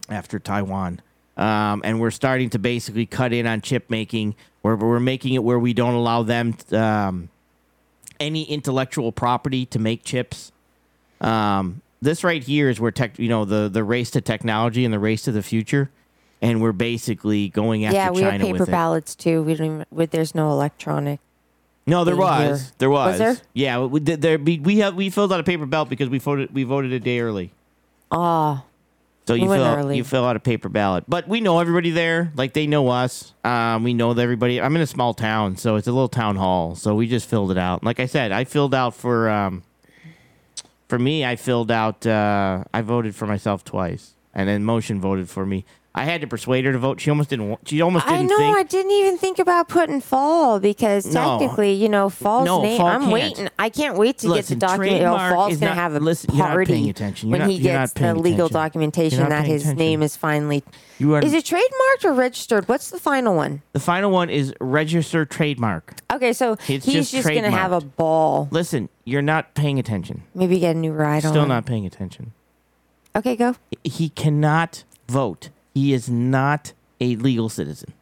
[0.09, 1.01] after Taiwan.
[1.37, 4.35] Um, and we're starting to basically cut in on chip making.
[4.63, 7.29] Where we're making it where we don't allow them um,
[8.21, 10.53] any intellectual property to make chips.
[11.21, 14.93] Um, this right here is where tech, you know, the the race to technology and
[14.93, 15.91] the race to the future,
[16.41, 19.43] and we're basically going after yeah, we China have paper ballots too.
[19.43, 19.87] We don't even.
[19.91, 21.21] With, there's no electronic.
[21.87, 22.73] No, there was, here.
[22.79, 23.13] there was.
[23.13, 23.47] Was there?
[23.55, 24.01] Yeah, we.
[24.01, 26.93] There, we we have we filled out a paper ballot because we voted we voted
[26.93, 27.51] a day early.
[28.11, 28.65] Ah,
[29.29, 29.97] So you fill early.
[29.99, 32.33] you fill out a paper ballot, but we know everybody there.
[32.35, 33.35] Like they know us.
[33.45, 34.59] Um, we know everybody.
[34.59, 36.75] I'm in a small town, so it's a little town hall.
[36.75, 37.85] So we just filled it out.
[37.85, 39.65] Like I said, I filled out for um,
[40.89, 41.27] for me.
[41.27, 42.07] I filled out.
[42.07, 45.67] Uh, I voted for myself twice, and then motion voted for me.
[45.99, 47.01] I had to persuade her to vote.
[47.01, 47.59] She almost didn't.
[47.69, 48.37] She almost didn't I know.
[48.37, 48.57] think.
[48.57, 51.39] I didn't even think about putting fall because No.
[51.39, 52.79] technically, you know, fall's No, name.
[52.79, 53.13] fall I'm can't.
[53.13, 53.49] waiting.
[53.59, 55.03] I can't wait to Listen, get the document.
[55.05, 57.29] Oh, fall's gonna not- have a listen, you're not party paying attention.
[57.29, 58.53] You're when not- he gets the legal attention.
[58.55, 59.79] documentation that his attention.
[59.79, 60.63] name is finally.
[60.99, 62.69] You are- Is it trademarked or registered?
[62.69, 63.63] What's the final one?
[63.73, 65.95] the final one is registered trademark.
[66.13, 68.49] Okay, so It's he's just just, gonna have a ball.
[68.51, 70.23] Listen, you're not paying attention.
[70.35, 71.33] Maybe get a new ride on.
[71.33, 72.33] Still not paying attention.
[73.17, 73.57] Okay, go.
[73.85, 75.49] he cannot vote.
[75.79, 77.93] He is not a legal citizen.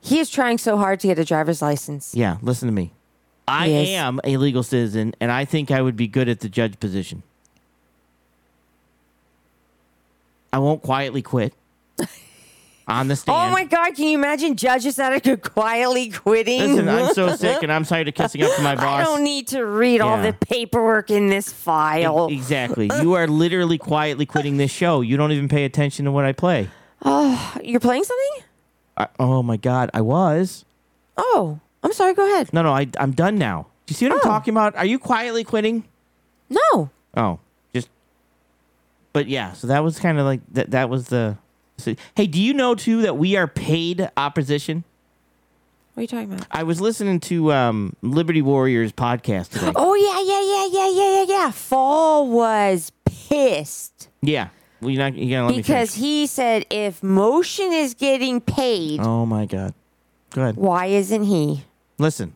[0.00, 2.14] He is trying so hard to get a driver's license.
[2.14, 2.92] Yeah, listen to me.
[3.48, 3.88] I Yes.
[3.88, 7.24] am a legal citizen, and I think I would be good at the judge position.
[10.52, 11.54] I won't quietly quit
[12.88, 13.36] on the stand.
[13.36, 13.94] Oh my God!
[13.94, 16.60] Can you imagine judges that are quietly quitting?
[16.74, 19.00] Listen, I'm so sick, and I'm sorry to kissing up to my boss.
[19.00, 22.28] I don't need to read all the paperwork in this file.
[22.30, 22.90] E- Exactly.
[23.00, 25.00] You are literally quietly quitting this show.
[25.00, 26.68] You don't even pay attention to what I play.
[27.04, 28.44] Oh, you're playing something?
[28.96, 30.64] I, oh my god, I was.
[31.18, 32.14] Oh, I'm sorry.
[32.14, 32.52] Go ahead.
[32.52, 33.66] No, no, I, I'm done now.
[33.86, 34.28] Do you see what I'm Oh.
[34.28, 34.74] talking about?
[34.76, 35.84] Are you quietly quitting?
[36.48, 36.90] No.
[37.16, 37.38] Oh,
[37.74, 37.88] just.
[39.12, 40.70] But yeah, so that was kind of like that.
[40.70, 41.36] That was the.
[41.78, 44.84] So, hey, do you know too that we are paid opposition?
[45.94, 46.46] What are you talking about?
[46.50, 49.72] I was listening to um, Liberty Warriors podcast today.
[49.74, 51.50] Oh yeah, yeah, yeah, yeah, yeah, yeah, yeah.
[51.50, 54.48] Fall was pissed Yeah,
[54.80, 59.24] well, you're not, you gotta let because he said if motion is getting paid, Oh
[59.24, 59.72] my god.
[60.30, 60.56] Go ahead.
[60.56, 61.64] why isn't he?
[61.98, 62.34] Listen.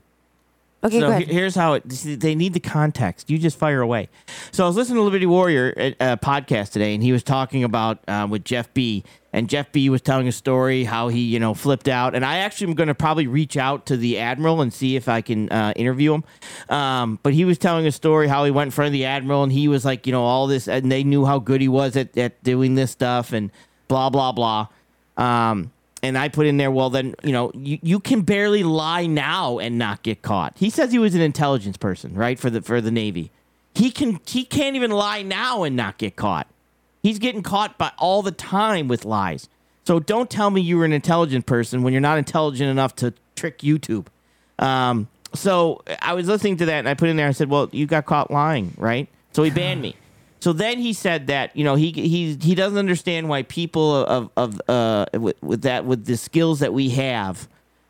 [0.82, 1.28] Okay, so go ahead.
[1.28, 1.86] here's how it.
[1.86, 3.28] They need the context.
[3.28, 4.08] You just fire away.
[4.52, 7.98] So I was listening to Liberty Warrior uh, podcast today, and he was talking about
[8.08, 9.04] uh, with Jeff B.
[9.32, 9.88] And Jeff B.
[9.90, 12.14] was telling a story how he you know flipped out.
[12.14, 15.08] And I actually am going to probably reach out to the admiral and see if
[15.08, 16.24] I can uh, interview him.
[16.68, 19.42] Um, but he was telling a story how he went in front of the admiral,
[19.42, 21.96] and he was like you know all this, and they knew how good he was
[21.96, 23.50] at, at doing this stuff, and
[23.88, 24.68] blah blah blah.
[25.16, 29.06] Um, and I put in there, well, then, you know, you, you can barely lie
[29.06, 30.56] now and not get caught.
[30.56, 33.30] He says he was an intelligence person, right, for the for the Navy.
[33.74, 36.46] He can he can't even lie now and not get caught.
[37.02, 39.48] He's getting caught by all the time with lies.
[39.84, 43.14] So don't tell me you were an intelligent person when you're not intelligent enough to
[43.34, 44.06] trick YouTube.
[44.58, 47.28] Um, so I was listening to that and I put in there.
[47.28, 49.96] I said, "Well, you got caught lying, right?" So he banned me.
[50.42, 54.30] So then he said that you know he he he doesn't understand why people of
[54.38, 57.46] of uh with, with that with the skills that we have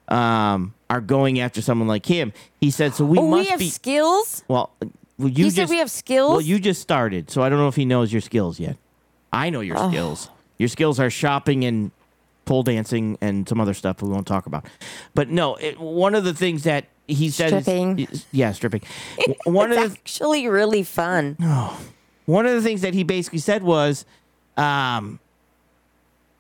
[0.09, 2.33] um are going after someone like him.
[2.61, 4.43] He said so we oh, must we have be skills.
[4.49, 4.73] well.
[5.17, 6.31] well you He just, said we have skills?
[6.33, 8.77] Well, you just started, so I don't know if he knows your skills yet.
[9.33, 9.89] I know your Oh.
[9.91, 10.29] skills.
[10.59, 11.91] Your skills are shopping and
[12.45, 14.67] pole dancing and some other stuff we won't talk about.
[15.15, 17.99] But no, it, one of the things that he said, Stripping.
[18.01, 18.83] is- yeah, stripping.
[19.45, 21.37] One it's of the actually really fun.
[21.41, 21.73] No.
[22.27, 24.05] one of the things that he basically said was,
[24.57, 25.19] um,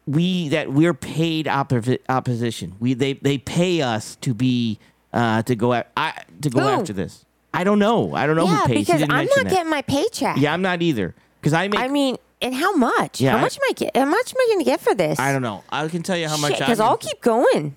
[0.07, 2.75] we that we're paid oppo- opposition.
[2.81, 4.79] We they they pay us to be
[5.13, 6.69] uh to go at I to go Who?
[6.69, 7.25] after this.
[7.53, 8.15] I don't know.
[8.15, 8.87] I don't know yeah, who pays.
[8.87, 9.51] Because I'm not that.
[9.51, 10.37] getting my paycheck.
[10.39, 11.15] Yeah, I'm not either.
[11.41, 11.81] Because I make.
[11.81, 13.21] I mean, and how much?
[13.21, 13.97] Yeah, how I- much am I get?
[13.97, 15.19] How much am I going to get for this?
[15.19, 15.63] I don't know.
[15.71, 16.59] I can tell you how much.
[16.59, 17.77] Because I'm- I'll keep going.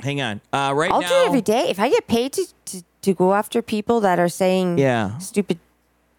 [0.00, 0.40] Hang on.
[0.52, 1.08] Uh, right I'll now.
[1.08, 1.66] do it every day.
[1.68, 5.18] If I get paid to, to, to go after people that are saying Yeah.
[5.18, 5.58] stupid.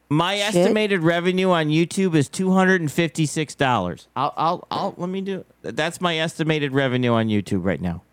[0.09, 0.55] My Shit.
[0.57, 4.07] estimated revenue on YouTube is two hundred and fifty six dollars.
[4.15, 5.45] I'll, I'll, I'll let me do.
[5.61, 8.03] That's my estimated revenue on YouTube right now.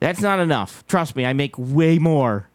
[0.00, 0.84] That's not enough.
[0.86, 2.48] Trust me, I make way more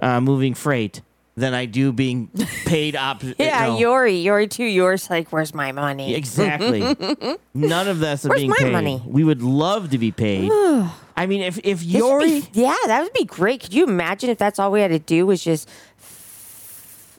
[0.00, 1.02] uh, moving freight
[1.36, 2.28] than I do being
[2.64, 3.22] paid op.
[3.38, 3.78] Yeah, no.
[3.78, 4.64] Yori, Yori too.
[4.64, 6.14] Yours like, where's my money?
[6.14, 6.80] Exactly.
[7.54, 8.72] None of this is Where's being my paid.
[8.72, 9.02] money?
[9.04, 10.50] We would love to be paid.
[11.16, 13.62] I mean, if if This would Yori, be- yeah, that would be great.
[13.62, 15.68] Could you imagine if that's all we had to do was just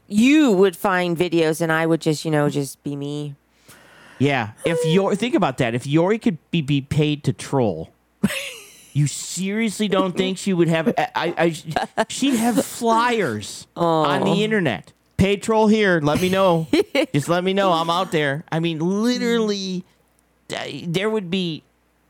[0.08, 3.36] you would find videos and I would just, you know, just be me.
[4.20, 5.76] Yeah, if Yori, think about that.
[5.76, 7.90] If Yori could be, be paid to troll,
[8.96, 10.94] you seriously don't think she would have?
[10.98, 11.54] I,
[11.98, 14.94] I, she'd have flyers on the internet.
[15.18, 16.00] Paid troll here.
[16.02, 16.68] Let me know.
[17.14, 17.72] Just let me know.
[17.72, 18.44] I'm out there.
[18.52, 19.84] I mean, literally,
[20.56, 21.64] uh, there would be.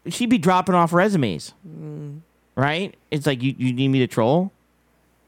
[0.08, 1.54] She'd be dropping off resumes,
[2.56, 2.96] right?
[3.10, 4.52] It's like you, you need me to troll.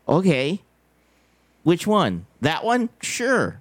[0.07, 0.61] Okay,
[1.63, 2.27] which one?
[2.41, 2.89] That one?
[3.01, 3.59] Sure.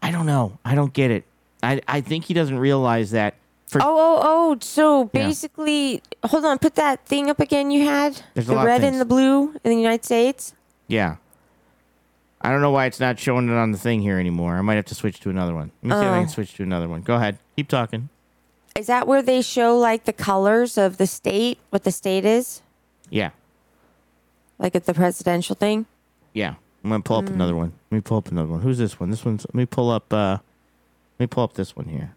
[0.00, 0.58] I don't know.
[0.64, 1.24] I don't get it.
[1.62, 3.34] I, I think he doesn't realize that.
[3.66, 4.56] For Oh, oh, oh.
[4.60, 8.22] So basically, hold on, put that thing up again you had.
[8.34, 8.92] There's a the lot of red things.
[8.92, 10.54] and the blue in the United States.
[10.88, 11.16] yeah,
[12.40, 14.56] I don't know why it's not showing it on the thing here anymore.
[14.56, 15.72] I might have to switch to another one.
[15.82, 16.20] Let me see if I Oh.
[16.20, 17.00] can switch to another one.
[17.02, 18.08] Go ahead, keep talking.
[18.76, 22.62] Is that where they show like the colors of the state, what the state is?
[23.10, 23.30] Yeah,
[24.58, 25.86] Like at the presidential thing?
[26.32, 26.54] yeah.
[26.84, 27.34] I'm gonna pull up Mm.
[27.34, 27.72] another one.
[27.90, 28.60] Let me pull up another one.
[28.60, 29.10] Who's this one?
[29.10, 29.44] This one's.
[29.46, 30.12] Let me pull up.
[30.12, 30.38] uh
[31.18, 32.14] Let me pull up this one here.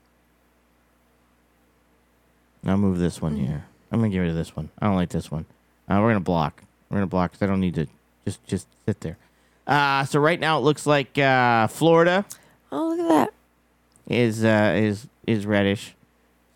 [2.66, 3.66] I'll move this one here.
[3.92, 4.70] I'm gonna get rid of this one.
[4.80, 5.46] I don't like this one.
[5.90, 6.64] Uh, we're gonna block.
[6.90, 7.88] We're gonna block because I don't need to.
[8.26, 9.18] Just just sit there.
[9.66, 12.26] Uh, so right now it looks like uh, Florida
[12.72, 13.34] Oh, look at that.
[14.14, 15.96] is uh, is is reddish.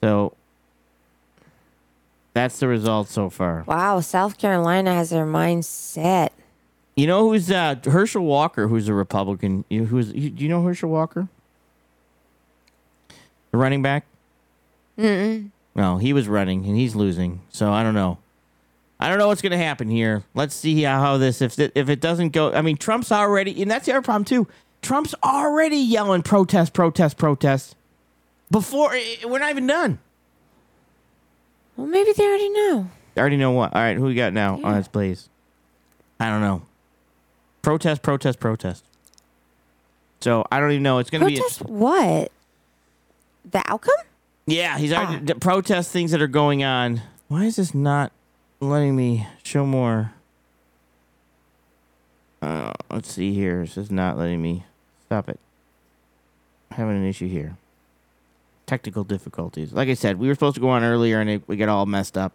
[0.02, 0.34] So
[2.34, 3.64] that's the result so far.
[3.68, 6.34] Wow, South Carolina has their mind set.
[6.96, 9.66] You know who's uh, Herschel Walker, who's a Republican.
[9.70, 11.28] You who's you, do you know Herschel Walker?
[13.52, 14.06] The running back.
[14.98, 15.50] Mm.
[15.76, 17.42] No, he was running and he's losing.
[17.50, 18.20] So I don't know.
[19.00, 20.24] I don't know what's going to happen here.
[20.34, 22.54] Let's see how, this if it, if it doesn't go.
[22.54, 24.48] I mean, Trump's already, and that's the other problem too.
[24.82, 27.76] Trump's already yelling protest, protest, protest.
[28.52, 30.00] Before eh, we're not even done.
[31.76, 32.90] Well, maybe they already know.
[33.18, 33.74] I already know what.
[33.74, 35.28] All right, who we got now on its blaze?
[36.20, 36.62] I don't know.
[37.62, 38.86] Protest, protest, protest.
[40.22, 41.00] So I don't even know.
[41.00, 41.38] It's going to be.
[41.38, 42.32] Protest what?
[43.50, 43.94] The outcome?
[44.46, 45.36] Yeah, he's already Ah.
[45.40, 47.02] protest things that are going on.
[47.28, 48.12] Why is this not
[48.60, 50.14] letting me show more?
[52.42, 53.62] Uh, let's see here.
[53.62, 54.66] This is not letting me.
[55.06, 55.40] Stop it.
[56.72, 57.56] Having an issue here.
[58.66, 59.72] Technical difficulties.
[59.72, 61.86] Like I said, we were supposed to go on earlier and it, we got all
[61.86, 62.34] messed up.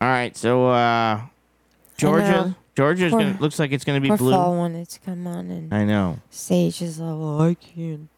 [0.00, 1.20] All right, so uh,
[1.96, 2.54] Georgia, know.
[2.76, 4.32] Georgia's gonna looks like it's gonna be blue.
[4.32, 8.08] fall wanted to come on and I know Sage is like, well, I can't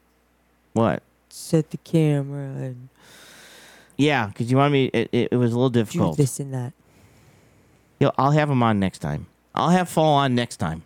[0.73, 1.03] what.
[1.35, 2.89] Set the camera and
[3.97, 4.85] Yeah, because you want me.
[4.85, 6.17] It, it, it was a little do difficult.
[6.17, 6.73] this and that.
[7.99, 9.27] Yo, I'll have him on next time.
[9.53, 10.83] I'll have fall on next time.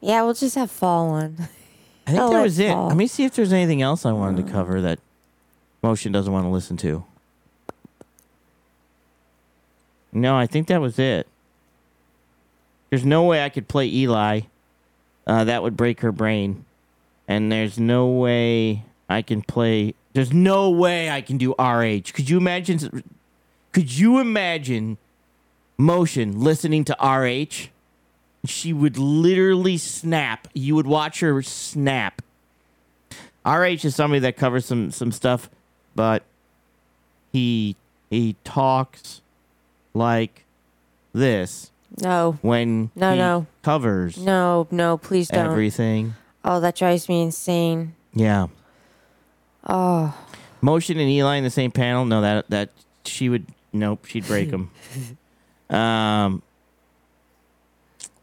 [0.00, 1.36] Yeah, we'll just have fall on.
[2.06, 2.70] I think I'll that let was it.
[2.70, 2.88] fall.
[2.88, 4.98] Let me see if there's anything else I wanted to cover that
[5.82, 7.04] Motion doesn't want to listen to.
[10.12, 11.26] No, I think that was it.
[12.90, 14.42] There's no way I could play Eli.
[15.26, 16.64] Uh, that would break her brain.
[17.26, 18.84] And there's no way
[19.14, 19.94] I can play.
[20.12, 22.12] There's no way I can do RH.
[22.12, 23.02] Could you imagine?
[23.72, 24.98] Could you imagine
[25.78, 27.68] Motion listening to RH?
[28.46, 30.48] She would literally snap.
[30.52, 32.20] You would watch her snap.
[33.46, 35.48] RH is somebody that covers some some stuff,
[35.94, 36.22] but
[37.32, 37.76] he
[38.10, 39.20] he talks
[39.94, 40.44] like
[41.12, 41.70] this
[42.02, 43.46] No, when No, he no.
[43.62, 45.46] covers no, no, please don't.
[45.46, 46.14] everything.
[46.44, 47.94] oh, that drives me insane.
[48.14, 48.48] Yeah.
[49.66, 50.14] Oh,
[50.60, 52.04] Motion and Eli in the same panel.
[52.04, 52.70] No, that that
[53.04, 53.46] she would.
[53.72, 54.70] Nope, she'd break them.
[55.70, 56.42] um,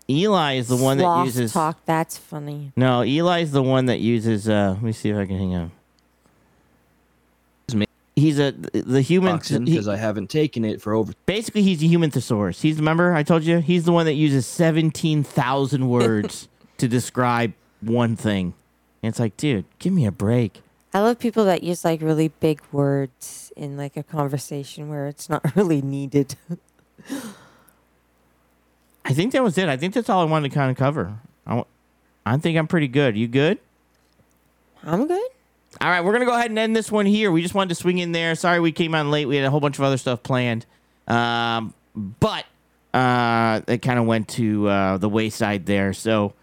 [0.10, 1.54] Eli is the one that uses.
[1.54, 1.78] talk.
[1.86, 2.72] That's funny.
[2.76, 4.48] No, Eli's the one that uses.
[4.48, 5.72] Uh, let me see if I can hang on.
[8.16, 9.38] He's a the human.
[9.38, 11.14] because I haven't taken it for over.
[11.26, 12.62] basically, he's a human thesaurus.
[12.62, 17.54] He's remember I told you he's the one that uses seventeen thousand words to describe
[17.80, 18.54] one thing.
[19.02, 20.62] And it's like, dude, give me a break.
[20.94, 25.30] I love people that use like really big words in like a conversation where it's
[25.30, 26.36] not really needed.
[29.06, 29.70] I think that was it.
[29.70, 31.18] I think that's all I wanted to kind of cover.
[31.48, 31.64] I,
[32.26, 33.18] I think I'm pretty good.
[33.18, 33.60] You good?
[34.84, 35.30] I'm good.
[35.80, 37.32] All right, we're gonna go ahead and end this one here.
[37.32, 38.36] We just wanted to swing in there.
[38.36, 39.26] Sorry we came on late.
[39.26, 40.66] We had a whole bunch of other stuff planned,
[41.08, 42.46] um, but
[42.94, 45.94] uh, it kind of went to uh, the wayside there.
[45.94, 46.34] So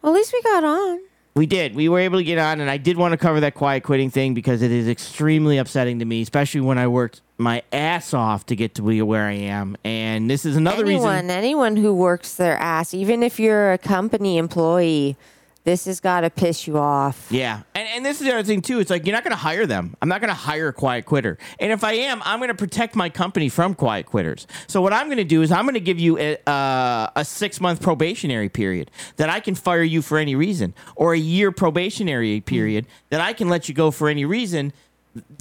[0.00, 1.00] Well, at least we got on.
[1.34, 1.74] We did.
[1.74, 4.10] We were able to get on, and I did want to cover that quiet quitting
[4.10, 8.46] thing because it is extremely upsetting to me, especially when I worked my ass off
[8.46, 9.76] to get to be where I am.
[9.84, 11.30] And this is another anyone, reason.
[11.30, 15.16] anyone who works their ass, even if you're a company employee,
[15.64, 17.26] this has got to piss you off.
[17.30, 18.80] Yeah, and and this is the other thing too.
[18.80, 19.96] It's like you're not going to hire them.
[20.00, 21.38] I'm not going to hire a quiet quitter.
[21.58, 24.46] And if I am, I'm going to protect my company from quiet quitters.
[24.66, 27.24] So what I'm going to do is I'm going to give you a, uh, a
[27.24, 31.52] six month probationary period that I can fire you for any reason, or a year
[31.52, 34.72] probationary period that I can let you go for any reason.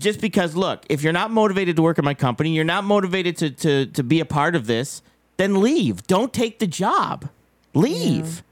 [0.01, 3.37] Just because, look, if you're not motivated to work at my company, you're not motivated
[3.37, 5.03] to to to be a part of this,
[5.37, 6.07] then leave.
[6.07, 7.29] Don't take the job.
[7.75, 8.43] Leave.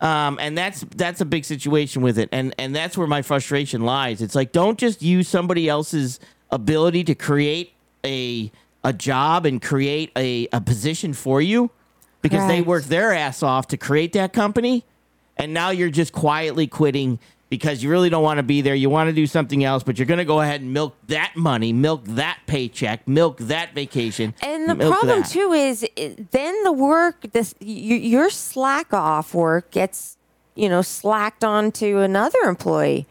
[0.00, 3.82] Um, and that's that's a big situation with it, and and that's where my frustration
[3.82, 4.20] lies.
[4.20, 6.20] It's like don't just use somebody else's
[6.50, 7.72] ability to create
[8.04, 8.52] a
[8.84, 11.70] a job and create a, a position for you
[12.20, 12.66] because they Correct.
[12.66, 14.84] worked their ass off to create that company,
[15.38, 17.18] and now you're just quietly quitting
[17.48, 18.74] because you really don't want to be there.
[18.74, 21.36] You want to do something else, but you're going to go ahead and milk that
[21.36, 24.34] money, milk that paycheck, milk that vacation.
[24.42, 25.30] And the problem that.
[25.30, 30.16] too is then the work, this your slack off work gets,
[30.54, 33.06] you know, slacked onto another employee,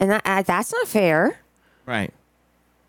[0.00, 1.40] and that, uh, that's not fair.
[1.86, 2.12] right?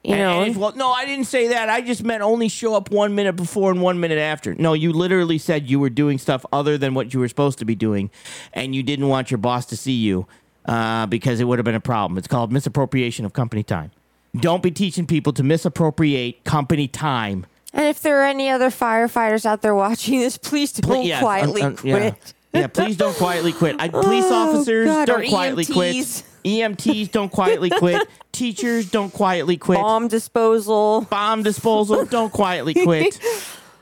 [0.05, 1.67] You And- know, and well, no, I didn't say that.
[1.67, 4.53] I just meant only show up one minute before and one minute after.
[4.53, 7.65] No, you literally said you were doing stuff other than what you were supposed to
[7.65, 8.11] be doing,
[8.53, 10.27] and you didn't want your boss to see you
[10.67, 12.17] uh, because it would have been a problem.
[12.17, 13.91] It's called misappropriation of company time.
[14.37, 17.45] Don't be teaching people to misappropriate company time.
[17.73, 21.19] and if there are any other firefighters out there watching this, please don't Pl- yeah,
[21.21, 21.97] quietly uh, uh, yeah.
[21.97, 22.33] quit.
[22.53, 23.75] Yeah, please don't quietly quit.
[23.79, 25.95] I, police Oh, officers God, don't quietly quit.
[25.95, 26.23] EMTs.
[26.45, 28.07] EMTs don't quietly quit.
[28.31, 29.77] Teachers don't quietly quit.
[29.79, 31.01] Bomb disposal.
[31.09, 32.05] bomb disposal.
[32.05, 33.19] Don't quietly quit.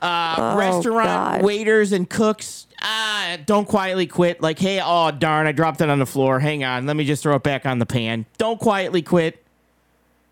[0.04, 1.42] Uh, Oh, restaurant God.
[1.42, 2.66] waiters and cooks.
[2.82, 4.42] Ah, don't quietly quit.
[4.42, 6.38] Like, hey, oh darn, I dropped it on the floor.
[6.40, 8.26] Hang on, let me just throw it back on the pan.
[8.36, 9.42] Don't quietly quit.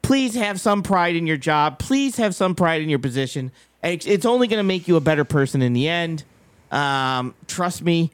[0.02, 1.78] Please have some pride in your job.
[1.78, 3.50] Please have some pride in your position.
[3.82, 6.24] It's only going to make you a better person in the end.
[6.70, 8.10] Um, trust me.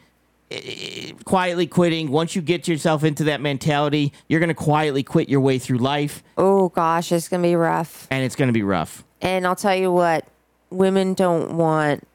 [0.50, 2.10] i- i- Quietly quitting.
[2.10, 5.76] Once you get yourself into that mentality, you're going to quietly quit your way through
[5.78, 8.06] life, Oh gosh, it's gonna be rough.
[8.10, 9.04] and it's going to be rough.
[9.20, 10.24] And I'll tell you what,
[10.70, 12.06] women don't want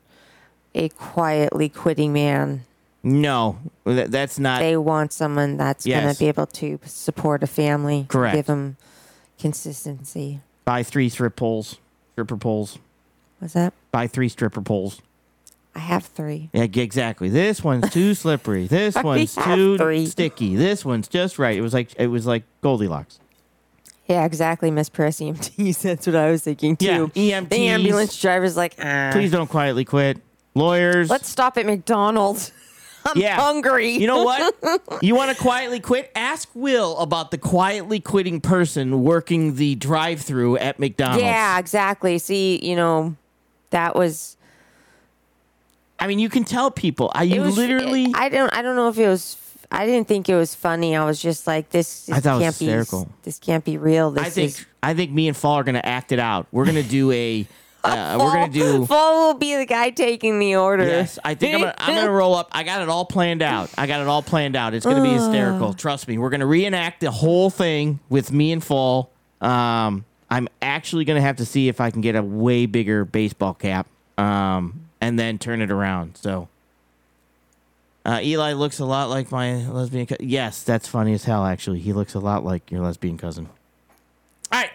[0.75, 2.65] a quietly quitting man.
[3.03, 4.59] No, that, that's not.
[4.59, 8.05] They want someone that's going to be able to support a family.
[8.07, 8.35] Correct.
[8.35, 8.77] Give them
[9.37, 10.39] consistency.
[10.63, 11.77] buy three strip poles,
[12.13, 12.79] stripper poles.
[13.39, 13.73] What's that?
[13.91, 15.01] Buy three stripper poles.
[15.75, 16.49] I have three.
[16.53, 17.29] Yeah, exactly.
[17.29, 18.67] This one's too slippery.
[18.73, 20.05] This one's too three.
[20.05, 20.55] sticky.
[20.55, 21.57] This one's just right.
[21.57, 23.19] It was like it was like Goldilocks.
[24.13, 25.81] Yeah, exactly, Miss Press EMTs.
[25.81, 27.11] That's what I was thinking too.
[27.15, 27.49] Yeah, EMTs.
[27.49, 29.09] The ambulance driver's like, ah.
[29.11, 30.19] Please don't quietly quit.
[30.53, 31.09] Lawyers.
[31.09, 32.51] Let's stop at McDonald's.
[33.05, 33.35] I'm Yeah.
[33.35, 33.89] hungry.
[33.89, 34.53] You know what?
[35.01, 36.11] you want to quietly quit?
[36.15, 41.23] Ask Will about the quietly quitting person working the drive-through at McDonald's.
[41.23, 42.19] Yeah, exactly.
[42.19, 43.15] See, you know,
[43.71, 44.37] that was
[45.99, 47.11] I mean, you can tell people.
[47.15, 48.11] I it you was literally.
[48.13, 49.35] I don't I don't know if it was
[49.73, 50.95] I didn't think it was funny.
[50.95, 53.05] I was just like this, this I thought it was can't hysterical.
[53.05, 54.11] be this can't be real.
[54.11, 56.47] This I think is I think me and Fall are gonna act it out.
[56.51, 57.47] We're gonna do a.
[57.85, 58.85] Uh, we're gonna do.
[58.85, 60.85] Fall will be the guy taking the order.
[60.85, 62.47] Yes, I think I'm gonna, I'm gonna roll up.
[62.53, 63.69] I got it all planned out.
[63.77, 64.73] I got it all planned out.
[64.73, 65.73] It's gonna be hysterical.
[65.73, 66.17] Trust me.
[66.17, 69.11] We're gonna reenact the whole thing with me and Fall.
[69.41, 73.53] Um, I'm actually gonna have to see if I can get a way bigger baseball
[73.53, 73.85] cap.
[74.17, 76.15] Um, and then turn it around.
[76.15, 76.47] So.
[78.05, 80.05] Uh, Eli looks a lot like my lesbian.
[80.05, 81.45] Co- yes, that's funny as hell.
[81.45, 83.47] Actually, he looks a lot like your lesbian cousin.
[84.51, 84.71] All right.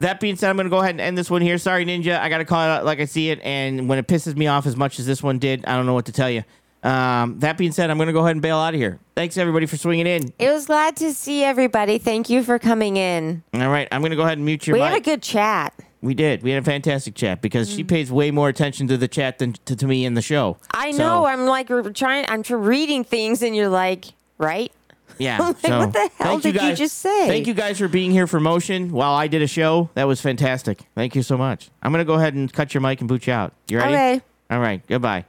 [0.00, 1.56] That being said, I'm going to go ahead and end this one here.
[1.58, 2.18] Sorry, Ninja.
[2.18, 3.40] I got to call it out like I see it.
[3.42, 5.94] And when it pisses me off as much as this one did, I don't know
[5.94, 6.42] what to tell you.
[6.82, 8.98] Um, that being said, I'm going to go ahead and bail out of here.
[9.14, 10.32] Thanks, everybody, for swinging in.
[10.40, 11.98] It was glad to see everybody.
[11.98, 13.44] Thank you for coming in.
[13.54, 13.86] All right.
[13.92, 14.88] I'm going to go ahead and mute your we mic.
[14.90, 15.72] had a good chat.
[16.02, 16.42] We did.
[16.42, 19.54] We had a fantastic chat because she pays way more attention to the chat than
[19.64, 20.56] to, to me in the show.
[20.72, 21.24] I So, know.
[21.26, 22.26] I'm like we're trying.
[22.28, 24.06] I'm tr- reading things, and you're like,
[24.38, 24.70] right?
[25.18, 25.36] Yeah.
[25.40, 27.28] I'm like, so what the hell thank did you guys- just say?
[27.28, 29.90] Thank you guys for being here for Motion while I did a show.
[29.94, 30.80] That was fantastic.
[30.94, 31.70] Thank you so much.
[31.82, 33.52] I'm going to go ahead and cut your mic and boot you out.
[33.68, 33.94] You ready?
[33.94, 34.20] Okay.
[34.50, 34.84] All right.
[34.88, 35.24] Goodbye.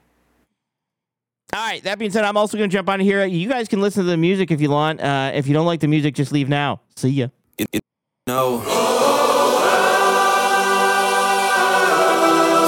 [1.54, 1.84] All right.
[1.84, 3.24] That being said, I'm also going to jump on here.
[3.26, 5.02] You guys can listen to the music if you want.
[5.02, 6.82] Uh, if you don't like the music, just leave now.
[6.96, 7.28] See ya.
[8.26, 8.60] No.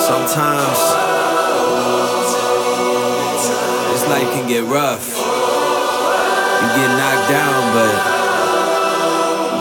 [0.05, 0.79] Sometimes
[3.89, 5.17] this life can get rough.
[5.17, 7.95] You get knocked down, but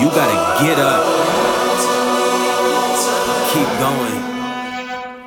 [0.03, 1.03] you gotta get up.
[3.55, 4.34] Keep going.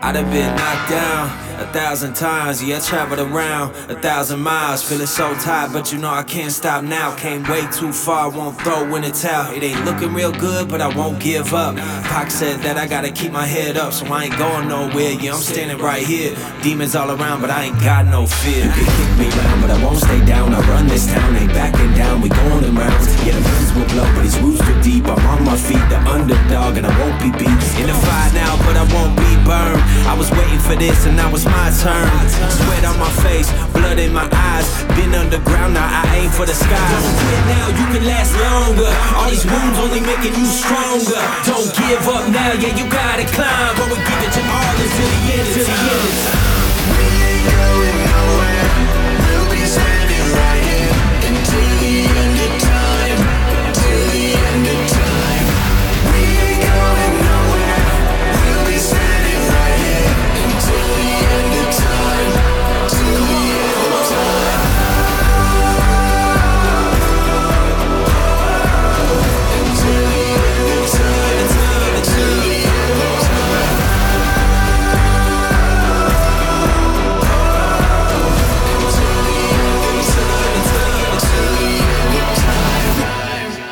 [0.08, 2.64] I done been knocked down a thousand times.
[2.64, 4.82] Yeah, I traveled around a thousand miles.
[4.82, 7.14] Feeling so tired, but you know I can't stop now.
[7.16, 9.54] Came way too far, won't throw in the towel.
[9.54, 11.76] It ain't looking real good, but I won't give up.
[11.76, 15.12] Pac said that I gotta keep my head up, so I ain't going nowhere.
[15.12, 16.38] Yeah, I'm standing right here.
[16.62, 18.64] Demons all around, but I ain't got no fear.
[18.64, 20.54] You can kick me down, but I won't stay down.
[20.54, 22.22] I run this town, ain't backing down.
[22.22, 23.08] We going in rounds.
[23.26, 25.06] Yeah, the winds will blow, but these roots too deep.
[25.06, 27.60] I'm on my feet, the underdog, and I won't be beat.
[27.82, 29.97] In the fire now, but I won't be burned.
[30.08, 32.08] I was waiting for this, and now it's my turn.
[32.50, 34.68] Sweat on my face, blood in my eyes.
[34.96, 36.80] Been underground, now I aim for the sky.
[36.80, 38.88] Don't quit now, you can last longer.
[39.20, 41.20] All these wounds only making you stronger.
[41.44, 43.76] Don't give up now, yeah, you gotta climb.
[43.76, 46.27] But we give it your all until the end, until the end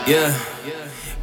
[0.08, 0.55] Yeah.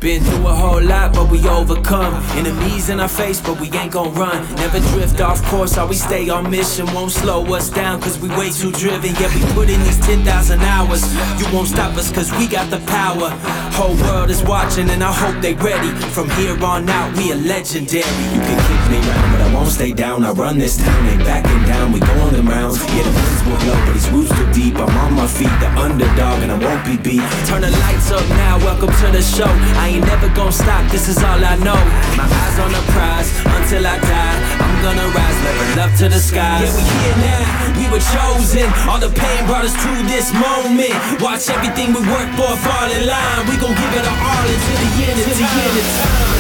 [0.03, 2.13] Been through a whole lot, but we overcome.
[2.37, 4.43] Enemies in our face, but we ain't gon' run.
[4.57, 6.93] Never drift off course, always stay on mission.
[6.93, 9.15] Won't slow us down, cause we way too driven.
[9.15, 11.07] Yeah, we put in these 10,000 hours.
[11.39, 13.31] You won't stop us, cause we got the power.
[13.79, 15.95] Whole world is watching, and I hope they ready.
[16.11, 18.03] From here on out, we are legendary.
[18.03, 20.25] You can kick me round, but I won't stay down.
[20.25, 21.93] I run this town, ain't backing down.
[21.93, 22.83] We going them rounds.
[22.91, 24.75] Yeah, the winds will blow, but these roots too deep.
[24.83, 27.23] I'm on my feet, the underdog, and I won't be beat.
[27.47, 29.47] Turn the lights up now, welcome to the show.
[29.79, 31.77] I ain't never gonna stop, this is all I know.
[32.17, 34.39] My eyes on the prize until I die.
[34.65, 36.65] I'm gonna rise, level up to the skies.
[36.65, 37.43] Yeah, we here now,
[37.77, 38.67] we were chosen.
[38.89, 40.97] All the pain brought us to this moment.
[41.21, 43.43] Watch everything we work for fall in line.
[43.49, 46.32] We gon' give it our all until the end, until the end of time.